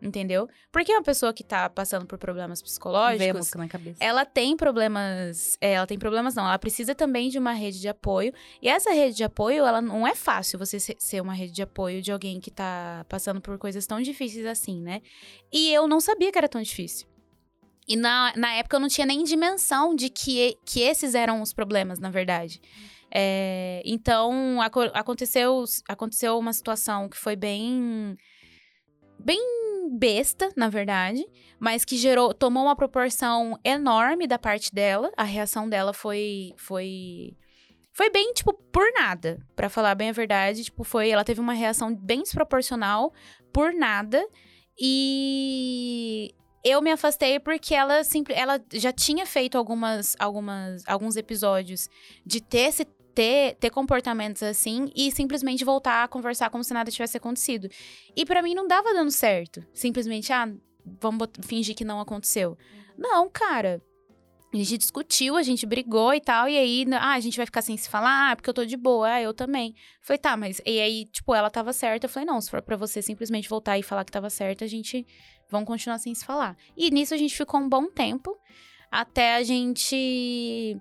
Entendeu? 0.00 0.48
Porque 0.70 0.92
uma 0.92 1.02
pessoa 1.02 1.32
que 1.34 1.42
tá 1.42 1.68
passando 1.68 2.06
por 2.06 2.18
problemas 2.18 2.62
psicológicos. 2.62 3.36
música 3.36 3.58
na 3.58 3.66
cabeça. 3.68 3.96
Ela 4.02 4.24
tem 4.24 4.56
problemas. 4.56 5.58
é, 5.60 5.72
ela 5.72 5.86
tem 5.88 5.98
problemas, 5.98 6.36
não. 6.36 6.44
Ela 6.46 6.58
precisa 6.58 6.94
também 6.94 7.28
de 7.28 7.36
uma 7.38 7.52
rede 7.52 7.80
de 7.80 7.88
apoio. 7.88 8.32
E 8.62 8.68
essa 8.68 8.92
rede 8.92 9.16
de 9.16 9.24
apoio, 9.24 9.64
ela 9.66 9.82
não 9.82 10.06
é 10.06 10.14
fácil 10.14 10.56
você 10.56 10.78
se- 10.78 10.94
ser 11.00 11.20
uma 11.20 11.32
rede 11.34 11.52
de 11.52 11.62
apoio 11.62 12.00
de 12.00 12.12
alguém 12.12 12.38
que 12.40 12.48
tá 12.50 13.04
passando 13.08 13.40
por 13.40 13.58
coisas 13.58 13.86
tão 13.88 14.00
difíceis 14.00 14.46
assim, 14.46 14.80
né? 14.80 15.00
E 15.52 15.72
eu 15.72 15.88
não 15.88 15.98
sabia 15.98 16.30
que 16.30 16.38
era 16.38 16.48
tão 16.48 16.62
difícil. 16.62 17.08
E 17.88 17.96
na, 17.96 18.32
na 18.36 18.52
época 18.54 18.76
eu 18.76 18.80
não 18.80 18.88
tinha 18.88 19.06
nem 19.06 19.24
dimensão 19.24 19.96
de 19.96 20.10
que, 20.10 20.56
que 20.64 20.80
esses 20.80 21.14
eram 21.16 21.42
os 21.42 21.52
problemas, 21.52 21.98
na 21.98 22.10
verdade. 22.10 22.60
É, 23.10 23.82
então, 23.84 24.60
aco- 24.62 24.90
aconteceu, 24.94 25.64
aconteceu 25.88 26.38
uma 26.38 26.52
situação 26.52 27.08
que 27.08 27.16
foi 27.16 27.34
bem. 27.34 28.14
bem 29.18 29.40
besta, 29.88 30.50
na 30.56 30.68
verdade 30.68 31.24
mas 31.58 31.84
que 31.84 31.96
gerou, 31.96 32.32
tomou 32.32 32.64
uma 32.64 32.76
proporção 32.76 33.58
enorme 33.64 34.26
da 34.26 34.38
parte 34.38 34.72
dela. 34.72 35.10
A 35.16 35.24
reação 35.24 35.68
dela 35.68 35.92
foi 35.92 36.54
foi 36.56 37.36
foi 37.92 38.10
bem 38.10 38.32
tipo 38.32 38.52
por 38.72 38.84
nada, 38.94 39.44
Pra 39.56 39.68
falar 39.68 39.94
bem 39.96 40.10
a 40.10 40.12
verdade, 40.12 40.64
tipo 40.64 40.84
foi, 40.84 41.10
ela 41.10 41.24
teve 41.24 41.40
uma 41.40 41.52
reação 41.52 41.94
bem 41.94 42.22
desproporcional 42.22 43.12
por 43.52 43.72
nada 43.72 44.24
e 44.80 46.32
eu 46.64 46.80
me 46.80 46.92
afastei 46.92 47.40
porque 47.40 47.74
ela 47.74 48.04
sempre 48.04 48.34
ela 48.34 48.60
já 48.72 48.92
tinha 48.92 49.26
feito 49.26 49.58
algumas 49.58 50.14
algumas 50.18 50.86
alguns 50.86 51.16
episódios 51.16 51.88
de 52.24 52.40
ter 52.40 52.68
esse 52.68 52.84
ter, 53.18 53.56
ter 53.56 53.70
comportamentos 53.70 54.44
assim 54.44 54.92
e 54.94 55.10
simplesmente 55.10 55.64
voltar 55.64 56.04
a 56.04 56.08
conversar 56.08 56.50
como 56.50 56.62
se 56.62 56.72
nada 56.72 56.88
tivesse 56.88 57.16
acontecido. 57.16 57.68
E 58.14 58.24
pra 58.24 58.40
mim 58.40 58.54
não 58.54 58.68
dava 58.68 58.94
dando 58.94 59.10
certo. 59.10 59.66
Simplesmente, 59.74 60.32
ah, 60.32 60.48
vamos 61.00 61.28
fingir 61.42 61.74
que 61.74 61.84
não 61.84 61.98
aconteceu. 61.98 62.56
Não, 62.96 63.28
cara. 63.28 63.82
A 64.54 64.56
gente 64.56 64.78
discutiu, 64.78 65.34
a 65.34 65.42
gente 65.42 65.66
brigou 65.66 66.14
e 66.14 66.20
tal, 66.20 66.48
e 66.48 66.56
aí, 66.56 66.86
ah, 66.92 67.14
a 67.14 67.20
gente 67.20 67.36
vai 67.36 67.44
ficar 67.44 67.60
sem 67.60 67.76
se 67.76 67.90
falar, 67.90 68.30
ah, 68.30 68.36
porque 68.36 68.48
eu 68.48 68.54
tô 68.54 68.64
de 68.64 68.76
boa, 68.76 69.08
ah, 69.08 69.20
eu 69.20 69.34
também. 69.34 69.74
Falei, 70.00 70.18
tá, 70.18 70.36
mas. 70.36 70.62
E 70.64 70.80
aí, 70.80 71.04
tipo, 71.06 71.34
ela 71.34 71.50
tava 71.50 71.72
certa. 71.72 72.06
Eu 72.06 72.10
falei, 72.10 72.24
não, 72.24 72.40
se 72.40 72.48
for 72.48 72.62
pra 72.62 72.76
você 72.76 73.02
simplesmente 73.02 73.48
voltar 73.48 73.76
e 73.76 73.82
falar 73.82 74.04
que 74.04 74.12
tava 74.12 74.30
certa, 74.30 74.64
a 74.64 74.68
gente. 74.68 75.04
Vamos 75.50 75.66
continuar 75.66 75.98
sem 75.98 76.14
se 76.14 76.24
falar. 76.24 76.56
E 76.76 76.88
nisso 76.92 77.14
a 77.14 77.16
gente 77.16 77.36
ficou 77.36 77.58
um 77.58 77.68
bom 77.68 77.90
tempo, 77.90 78.38
até 78.92 79.34
a 79.34 79.42
gente 79.42 80.80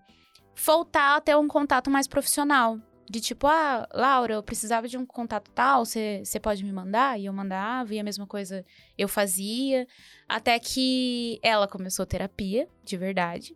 voltar 0.64 1.16
a 1.16 1.22
ter 1.22 1.36
um 1.38 1.48
contato 1.48 1.90
mais 1.90 2.08
profissional. 2.08 2.80
De 3.10 3.22
tipo, 3.22 3.48
ah, 3.48 3.88
Laura, 3.94 4.34
eu 4.34 4.44
precisava 4.44 4.86
de 4.86 4.98
um 4.98 5.06
contato 5.06 5.50
tal, 5.52 5.86
você 5.86 6.40
pode 6.42 6.64
me 6.66 6.74
mandar? 6.74 7.18
E 7.18 7.26
eu 7.26 7.32
mandava, 7.32 7.94
e 7.96 8.00
a 8.00 8.04
mesma 8.04 8.28
coisa 8.28 8.66
eu 8.98 9.08
fazia. 9.08 9.88
Até 10.28 10.60
que 10.60 11.40
ela 11.42 11.70
começou 11.70 12.06
terapia, 12.06 12.68
de 12.84 12.98
verdade. 12.98 13.56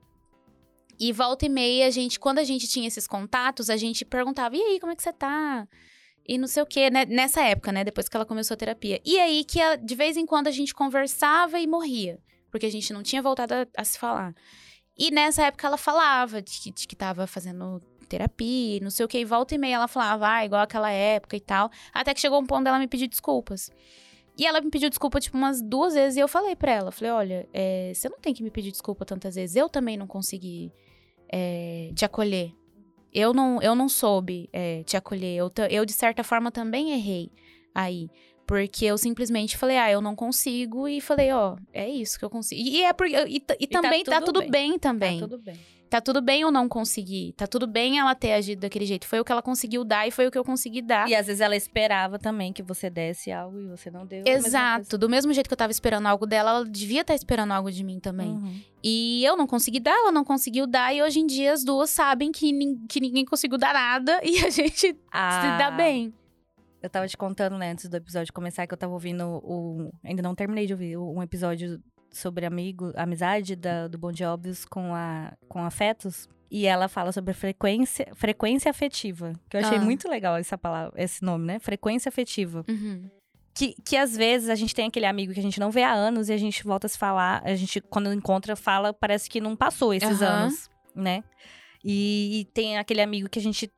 E 0.98 1.12
volta 1.12 1.46
e 1.46 1.50
meia, 1.50 1.88
a 1.88 1.90
gente, 1.90 2.18
quando 2.18 2.40
a 2.40 2.44
gente 2.46 2.66
tinha 2.66 2.88
esses 2.88 3.08
contatos, 3.08 3.70
a 3.70 3.76
gente 3.76 4.06
perguntava, 4.06 4.56
e 4.56 4.62
aí, 4.62 4.80
como 4.80 4.94
é 4.94 4.96
que 4.96 5.04
você 5.04 5.12
tá? 5.12 5.68
E 6.26 6.38
não 6.38 6.48
sei 6.48 6.64
o 6.64 6.66
quê, 6.66 6.90
né? 6.90 7.06
Nessa 7.06 7.42
época, 7.42 7.72
né? 7.72 7.84
Depois 7.84 8.08
que 8.08 8.16
ela 8.16 8.26
começou 8.26 8.54
a 8.54 8.58
terapia. 8.58 9.02
E 9.04 9.20
aí 9.20 9.44
que 9.44 9.60
de 9.78 9.96
vez 9.96 10.16
em 10.16 10.26
quando 10.26 10.48
a 10.48 10.52
gente 10.52 10.74
conversava 10.74 11.60
e 11.60 11.68
morria. 11.68 12.20
Porque 12.50 12.66
a 12.66 12.72
gente 12.72 12.94
não 12.94 13.02
tinha 13.02 13.22
voltado 13.22 13.54
a, 13.54 13.68
a 13.76 13.84
se 13.84 13.98
falar. 13.98 14.34
E 14.98 15.12
nessa 15.12 15.46
época 15.46 15.68
ela 15.68 15.78
falava 15.78 16.42
de 16.42 16.60
que, 16.60 16.72
de 16.72 16.88
que 16.88 16.96
tava 16.96 17.26
fazendo 17.26 17.82
terapia, 18.08 18.80
não 18.82 18.90
sei 18.90 19.06
o 19.06 19.08
que, 19.08 19.20
e 19.20 19.26
volta 19.26 19.56
e 19.56 19.58
meia 19.58 19.76
ela 19.76 19.88
falava, 19.88 20.28
ah, 20.28 20.46
igual 20.46 20.62
aquela 20.62 20.92
época 20.92 21.36
e 21.36 21.40
tal. 21.40 21.72
Até 21.94 22.14
que 22.14 22.20
chegou 22.20 22.40
um 22.40 22.46
ponto 22.46 22.64
dela 22.64 22.78
me 22.78 22.88
pedir 22.88 23.08
desculpas. 23.08 23.72
E 24.38 24.46
ela 24.46 24.62
me 24.62 24.70
pediu 24.70 24.90
desculpa, 24.90 25.20
tipo, 25.20 25.38
umas 25.38 25.62
duas 25.62 25.94
vezes, 25.94 26.18
e 26.18 26.20
eu 26.20 26.28
falei 26.28 26.56
pra 26.56 26.72
ela, 26.72 26.92
falei, 26.92 27.12
olha, 27.12 27.50
é, 27.54 27.92
você 27.94 28.10
não 28.10 28.20
tem 28.20 28.34
que 28.34 28.42
me 28.44 28.50
pedir 28.50 28.72
desculpa 28.72 29.06
tantas 29.06 29.36
vezes, 29.36 29.56
eu 29.56 29.70
também 29.70 29.98
não 29.98 30.08
consegui 30.08 30.72
é, 31.30 31.92
te 31.94 32.06
acolher. 32.06 32.54
Eu 33.14 33.34
não, 33.34 33.62
eu 33.62 33.76
não 33.76 33.90
soube 33.90 34.50
é, 34.54 34.84
te 34.84 34.96
acolher, 34.96 35.36
eu, 35.36 35.52
eu, 35.70 35.86
de 35.86 35.92
certa 35.94 36.24
forma, 36.24 36.50
também 36.50 36.92
errei 36.92 37.32
aí. 37.76 38.10
Porque 38.52 38.84
eu 38.84 38.98
simplesmente 38.98 39.56
falei, 39.56 39.78
ah, 39.78 39.90
eu 39.90 40.02
não 40.02 40.14
consigo. 40.14 40.86
E 40.86 41.00
falei, 41.00 41.32
ó, 41.32 41.56
é 41.72 41.90
isso 41.90 42.20
que 42.20 42.26
eu 42.26 42.30
consigo. 42.30 42.62
E, 42.62 42.84
é 42.84 42.92
porque. 42.92 43.16
E, 43.16 43.42
e 43.62 43.66
também 43.66 44.04
tá 44.04 44.20
tudo, 44.20 44.46
bem, 44.50 44.78
também. 44.78 45.22
Tá 45.22 45.26
tudo 45.26 45.38
bem. 45.38 45.56
Tá 45.90 46.02
tudo 46.02 46.22
bem 46.22 46.42
eu 46.42 46.52
não 46.52 46.68
conseguir. 46.68 47.32
Tá 47.32 47.48
tudo 47.48 47.66
bem 47.66 47.98
ela 47.98 48.14
ter 48.14 48.34
agido 48.34 48.60
daquele 48.60 48.86
jeito. 48.86 49.08
Foi 49.08 49.22
o 49.22 49.24
que 49.24 49.32
ela 49.32 49.42
conseguiu 49.42 49.86
dar 49.86 50.06
e 50.06 50.12
foi 50.12 50.28
o 50.28 50.32
que 50.32 50.38
eu 50.38 50.44
consegui 50.44 50.82
dar. 50.82 51.08
E 51.10 51.16
às 51.16 51.28
vezes 51.28 51.40
ela 51.40 51.56
esperava 51.56 52.20
também 52.20 52.52
que 52.52 52.62
você 52.62 52.90
desse 52.90 53.32
algo 53.32 53.58
e 53.58 53.68
você 53.68 53.90
não 53.90 54.06
deu. 54.06 54.24
Exato. 54.26 54.98
Do 54.98 55.08
mesmo 55.08 55.32
jeito 55.32 55.48
que 55.48 55.54
eu 55.54 55.58
tava 55.58 55.72
esperando 55.72 56.08
algo 56.08 56.26
dela, 56.26 56.50
ela 56.50 56.66
devia 56.66 57.02
estar 57.02 57.16
esperando 57.16 57.52
algo 57.52 57.72
de 57.72 57.86
mim 57.86 58.02
também. 58.02 58.32
Uhum. 58.32 58.62
E 58.84 59.24
eu 59.24 59.38
não 59.38 59.48
consegui 59.48 59.80
dar, 59.80 59.92
ela 59.92 60.12
não 60.12 60.26
conseguiu 60.26 60.68
dar. 60.68 60.94
E 60.94 61.02
hoje 61.02 61.22
em 61.22 61.26
dia 61.26 61.54
as 61.54 61.64
duas 61.64 61.90
sabem 61.90 62.34
que, 62.34 62.52
que 62.90 63.00
ninguém 63.00 63.24
conseguiu 63.24 63.58
dar 63.58 63.74
nada 63.74 64.20
e 64.28 64.46
a 64.46 64.50
gente 64.50 64.78
se 64.78 64.94
dá 64.94 65.68
Ah, 65.68 65.72
bem. 65.72 66.14
Eu 66.82 66.90
tava 66.90 67.08
te 67.08 67.16
contando, 67.18 67.58
né, 67.58 67.72
antes 67.72 67.88
do 67.88 67.96
episódio 67.96 68.34
começar, 68.34 68.66
que 68.66 68.74
eu 68.74 68.78
tava 68.78 68.94
ouvindo 68.94 69.24
o. 69.44 69.92
Ainda 70.04 70.22
não 70.24 70.34
terminei 70.36 70.66
de 70.66 70.74
ouvir 70.74 70.98
um 70.98 71.22
episódio 71.22 71.80
sobre 72.12 72.46
amigo, 72.46 72.92
amizade 72.96 73.56
da, 73.56 73.88
do 73.88 73.98
Bom 73.98 74.12
de 74.12 74.24
Óbvios 74.24 74.66
com, 74.66 74.94
a, 74.96 75.34
com 75.48 75.64
afetos. 75.64 76.28
E 76.50 76.66
ela 76.66 76.90
fala 76.90 77.12
sobre 77.14 77.34
frequência, 77.34 78.08
frequência 78.16 78.70
afetiva. 78.70 79.32
Que 79.50 79.56
eu 79.58 79.62
achei 79.62 79.78
Ah. 79.78 79.82
muito 79.82 80.10
legal 80.10 80.36
essa 80.36 80.58
palavra, 80.58 81.02
esse 81.02 81.24
nome, 81.24 81.46
né? 81.46 81.60
Frequência 81.60 82.10
afetiva. 82.10 82.66
Uhum. 82.68 83.10
Que, 83.54 83.74
que 83.86 83.96
às 83.96 84.18
vezes 84.18 84.50
a 84.50 84.56
gente 84.56 84.74
tem 84.76 84.88
aquele 84.88 85.06
amigo 85.06 85.34
que 85.34 85.40
a 85.40 85.44
gente 85.44 85.60
não 85.60 85.72
vê 85.72 85.84
há 85.84 85.94
anos 85.94 86.28
e 86.30 86.34
a 86.34 86.38
gente 86.38 86.64
volta 86.64 86.88
a 86.88 86.90
se 86.90 86.98
falar, 86.98 87.42
a 87.46 87.56
gente, 87.56 87.80
quando 87.80 88.12
encontra, 88.12 88.56
fala, 88.56 88.94
parece 88.94 89.30
que 89.30 89.40
não 89.40 89.56
passou 89.56 89.94
esses 89.94 90.22
Aham. 90.22 90.44
anos, 90.46 90.70
né? 90.96 91.24
E, 91.84 92.42
e 92.42 92.46
tem 92.54 92.78
aquele 92.78 93.02
amigo 93.02 93.30
que 93.30 93.40
a 93.40 93.42
gente 93.42 93.72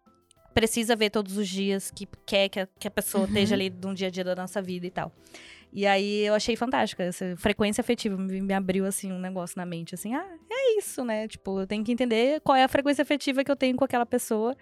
precisa 0.53 0.95
ver 0.95 1.09
todos 1.09 1.37
os 1.37 1.47
dias, 1.47 1.91
que 1.91 2.07
quer 2.25 2.49
que 2.49 2.59
a, 2.59 2.67
que 2.79 2.87
a 2.87 2.91
pessoa 2.91 3.23
Uhum. 3.23 3.27
esteja 3.29 3.55
ali 3.55 3.69
no 3.69 3.93
dia 3.93 4.07
a 4.07 4.11
dia 4.11 4.23
da 4.23 4.35
nossa 4.35 4.61
vida 4.61 4.85
e 4.85 4.91
tal. 4.91 5.11
E 5.71 5.87
aí 5.87 6.25
eu 6.25 6.35
achei 6.35 6.55
fantástica 6.55 7.01
essa 7.03 7.35
frequência 7.35 7.81
afetiva, 7.81 8.15
me, 8.15 8.41
me 8.41 8.53
abriu 8.53 8.85
assim 8.85 9.11
um 9.11 9.19
negócio 9.19 9.57
na 9.57 9.65
mente, 9.65 9.95
assim, 9.95 10.13
ah, 10.13 10.37
é 10.51 10.77
isso, 10.77 11.03
né? 11.03 11.27
Tipo, 11.27 11.61
eu 11.61 11.65
tenho 11.67 11.83
que 11.83 11.91
entender 11.91 12.39
qual 12.41 12.55
é 12.55 12.63
a 12.63 12.67
frequência 12.67 13.01
afetiva 13.01 13.43
que 13.43 13.49
eu 13.49 13.55
tenho 13.55 13.75
com 13.75 13.83
aquela 13.83 14.05
pessoa 14.05 14.55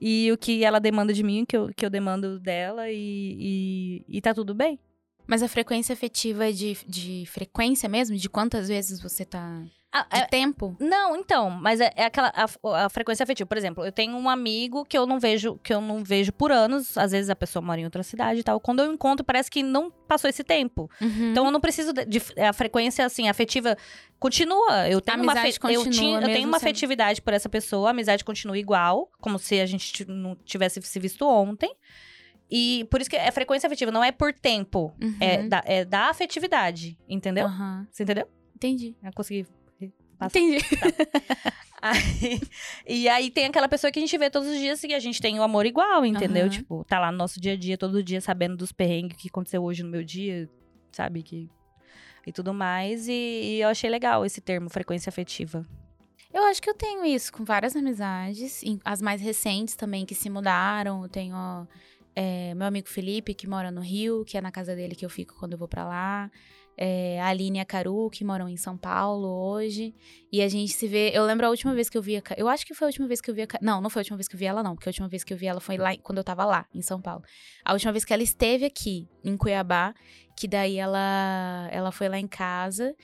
e 0.00 0.30
o 0.30 0.38
que 0.38 0.62
ela 0.64 0.78
demanda 0.78 1.12
de 1.12 1.22
mim, 1.24 1.44
que 1.44 1.56
eu, 1.56 1.70
que 1.74 1.84
eu 1.84 1.90
demando 1.90 2.38
dela 2.38 2.88
e, 2.90 4.04
e, 4.08 4.18
e 4.18 4.20
tá 4.20 4.32
tudo 4.32 4.54
bem. 4.54 4.78
Mas 5.26 5.42
a 5.42 5.48
frequência 5.48 5.92
afetiva 5.92 6.48
é 6.48 6.52
de, 6.52 6.76
de 6.86 7.24
frequência 7.26 7.88
mesmo? 7.88 8.16
De 8.16 8.28
quantas 8.28 8.68
vezes 8.68 9.00
você 9.00 9.24
tá. 9.24 9.62
Ah, 9.92 10.06
De 10.12 10.20
é- 10.22 10.26
tempo? 10.26 10.76
não, 10.78 11.16
então, 11.16 11.48
mas 11.48 11.80
é, 11.80 11.90
é 11.96 12.04
aquela 12.04 12.30
a, 12.34 12.84
a 12.84 12.88
frequência 12.90 13.24
afetiva. 13.24 13.46
Por 13.46 13.56
exemplo, 13.56 13.84
eu 13.84 13.90
tenho 13.90 14.14
um 14.16 14.28
amigo 14.28 14.84
que 14.84 14.98
eu 14.98 15.06
não 15.06 15.18
vejo, 15.18 15.58
que 15.62 15.72
eu 15.72 15.80
não 15.80 16.04
vejo 16.04 16.32
por 16.32 16.52
anos. 16.52 16.98
Às 16.98 17.12
vezes 17.12 17.30
a 17.30 17.36
pessoa 17.36 17.62
mora 17.62 17.80
em 17.80 17.84
outra 17.84 18.02
cidade 18.02 18.40
e 18.40 18.42
tal. 18.42 18.60
Quando 18.60 18.80
eu 18.80 18.92
encontro, 18.92 19.24
parece 19.24 19.50
que 19.50 19.62
não 19.62 19.90
passou 19.90 20.28
esse 20.28 20.44
tempo. 20.44 20.90
Uhum. 21.00 21.30
Então 21.30 21.46
eu 21.46 21.50
não 21.50 21.60
preciso 21.60 21.92
de, 21.94 22.04
de- 22.04 22.40
a 22.40 22.52
frequência 22.52 23.06
assim 23.06 23.28
afetiva 23.28 23.74
continua. 24.18 24.88
Eu 24.88 25.00
tenho 25.00 25.18
uma 25.22 25.32
amizade 25.32 25.48
afe- 25.56 25.74
eu, 25.74 25.84
continua 25.84 25.90
tinha, 25.92 26.20
eu 26.20 26.26
tenho 26.34 26.48
uma 26.48 26.56
afetividade 26.58 27.22
por 27.22 27.32
essa 27.32 27.48
pessoa, 27.48 27.88
a 27.88 27.90
amizade 27.92 28.24
continua 28.24 28.58
igual, 28.58 29.10
como 29.20 29.38
se 29.38 29.60
a 29.60 29.66
gente 29.66 30.04
não 30.06 30.36
tivesse 30.44 30.80
se 30.82 30.98
visto 31.00 31.26
ontem. 31.26 31.72
E 32.50 32.86
por 32.90 33.00
isso 33.00 33.10
que 33.10 33.16
é 33.16 33.30
frequência 33.30 33.66
afetiva, 33.66 33.90
não 33.90 34.04
é 34.04 34.12
por 34.12 34.32
tempo, 34.32 34.94
Uhum. 35.02 35.16
é, 35.20 35.42
da, 35.48 35.62
é 35.66 35.84
da 35.84 36.08
afetividade, 36.10 36.96
entendeu? 37.08 37.46
Aham. 37.46 37.86
Você 37.90 38.02
entendeu? 38.04 38.28
Entendi. 38.54 38.94
Eu 39.02 39.10
consegui 39.14 39.46
Passa- 40.18 40.38
Entendi. 40.38 40.64
Aí- 41.82 42.40
e 42.86 43.08
aí 43.08 43.30
tem 43.30 43.44
aquela 43.46 43.68
pessoa 43.68 43.90
que 43.90 43.98
a 43.98 44.02
gente 44.02 44.16
vê 44.16 44.30
todos 44.30 44.48
os 44.48 44.56
dias 44.58 44.82
e 44.82 44.94
a 44.94 44.98
gente 44.98 45.20
tem 45.20 45.38
o 45.38 45.42
amor 45.42 45.66
igual, 45.66 46.06
entendeu? 46.06 46.44
Aham. 46.44 46.48
Tipo, 46.50 46.84
tá 46.84 46.98
lá 46.98 47.12
no 47.12 47.18
nosso 47.18 47.38
dia 47.40 47.52
a 47.52 47.56
dia, 47.56 47.76
todo 47.76 48.02
dia, 48.02 48.20
sabendo 48.20 48.56
dos 48.56 48.72
perrengues 48.72 49.16
que 49.18 49.28
aconteceu 49.28 49.62
hoje 49.62 49.82
no 49.82 49.90
meu 49.90 50.02
dia, 50.02 50.48
sabe? 50.90 51.22
Que... 51.22 51.50
E 52.26 52.32
tudo 52.32 52.52
mais. 52.54 53.06
E, 53.08 53.12
e 53.12 53.60
eu 53.60 53.68
achei 53.68 53.90
legal 53.90 54.24
esse 54.24 54.40
termo, 54.40 54.70
frequência 54.70 55.10
afetiva. 55.10 55.66
Eu 56.32 56.44
acho 56.44 56.60
que 56.62 56.68
eu 56.70 56.74
tenho 56.74 57.04
isso 57.04 57.30
com 57.32 57.44
várias 57.44 57.76
amizades, 57.76 58.62
as 58.84 59.00
mais 59.02 59.20
recentes 59.20 59.76
também 59.76 60.04
que 60.06 60.14
se 60.14 60.28
mudaram. 60.30 61.02
Eu 61.02 61.08
tenho 61.08 61.34
ó, 61.36 61.66
é, 62.18 62.54
meu 62.54 62.66
amigo 62.66 62.88
Felipe, 62.88 63.34
que 63.34 63.46
mora 63.46 63.70
no 63.70 63.82
Rio, 63.82 64.24
que 64.24 64.38
é 64.38 64.40
na 64.40 64.50
casa 64.50 64.74
dele 64.74 64.94
que 64.94 65.04
eu 65.04 65.10
fico 65.10 65.34
quando 65.38 65.52
eu 65.52 65.58
vou 65.58 65.68
pra 65.68 65.86
lá. 65.86 66.30
É, 66.78 67.20
a 67.20 67.26
Aline 67.28 67.58
e 67.58 67.60
a 67.60 67.64
Caru, 67.64 68.08
que 68.10 68.24
moram 68.24 68.48
em 68.48 68.56
São 68.56 68.76
Paulo 68.76 69.28
hoje. 69.28 69.94
E 70.32 70.40
a 70.40 70.48
gente 70.48 70.72
se 70.72 70.88
vê. 70.88 71.10
Eu 71.14 71.24
lembro 71.26 71.46
a 71.46 71.50
última 71.50 71.74
vez 71.74 71.90
que 71.90 71.96
eu 71.96 72.02
vi 72.02 72.16
a 72.16 72.22
Eu 72.36 72.48
acho 72.48 72.64
que 72.66 72.74
foi 72.74 72.86
a 72.86 72.88
última 72.88 73.06
vez 73.06 73.20
que 73.20 73.30
eu 73.30 73.34
vi 73.34 73.42
a 73.42 73.46
Não, 73.60 73.82
não 73.82 73.90
foi 73.90 74.00
a 74.00 74.02
última 74.02 74.16
vez 74.16 74.28
que 74.28 74.34
eu 74.34 74.38
vi 74.38 74.46
ela, 74.46 74.62
não. 74.62 74.74
Porque 74.74 74.88
a 74.88 74.90
última 74.90 75.08
vez 75.08 75.24
que 75.24 75.32
eu 75.32 75.36
vi 75.36 75.46
ela 75.46 75.60
foi 75.60 75.76
lá 75.76 75.94
quando 76.02 76.18
eu 76.18 76.24
tava 76.24 76.44
lá, 76.46 76.66
em 76.74 76.80
São 76.80 77.00
Paulo. 77.02 77.22
A 77.62 77.74
última 77.74 77.92
vez 77.92 78.04
que 78.04 78.14
ela 78.14 78.22
esteve 78.22 78.64
aqui, 78.64 79.06
em 79.22 79.36
Cuiabá, 79.36 79.94
que 80.38 80.48
daí 80.48 80.76
ela, 80.78 81.68
ela 81.70 81.92
foi 81.92 82.08
lá 82.08 82.18
em 82.18 82.26
casa. 82.26 82.94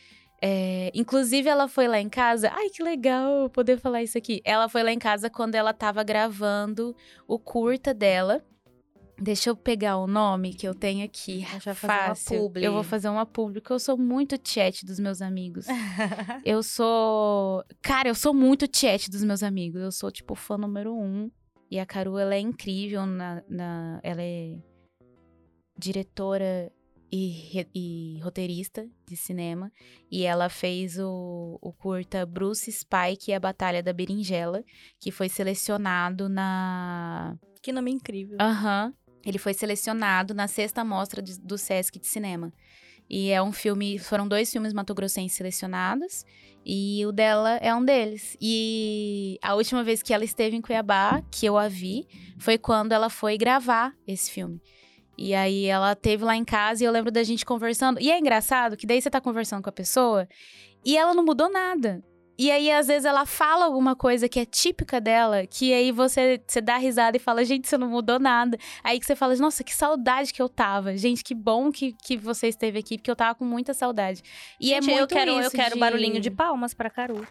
É, 0.40 0.90
inclusive, 0.94 1.48
ela 1.48 1.68
foi 1.68 1.87
lá 1.87 2.01
em 2.01 2.09
casa. 2.09 2.51
Ai, 2.53 2.68
que 2.70 2.83
legal 2.83 3.48
poder 3.51 3.79
falar 3.79 4.03
isso 4.03 4.18
aqui. 4.18 4.40
Ela 4.44 4.68
foi 4.68 4.83
lá 4.83 4.90
em 4.90 4.98
casa 4.98 5.31
quando 5.31 5.55
ela 5.55 5.72
tava 5.72 6.03
gravando 6.03 6.96
o 7.29 7.38
curta 7.38 7.94
dela. 7.94 8.44
Deixa 9.18 9.51
eu 9.51 9.57
pegar 9.57 9.98
o 9.98 10.07
nome 10.07 10.53
que 10.55 10.66
eu 10.66 10.75
tenho 10.75 11.05
aqui. 11.05 11.46
Vai 11.64 11.75
fazer 11.75 11.87
uma 11.87 12.14
publi. 12.40 12.64
Eu 12.64 12.72
vou 12.72 12.83
fazer 12.83 13.09
uma 13.09 13.25
porque 13.27 13.72
eu 13.72 13.79
sou 13.79 13.96
muito 13.96 14.37
chat 14.42 14.85
dos 14.85 14.98
meus 14.98 15.22
amigos. 15.22 15.66
eu 16.44 16.62
sou. 16.62 17.62
Cara, 17.81 18.09
eu 18.09 18.14
sou 18.14 18.35
muito 18.35 18.66
chat 18.75 19.11
dos 19.11 19.22
meus 19.22 19.42
amigos. 19.42 19.81
Eu 19.81 19.92
sou, 19.92 20.11
tipo, 20.11 20.35
fã 20.35 20.57
número 20.59 20.94
um. 20.94 21.31
E 21.70 21.79
a 21.79 21.87
Caru, 21.87 22.18
ela 22.18 22.35
é 22.35 22.40
incrível 22.40 23.07
na. 23.07 23.42
na- 23.48 24.01
ela 24.03 24.22
é 24.22 24.57
diretora 25.79 26.70
e, 27.11 27.66
e 27.75 28.20
roteirista 28.20 28.87
de 29.07 29.16
cinema. 29.16 29.70
E 30.11 30.25
ela 30.25 30.48
fez 30.48 30.98
o, 30.98 31.59
o 31.61 31.72
curta 31.72 32.25
Bruce 32.27 32.70
Spike 32.72 33.31
e 33.31 33.35
a 33.35 33.40
Batalha 33.40 33.83
da 33.83 33.92
Berinjela, 33.92 34.64
que 34.98 35.11
foi 35.11 35.29
selecionado 35.29 36.29
na. 36.29 37.37
que 37.62 37.72
nome 37.72 37.90
incrível. 37.90 38.37
Aham. 38.40 38.92
Ele 39.25 39.39
foi 39.39 39.55
selecionado 39.55 40.35
na 40.35 40.49
sexta 40.49 40.85
mostra 40.85 41.23
de- 41.23 41.39
do 41.41 41.57
Sesc 41.57 41.99
de 41.99 42.07
Cinema. 42.07 42.53
E 43.09 43.31
é 43.31 43.43
um 43.43 43.53
filme. 43.53 43.99
Foram 43.99 44.27
dois 44.27 44.51
filmes 44.51 44.73
matogrossenses 44.73 45.37
selecionados. 45.37 46.25
E 46.65 47.05
o 47.05 47.13
dela 47.13 47.57
é 47.57 47.75
um 47.75 47.85
deles. 47.85 48.37
E 48.41 49.39
a 49.43 49.55
última 49.55 49.83
vez 49.83 50.03
que 50.03 50.15
ela 50.15 50.25
esteve 50.25 50.57
em 50.57 50.61
Cuiabá, 50.61 51.23
que 51.31 51.45
eu 51.45 51.59
a 51.59 51.69
vi, 51.69 52.07
foi 52.39 52.57
quando 52.57 52.93
ela 52.93 53.11
foi 53.11 53.37
gravar 53.37 53.93
esse 54.07 54.31
filme. 54.31 54.61
E 55.19 55.35
aí 55.35 55.67
ela 55.67 55.95
teve 55.95 56.25
lá 56.25 56.37
em 56.37 56.45
casa 56.45 56.83
e 56.83 56.87
eu 56.87 56.93
lembro 56.93 57.11
da 57.11 57.23
gente 57.23 57.45
conversando. 57.45 58.01
E 58.01 58.11
é 58.11 58.19
engraçado 58.19 58.77
que 58.77 58.87
daí 58.87 59.01
você 59.03 59.11
tá 59.11 59.21
conversando 59.21 59.63
com 59.63 59.69
a 59.69 59.73
pessoa 59.73 60.27
e 60.85 60.97
ela 60.97 61.13
não 61.15 61.25
mudou 61.25 61.51
nada. 61.51 62.03
E 62.43 62.51
aí, 62.51 62.73
às 62.73 62.89
vezes, 62.89 63.05
ela 63.05 63.25
fala 63.25 63.67
alguma 63.67 63.95
coisa 63.95 64.29
que 64.29 64.41
é 64.41 64.45
típica 64.45 65.01
dela, 65.01 65.47
que 65.47 65.73
aí 65.73 65.93
você, 65.93 66.43
você 66.45 66.61
dá 66.61 66.77
risada 66.77 67.17
e 67.17 67.21
fala, 67.21 67.45
gente, 67.45 67.69
você 67.69 67.79
não 67.79 67.89
mudou 67.89 68.19
nada. 68.19 68.59
Aí 68.83 68.99
que 68.99 69.07
você 69.07 69.15
fala, 69.15 69.37
nossa, 69.37 69.63
que 69.63 69.73
saudade 69.73 70.33
que 70.33 70.43
eu 70.43 70.49
tava. 70.49 70.97
Gente, 70.97 71.23
que 71.23 71.37
bom 71.37 71.71
que, 71.71 71.93
que 71.93 72.17
você 72.17 72.49
esteve 72.49 72.81
aqui, 72.81 72.99
porque 72.99 73.09
eu 73.09 73.15
tava 73.15 73.37
com 73.37 73.45
muita 73.45 73.73
saudade. 73.73 74.25
E 74.61 74.71
Gente, 74.71 74.77
é 74.77 74.81
muito 74.81 74.99
eu 74.99 75.07
quero, 75.07 75.31
eu 75.31 75.51
quero 75.53 75.75
de... 75.75 75.79
barulhinho 75.79 76.21
de 76.21 76.33
palmas 76.33 76.75
pra 76.75 76.91
Caru. 76.91 77.25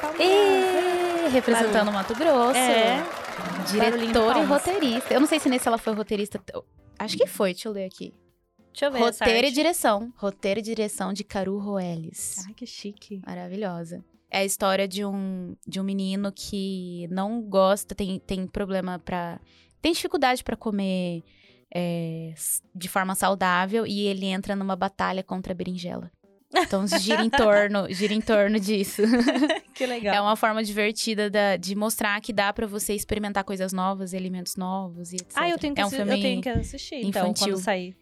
Palmas. 0.00 0.20
Ê, 0.20 1.28
representando 1.30 1.90
Mato 1.90 2.14
Grosso. 2.14 2.56
É. 2.56 3.04
Diretora 3.72 4.38
e 4.38 4.44
roteirista. 4.44 5.14
Eu 5.14 5.18
não 5.18 5.26
sei 5.26 5.40
se 5.40 5.48
nesse 5.48 5.66
ela 5.66 5.78
foi 5.78 5.94
roteirista. 5.94 6.40
Acho 6.96 7.16
que 7.16 7.26
foi, 7.26 7.54
deixa 7.54 7.68
eu 7.68 7.72
ler 7.72 7.86
aqui. 7.86 8.14
Deixa 8.72 8.86
eu 8.86 8.92
ver 8.92 9.00
Roteiro 9.00 9.48
e 9.48 9.50
direção. 9.50 10.12
Roteiro 10.16 10.60
e 10.60 10.62
direção 10.62 11.12
de 11.12 11.24
Caru 11.24 11.58
Roelis. 11.58 12.44
Ai, 12.46 12.54
que 12.54 12.66
chique. 12.66 13.20
Maravilhosa. 13.26 14.04
É 14.30 14.38
a 14.38 14.44
história 14.44 14.86
de 14.86 15.04
um, 15.04 15.56
de 15.66 15.80
um 15.80 15.84
menino 15.84 16.30
que 16.30 17.06
não 17.10 17.40
gosta, 17.42 17.94
tem, 17.94 18.18
tem 18.20 18.46
problema 18.46 18.98
pra. 18.98 19.40
Tem 19.80 19.92
dificuldade 19.92 20.44
pra 20.44 20.56
comer 20.56 21.22
é, 21.74 22.34
de 22.74 22.88
forma 22.88 23.14
saudável 23.14 23.86
e 23.86 24.06
ele 24.06 24.26
entra 24.26 24.54
numa 24.56 24.76
batalha 24.76 25.22
contra 25.22 25.52
a 25.52 25.56
berinjela. 25.56 26.10
Então 26.54 26.86
gira 26.86 27.22
em 27.22 27.28
torno, 27.30 27.90
gira 27.92 28.12
em 28.14 28.20
torno 28.20 28.58
disso. 28.58 29.02
Que 29.78 29.86
legal. 29.86 30.12
É 30.12 30.20
uma 30.20 30.34
forma 30.34 30.64
divertida 30.64 31.30
da- 31.30 31.56
de 31.56 31.76
mostrar 31.76 32.20
que 32.20 32.32
dá 32.32 32.52
pra 32.52 32.66
você 32.66 32.94
experimentar 32.94 33.44
coisas 33.44 33.72
novas, 33.72 34.12
alimentos 34.12 34.56
novos 34.56 35.12
e 35.12 35.16
etc. 35.16 35.30
Ah, 35.36 35.48
eu 35.48 35.56
tenho 35.56 35.72
que, 35.72 35.80
é 35.80 35.84
um 35.84 35.86
assi- 35.86 35.96
filme 35.98 36.12
eu 36.16 36.20
tenho 36.20 36.42
que 36.42 36.48
assistir, 36.48 36.96
então, 36.96 37.26
infantil. 37.30 37.52
quando 37.54 37.62
sair. 37.62 37.96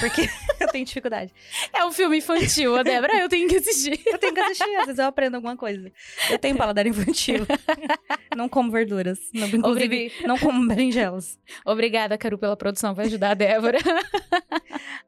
Porque 0.00 0.28
eu 0.60 0.68
tenho 0.68 0.84
dificuldade. 0.84 1.32
É 1.72 1.84
um 1.84 1.92
filme 1.92 2.18
infantil, 2.18 2.76
a 2.76 2.82
Débora, 2.82 3.14
eu 3.18 3.28
tenho 3.28 3.48
que 3.48 3.56
assistir. 3.56 4.00
Eu 4.06 4.18
tenho 4.18 4.34
que 4.34 4.40
assistir, 4.40 4.76
às 4.76 4.86
vezes 4.86 4.98
eu 4.98 5.06
aprendo 5.06 5.36
alguma 5.36 5.56
coisa. 5.56 5.90
Eu 6.30 6.38
tenho 6.38 6.56
paladar 6.56 6.86
infantil. 6.86 7.46
não 8.36 8.48
como 8.48 8.70
verduras. 8.70 9.18
Não, 9.32 9.46
inclusive, 9.46 10.12
não 10.26 10.38
como 10.38 10.66
berinjelas. 10.66 11.38
Obrigada, 11.64 12.18
Caru, 12.18 12.38
pela 12.38 12.56
produção, 12.56 12.94
vai 12.94 13.06
ajudar 13.06 13.30
a 13.30 13.34
Débora. 13.34 13.78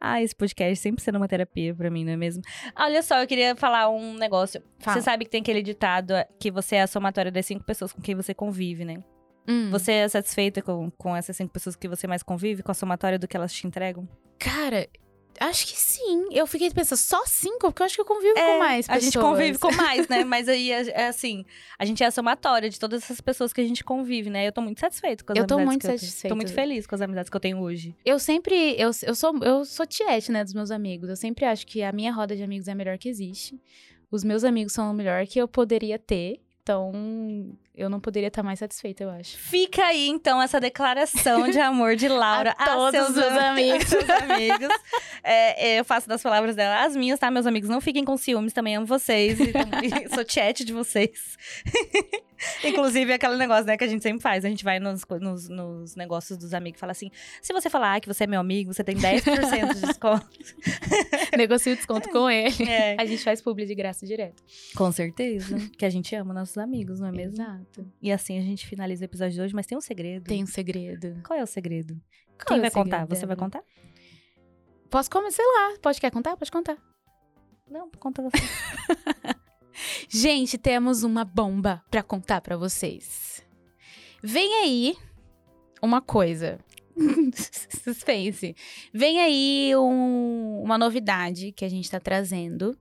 Ah, 0.01 0.21
esse 0.23 0.37
podcast 0.37 0.77
sempre 0.77 1.03
sendo 1.03 1.17
uma 1.17 1.27
terapia 1.27 1.75
pra 1.75 1.91
mim, 1.91 2.05
não 2.05 2.13
é 2.13 2.17
mesmo? 2.17 2.43
Olha 2.77 3.03
só, 3.03 3.23
eu 3.23 3.27
queria 3.27 3.57
falar 3.57 3.89
um 3.89 4.15
negócio. 4.15 4.63
Fala. 4.79 4.99
Você 4.99 5.03
sabe 5.03 5.25
que 5.25 5.31
tem 5.31 5.41
aquele 5.41 5.63
ditado 5.63 6.13
que 6.39 6.51
você 6.51 6.77
é 6.77 6.83
a 6.83 6.87
somatória 6.87 7.33
das 7.33 7.47
cinco 7.47 7.65
pessoas 7.65 7.91
com 7.91 8.03
quem 8.03 8.15
você 8.15 8.35
convive, 8.35 8.85
né? 8.85 9.03
Hum. 9.49 9.71
Você 9.71 9.93
é 9.93 10.09
satisfeita 10.09 10.61
com, 10.63 10.91
com 10.91 11.17
essas 11.17 11.37
cinco 11.37 11.53
pessoas 11.53 11.77
que 11.77 11.89
você 11.89 12.07
mais 12.07 12.23
convive, 12.23 12.63
com 12.63 12.71
a 12.71 12.75
somatória 12.75 13.19
do 13.19 13.27
que 13.27 13.37
elas 13.37 13.53
te 13.53 13.67
entregam? 13.67 14.09
Cara, 14.39 14.89
acho 15.41 15.67
que 15.67 15.79
sim. 15.79 16.29
Eu 16.31 16.47
fiquei 16.47 16.71
pensando, 16.71 16.99
só 16.99 17.25
cinco? 17.27 17.61
Porque 17.71 17.83
eu 17.83 17.87
acho 17.87 17.95
que 17.95 18.01
eu 18.01 18.05
convivo 18.05 18.39
É, 18.39 18.53
com 18.53 18.59
mais 18.59 18.89
A 18.89 18.95
pessoas. 18.95 19.13
gente 19.13 19.23
convive 19.23 19.59
com 19.59 19.73
mais, 19.75 20.09
né? 20.09 20.25
Mas 20.25 20.49
aí 20.49 20.71
é, 20.71 21.07
assim, 21.07 21.45
a 21.79 21.85
gente 21.85 22.03
é 22.03 22.07
a 22.07 22.11
somatória 22.11 22.69
de 22.69 22.79
todas 22.79 23.03
essas 23.03 23.21
pessoas 23.21 23.53
que 23.53 23.61
a 23.61 23.65
gente 23.65 23.83
convive, 23.83 24.31
né? 24.31 24.47
Eu 24.47 24.53
tô 24.53 24.61
muito 24.61 24.81
satisfeita 24.81 25.25
com 25.25 25.33
as 25.33 25.39
Eu 25.39 25.47
tô 25.47 25.55
amizades 25.55 25.67
muito 25.73 25.81
que 25.83 25.87
eu 25.87 25.99
satisfeita. 25.99 26.29
Tô 26.29 26.37
muito 26.37 26.53
feliz 26.53 26.87
com 26.87 26.95
as 26.95 27.01
amizades 27.01 27.31
que 27.31 27.37
eu 27.37 27.41
tenho 27.41 27.59
hoje. 27.61 27.97
Eu 28.05 28.19
sempre. 28.19 28.75
Eu, 28.79 28.91
eu, 29.03 29.15
sou, 29.15 29.37
eu 29.43 29.65
sou 29.65 29.87
tiete, 29.87 30.31
né, 30.31 30.45
dos 30.45 30.55
meus 30.55 30.71
amigos. 30.71 31.09
Eu 31.09 31.17
sempre 31.17 31.45
acho 31.45 31.67
que 31.67 31.83
a 31.83 31.93
minha 31.93 32.13
roda 32.13 32.37
de 32.37 32.43
amigos 32.43 32.69
é 32.69 32.73
a 32.73 32.75
melhor 32.75 32.99
que 32.99 33.09
existe. 33.09 33.61
Os 34.11 34.23
meus 34.23 34.45
amigos 34.45 34.73
são 34.73 34.91
o 34.91 34.95
melhor 34.95 35.27
que 35.27 35.39
eu 35.41 35.49
poderia 35.49 35.99
ter. 35.99 36.41
Então, 36.67 37.55
eu 37.77 37.91
não 37.91 38.01
poderia 38.01 38.29
estar 38.29 38.43
mais 38.43 38.59
satisfeita, 38.59 39.05
eu 39.05 39.11
acho. 39.11 39.37
Fica 39.37 39.85
aí, 39.85 40.09
então, 40.09 40.41
essa 40.41 40.59
declaração 40.59 41.47
de 41.51 41.61
amor 41.61 41.95
de 41.95 42.09
Laura 42.09 42.55
A 42.57 42.65
todos 42.65 42.91
seus 42.93 43.11
os 43.11 43.19
amigos. 43.37 43.87
seus 43.87 44.09
amigos. 44.09 44.69
É, 45.23 45.79
eu 45.79 45.85
faço 45.85 46.09
das 46.09 46.23
palavras 46.23 46.57
dela 46.57 46.83
as 46.87 46.97
minhas, 46.97 47.21
tá? 47.21 47.31
Meus 47.31 47.47
amigos, 47.47 47.69
não 47.69 47.83
fiquem 47.83 48.03
com 48.03 48.17
ciúmes, 48.17 48.55
também 48.55 48.77
amo 48.77 48.87
vocês. 48.87 49.39
E, 49.41 49.53
tam- 49.53 49.69
e 49.85 50.09
sou 50.15 50.25
chat 50.27 50.65
de 50.65 50.73
vocês. 50.73 51.37
Inclusive, 52.65 53.13
aquele 53.13 53.37
negócio, 53.37 53.65
né, 53.65 53.77
que 53.77 53.85
a 53.85 53.87
gente 53.87 54.03
sempre 54.03 54.23
faz. 54.23 54.45
A 54.45 54.49
gente 54.49 54.65
vai 54.65 54.79
nos, 54.79 55.05
nos, 55.21 55.49
nos 55.49 55.97
negócios 55.97 56.39
dos 56.39 56.55
amigos 56.55 56.79
e 56.79 56.81
fala 56.81 56.93
assim: 56.93 57.11
se 57.43 57.53
você 57.53 57.69
falar 57.71 58.01
que 58.01 58.09
você 58.09 58.25
é 58.25 58.27
meu 58.27 58.41
amigo, 58.41 58.73
você 58.73 58.83
tem 58.85 58.97
10% 58.97 59.75
de 59.75 59.81
desconto. 59.81 60.29
Negocio 61.37 61.75
desconto 61.75 62.09
com 62.11 62.29
ele. 62.29 62.65
É. 62.69 62.97
A 63.01 63.05
gente 63.05 63.23
faz 63.23 63.41
publi 63.41 63.67
de 63.67 63.75
graça 63.75 64.07
direto. 64.07 64.43
Com 64.77 64.91
certeza. 64.93 65.57
Que 65.77 65.85
a 65.85 65.91
gente 65.91 66.15
ama 66.15 66.33
nossos 66.33 66.59
amigos, 66.59 67.01
não 67.01 67.09
é 67.09 67.13
mesmo? 67.13 67.35
Exato. 67.35 67.87
E 68.01 68.13
assim 68.13 68.39
a 68.39 68.43
gente 68.43 68.67
finaliza 68.67 69.03
o 69.03 69.07
episódio 69.07 69.35
de 69.35 69.41
hoje, 69.41 69.55
mas 69.55 69.67
tem 69.67 69.77
um 69.77 69.81
segredo. 69.81 70.25
Tem 70.25 70.43
um 70.43 70.47
segredo. 70.47 71.21
Qual 71.27 71.39
é 71.39 71.43
o 71.43 71.47
segredo? 71.47 72.01
Qual 72.39 72.47
Quem 72.49 72.57
é 72.57 72.59
o 72.59 72.63
vai 72.63 72.71
segredo 72.71 72.85
contar? 72.85 73.07
Você 73.07 73.27
vai 73.27 73.37
dela? 73.37 73.51
contar? 73.51 73.63
Posso 74.91 75.11
começar, 75.11 75.43
sei 75.43 75.47
lá. 75.47 75.77
Pode 75.81 76.01
quer 76.01 76.11
contar? 76.11 76.37
Pode 76.37 76.51
contar. 76.51 76.77
Não, 77.69 77.91
conta 77.99 78.23
você. 78.23 78.39
Gente, 80.09 80.57
temos 80.59 81.03
uma 81.03 81.25
bomba 81.25 81.83
pra 81.91 82.03
contar 82.03 82.41
pra 82.41 82.57
vocês. 82.57 83.45
Vem 84.23 84.63
aí 84.63 84.97
uma 85.83 86.01
coisa. 86.01 86.59
Suspense. 87.83 88.55
Vem 88.93 89.21
aí 89.21 89.73
um- 89.77 90.63
uma 90.63 90.79
novidade 90.79 91.53
que 91.53 91.65
a 91.65 91.69
gente 91.69 91.91
tá 91.91 91.99
trazendo. 91.99 92.79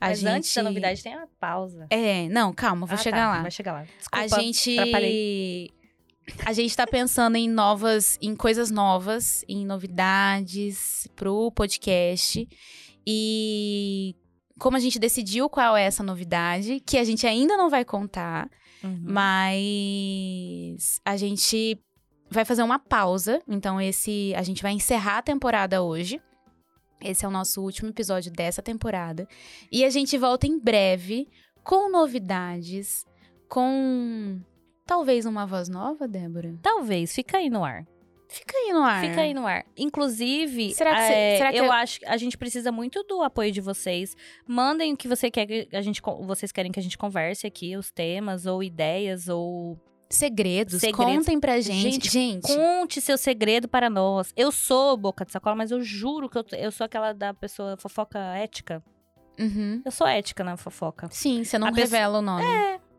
A 0.00 0.08
Mas 0.08 0.20
gente... 0.20 0.28
antes 0.30 0.54
da 0.54 0.62
novidade 0.62 1.02
tem 1.02 1.16
uma 1.16 1.26
pausa. 1.40 1.86
É, 1.90 2.28
não, 2.28 2.52
calma, 2.52 2.86
vou 2.86 2.94
Ah, 2.94 3.02
chegar 3.02 3.26
tá, 3.26 3.36
lá. 3.36 3.42
Vai 3.42 3.50
chegar 3.50 3.72
lá. 3.72 3.86
A 4.12 4.20
Desculpa, 4.24 4.42
gente. 4.42 4.78
atrapalhei. 4.78 5.70
A 6.44 6.52
gente 6.52 6.76
tá 6.76 6.86
pensando 6.86 7.36
em 7.36 7.48
novas, 7.48 8.18
em 8.20 8.34
coisas 8.34 8.70
novas, 8.70 9.44
em 9.48 9.64
novidades 9.64 11.08
pro 11.16 11.50
podcast. 11.52 12.48
E 13.06 14.14
como 14.58 14.76
a 14.76 14.80
gente 14.80 14.98
decidiu 14.98 15.48
qual 15.48 15.76
é 15.76 15.84
essa 15.84 16.02
novidade, 16.02 16.80
que 16.80 16.96
a 16.98 17.04
gente 17.04 17.26
ainda 17.26 17.56
não 17.56 17.68
vai 17.70 17.84
contar, 17.84 18.48
Uhum. 18.82 19.00
mas 19.04 21.00
a 21.04 21.16
gente 21.16 21.78
vai 22.30 22.44
fazer 22.44 22.62
uma 22.62 22.78
pausa. 22.78 23.40
Então, 23.48 23.80
esse. 23.80 24.32
A 24.36 24.42
gente 24.42 24.62
vai 24.62 24.72
encerrar 24.72 25.18
a 25.18 25.22
temporada 25.22 25.82
hoje. 25.82 26.20
Esse 27.02 27.24
é 27.24 27.28
o 27.28 27.30
nosso 27.30 27.62
último 27.62 27.90
episódio 27.90 28.32
dessa 28.32 28.62
temporada. 28.62 29.28
E 29.70 29.84
a 29.84 29.90
gente 29.90 30.16
volta 30.16 30.46
em 30.46 30.58
breve 30.58 31.28
com 31.62 31.90
novidades, 31.90 33.04
com. 33.48 34.40
Talvez 34.86 35.26
uma 35.26 35.46
voz 35.46 35.68
nova, 35.68 36.06
Débora? 36.06 36.54
Talvez, 36.62 37.12
fica 37.12 37.38
aí 37.38 37.50
no 37.50 37.64
ar. 37.64 37.84
Fica 38.38 38.56
aí 38.56 38.72
no 38.72 38.82
ar. 38.82 39.00
Fica 39.04 39.20
aí 39.20 39.34
no 39.34 39.46
ar. 39.46 39.64
Inclusive, 39.76 40.74
Será 40.74 40.94
que 40.94 41.02
cê- 41.06 41.12
é, 41.12 41.36
será 41.38 41.52
que 41.52 41.58
eu 41.58 41.64
eu- 41.64 41.72
acho 41.72 42.00
que 42.00 42.06
a 42.06 42.16
gente 42.16 42.36
precisa 42.38 42.70
muito 42.70 43.02
do 43.04 43.22
apoio 43.22 43.50
de 43.50 43.60
vocês. 43.60 44.16
Mandem 44.46 44.92
o 44.92 44.96
que 44.96 45.08
você 45.08 45.30
quer 45.30 45.46
que 45.46 45.68
a 45.72 45.80
gente, 45.82 46.00
vocês 46.24 46.52
querem 46.52 46.70
que 46.70 46.78
a 46.78 46.82
gente 46.82 46.96
converse 46.98 47.46
aqui, 47.46 47.76
os 47.76 47.90
temas 47.90 48.46
ou 48.46 48.62
ideias 48.62 49.28
ou 49.28 49.78
Segredos, 50.08 50.80
Segredos. 50.80 51.16
contem 51.16 51.40
pra 51.40 51.58
gente. 51.60 51.90
Gente, 51.90 52.08
Gente, 52.10 52.46
Conte 52.46 53.00
seu 53.00 53.18
segredo 53.18 53.66
para 53.66 53.90
nós. 53.90 54.32
Eu 54.36 54.52
sou 54.52 54.96
boca 54.96 55.24
de 55.24 55.32
sacola, 55.32 55.56
mas 55.56 55.72
eu 55.72 55.82
juro 55.82 56.28
que 56.28 56.38
eu, 56.38 56.44
eu 56.58 56.70
sou 56.70 56.84
aquela 56.84 57.12
da 57.12 57.34
pessoa 57.34 57.76
fofoca 57.76 58.18
ética. 58.36 58.80
Uhum. 59.38 59.82
Eu 59.84 59.90
sou 59.90 60.06
ética 60.06 60.44
na 60.44 60.56
fofoca. 60.56 61.08
sim, 61.10 61.42
você 61.42 61.58
não 61.58 61.66
A 61.68 61.72
pessoa- 61.72 61.84
revela 61.98 62.18
o 62.20 62.22
nome. 62.22 62.44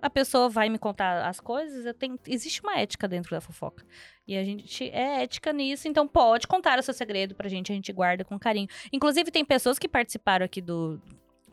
A 0.02 0.10
pessoa 0.10 0.50
vai 0.50 0.70
me 0.70 0.78
contar 0.78 1.28
as 1.28 1.40
coisas, 1.40 1.86
eu 1.86 1.94
tenho, 1.94 2.20
existe 2.28 2.62
uma 2.62 2.78
ética 2.78 3.08
dentro 3.08 3.32
da 3.32 3.42
fofoca. 3.42 3.84
E 4.28 4.38
a 4.38 4.44
gente 4.44 4.90
é 4.90 5.24
ética 5.24 5.52
nisso, 5.52 5.88
então 5.88 6.08
pode 6.08 6.48
contar 6.48 6.78
o 6.78 6.84
seu 6.84 6.94
segredo 6.94 7.34
pra 7.34 7.50
gente, 7.50 7.72
a 7.72 7.76
gente 7.76 7.92
guarda 7.92 8.24
com 8.24 8.38
carinho. 8.38 8.68
Inclusive, 8.94 9.32
tem 9.32 9.44
pessoas 9.44 9.80
que 9.80 9.88
participaram 9.88 10.46
aqui 10.46 10.62
do, 10.62 11.02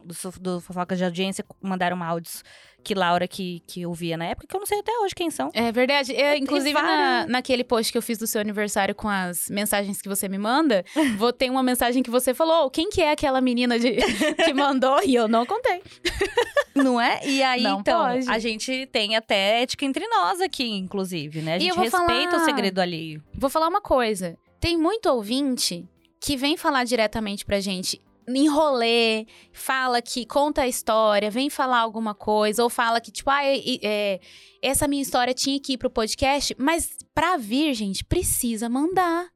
do, 0.05 0.15
do 0.41 0.61
Fofoca 0.61 0.95
de 0.97 1.05
Audiência, 1.05 1.45
mandaram 1.63 2.03
áudios 2.03 2.43
que 2.83 2.95
Laura 2.95 3.27
que, 3.27 3.63
que 3.67 3.87
ouvia 3.87 4.15
na 4.17 4.27
época, 4.27 4.47
que 4.47 4.55
eu 4.55 4.61
não 4.61 4.67
sei 4.67 4.79
até 4.81 4.93
hoje 4.99 5.15
quem 5.15 5.31
são. 5.31 5.51
É 5.55 5.73
verdade. 5.73 6.15
É, 6.15 6.37
inclusive, 6.37 6.75
na, 6.75 7.27
naquele 7.27 7.65
post 7.65 7.91
que 7.91 7.97
eu 7.97 8.03
fiz 8.03 8.19
do 8.19 8.27
seu 8.27 8.41
aniversário 8.43 8.95
com 8.95 9.09
as 9.09 9.49
mensagens 9.49 10.03
que 10.03 10.09
você 10.09 10.29
me 10.29 10.37
manda, 10.37 10.85
vou 11.17 11.33
ter 11.33 11.51
uma 11.51 11.63
mensagem 11.63 12.03
que 12.03 12.11
você 12.11 12.35
falou: 12.35 12.67
"Oh, 12.67 12.71
quem 12.71 12.91
que 12.91 13.01
é 13.01 13.11
aquela 13.13 13.41
menina 13.41 13.79
de- 13.79 13.97
que 14.45 14.53
mandou? 14.53 15.03
E 15.03 15.15
eu 15.15 15.27
não 15.27 15.47
contei. 15.47 15.83
Não 16.75 17.01
é? 17.01 17.21
E 17.25 17.41
aí, 17.41 17.63
Não 17.63 17.79
então, 17.79 18.01
pode. 18.05 18.29
a 18.29 18.37
gente 18.41 18.87
tem 18.87 19.15
até 19.15 19.63
ética 19.63 19.85
entre 19.85 20.09
nós 20.09 20.41
aqui, 20.41 20.69
inclusive, 20.69 21.41
né? 21.41 21.55
A 21.55 21.59
gente 21.61 21.71
eu 21.71 21.77
respeita 21.81 22.31
falar- 22.33 22.43
o 22.43 22.45
segredo 22.45 22.81
alheio. 22.81 23.23
Vou 23.33 23.49
falar 23.49 23.69
uma 23.69 23.81
coisa. 23.81 24.37
Tem 24.59 24.77
muito 24.77 25.07
ouvinte 25.09 25.89
que 26.21 26.37
vem 26.37 26.57
falar 26.57 26.83
diretamente 26.83 27.45
pra 27.45 27.61
gente. 27.61 28.01
Em 28.27 28.49
rolê, 28.49 29.27
fala 29.53 30.01
que 30.01 30.25
conta 30.25 30.63
a 30.63 30.69
história, 30.69 31.31
vem 31.31 31.51
falar 31.51 31.81
alguma 31.81 32.15
coisa, 32.15 32.63
ou 32.63 32.71
fala 32.71 33.01
que, 33.01 33.11
tipo, 33.11 33.29
ah, 33.31 33.45
e- 33.55 33.79
é, 33.83 34.21
essa 34.63 34.89
minha 34.89 35.03
história 35.03 35.35
tinha 35.35 35.61
que 35.61 35.75
ir 35.75 35.79
pro 35.79 35.91
podcast, 35.91 36.55
mas 36.59 36.97
pra 37.15 37.37
vir, 37.37 37.75
gente, 37.75 38.05
precisa 38.05 38.69
mandar. 38.69 39.27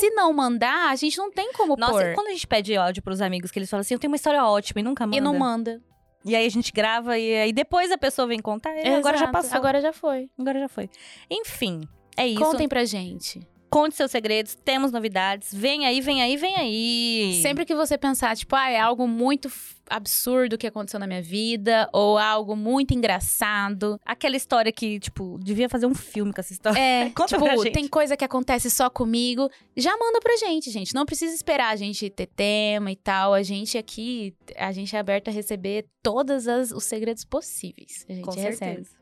Se 0.00 0.10
não 0.10 0.32
mandar, 0.32 0.90
a 0.90 0.96
gente 0.96 1.18
não 1.18 1.30
tem 1.30 1.52
como 1.52 1.76
Nossa, 1.76 1.92
pôr. 1.92 2.14
quando 2.14 2.28
a 2.28 2.32
gente 2.32 2.46
pede 2.46 2.74
áudio 2.76 3.02
pros 3.02 3.20
amigos 3.20 3.50
que 3.50 3.58
eles 3.58 3.68
falam 3.68 3.80
assim, 3.82 3.94
eu 3.94 3.98
tenho 3.98 4.10
uma 4.10 4.16
história 4.16 4.42
ótima 4.44 4.80
e 4.80 4.84
nunca 4.84 5.04
manda. 5.06 5.16
E 5.16 5.20
não 5.20 5.36
manda. 5.38 5.82
E 6.24 6.34
aí 6.34 6.46
a 6.46 6.50
gente 6.50 6.72
grava 6.72 7.18
e 7.18 7.36
aí 7.36 7.52
depois 7.52 7.90
a 7.90 7.98
pessoa 7.98 8.26
vem 8.26 8.40
contar. 8.40 8.74
e 8.76 8.88
agora 8.88 9.16
já 9.18 9.28
passou. 9.28 9.56
Agora 9.56 9.80
já 9.80 9.92
foi. 9.92 10.30
Agora 10.38 10.58
já 10.60 10.68
foi. 10.68 10.88
Enfim, 11.30 11.82
é 12.16 12.26
isso. 12.26 12.40
Contem 12.40 12.68
pra 12.68 12.84
gente. 12.84 13.40
Conte 13.70 13.96
seus 13.96 14.10
segredos, 14.10 14.54
temos 14.64 14.90
novidades. 14.90 15.52
Vem 15.52 15.86
aí, 15.86 16.00
vem 16.00 16.22
aí, 16.22 16.36
vem 16.36 16.56
aí. 16.56 17.40
Sempre 17.42 17.64
que 17.64 17.74
você 17.74 17.98
pensar, 17.98 18.36
tipo, 18.36 18.56
ah, 18.56 18.70
é 18.70 18.80
algo 18.80 19.06
muito 19.06 19.50
absurdo 19.90 20.56
que 20.58 20.66
aconteceu 20.66 20.98
na 21.00 21.06
minha 21.06 21.22
vida, 21.22 21.88
ou 21.92 22.16
algo 22.18 22.56
muito 22.56 22.94
engraçado. 22.94 24.00
Aquela 24.04 24.36
história 24.36 24.72
que, 24.72 24.98
tipo, 24.98 25.38
devia 25.42 25.68
fazer 25.68 25.86
um 25.86 25.94
filme 25.94 26.32
com 26.32 26.40
essa 26.40 26.52
história. 26.52 26.78
É, 26.78 27.10
Conta 27.16 27.36
tipo, 27.36 27.44
pra 27.44 27.56
gente. 27.56 27.72
tem 27.72 27.88
coisa 27.88 28.16
que 28.16 28.24
acontece 28.24 28.70
só 28.70 28.88
comigo. 28.88 29.50
Já 29.76 29.96
manda 29.98 30.20
pra 30.20 30.36
gente, 30.36 30.70
gente. 30.70 30.94
Não 30.94 31.04
precisa 31.04 31.34
esperar 31.34 31.68
a 31.72 31.76
gente 31.76 32.08
ter 32.10 32.26
tema 32.26 32.90
e 32.90 32.96
tal. 32.96 33.34
A 33.34 33.42
gente 33.42 33.76
aqui, 33.76 34.34
a 34.56 34.72
gente 34.72 34.94
é 34.94 34.98
aberto 34.98 35.28
a 35.28 35.30
receber 35.30 35.86
todos 36.02 36.46
os 36.46 36.84
segredos 36.84 37.24
possíveis. 37.24 38.06
A 38.08 38.12
gente 38.12 38.24
Com 38.24 38.30
recebe. 38.32 38.56
certeza. 38.56 38.98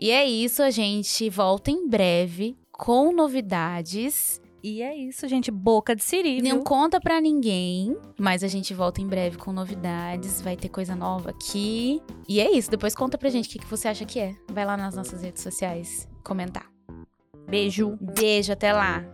E 0.00 0.10
é 0.12 0.24
isso, 0.24 0.62
a 0.62 0.70
gente 0.70 1.28
volta 1.28 1.72
em 1.72 1.88
breve 1.88 2.56
com 2.78 3.12
novidades. 3.12 4.40
E 4.62 4.82
é 4.82 4.96
isso, 4.96 5.28
gente. 5.28 5.50
Boca 5.50 5.94
de 5.94 6.02
siri, 6.02 6.40
Não 6.40 6.62
conta 6.62 7.00
pra 7.00 7.20
ninguém, 7.20 7.96
mas 8.18 8.42
a 8.42 8.48
gente 8.48 8.72
volta 8.72 9.00
em 9.00 9.06
breve 9.06 9.36
com 9.36 9.52
novidades. 9.52 10.40
Vai 10.40 10.56
ter 10.56 10.68
coisa 10.68 10.96
nova 10.96 11.30
aqui. 11.30 12.00
E 12.28 12.40
é 12.40 12.50
isso. 12.50 12.70
Depois 12.70 12.94
conta 12.94 13.18
pra 13.18 13.28
gente 13.28 13.48
o 13.48 13.52
que, 13.52 13.58
que 13.58 13.66
você 13.66 13.88
acha 13.88 14.04
que 14.04 14.18
é. 14.18 14.34
Vai 14.50 14.64
lá 14.64 14.76
nas 14.76 14.94
nossas 14.94 15.22
redes 15.22 15.42
sociais 15.42 16.08
comentar. 16.24 16.66
Beijo. 17.48 17.96
Beijo, 18.00 18.52
até 18.52 18.72
lá. 18.72 19.04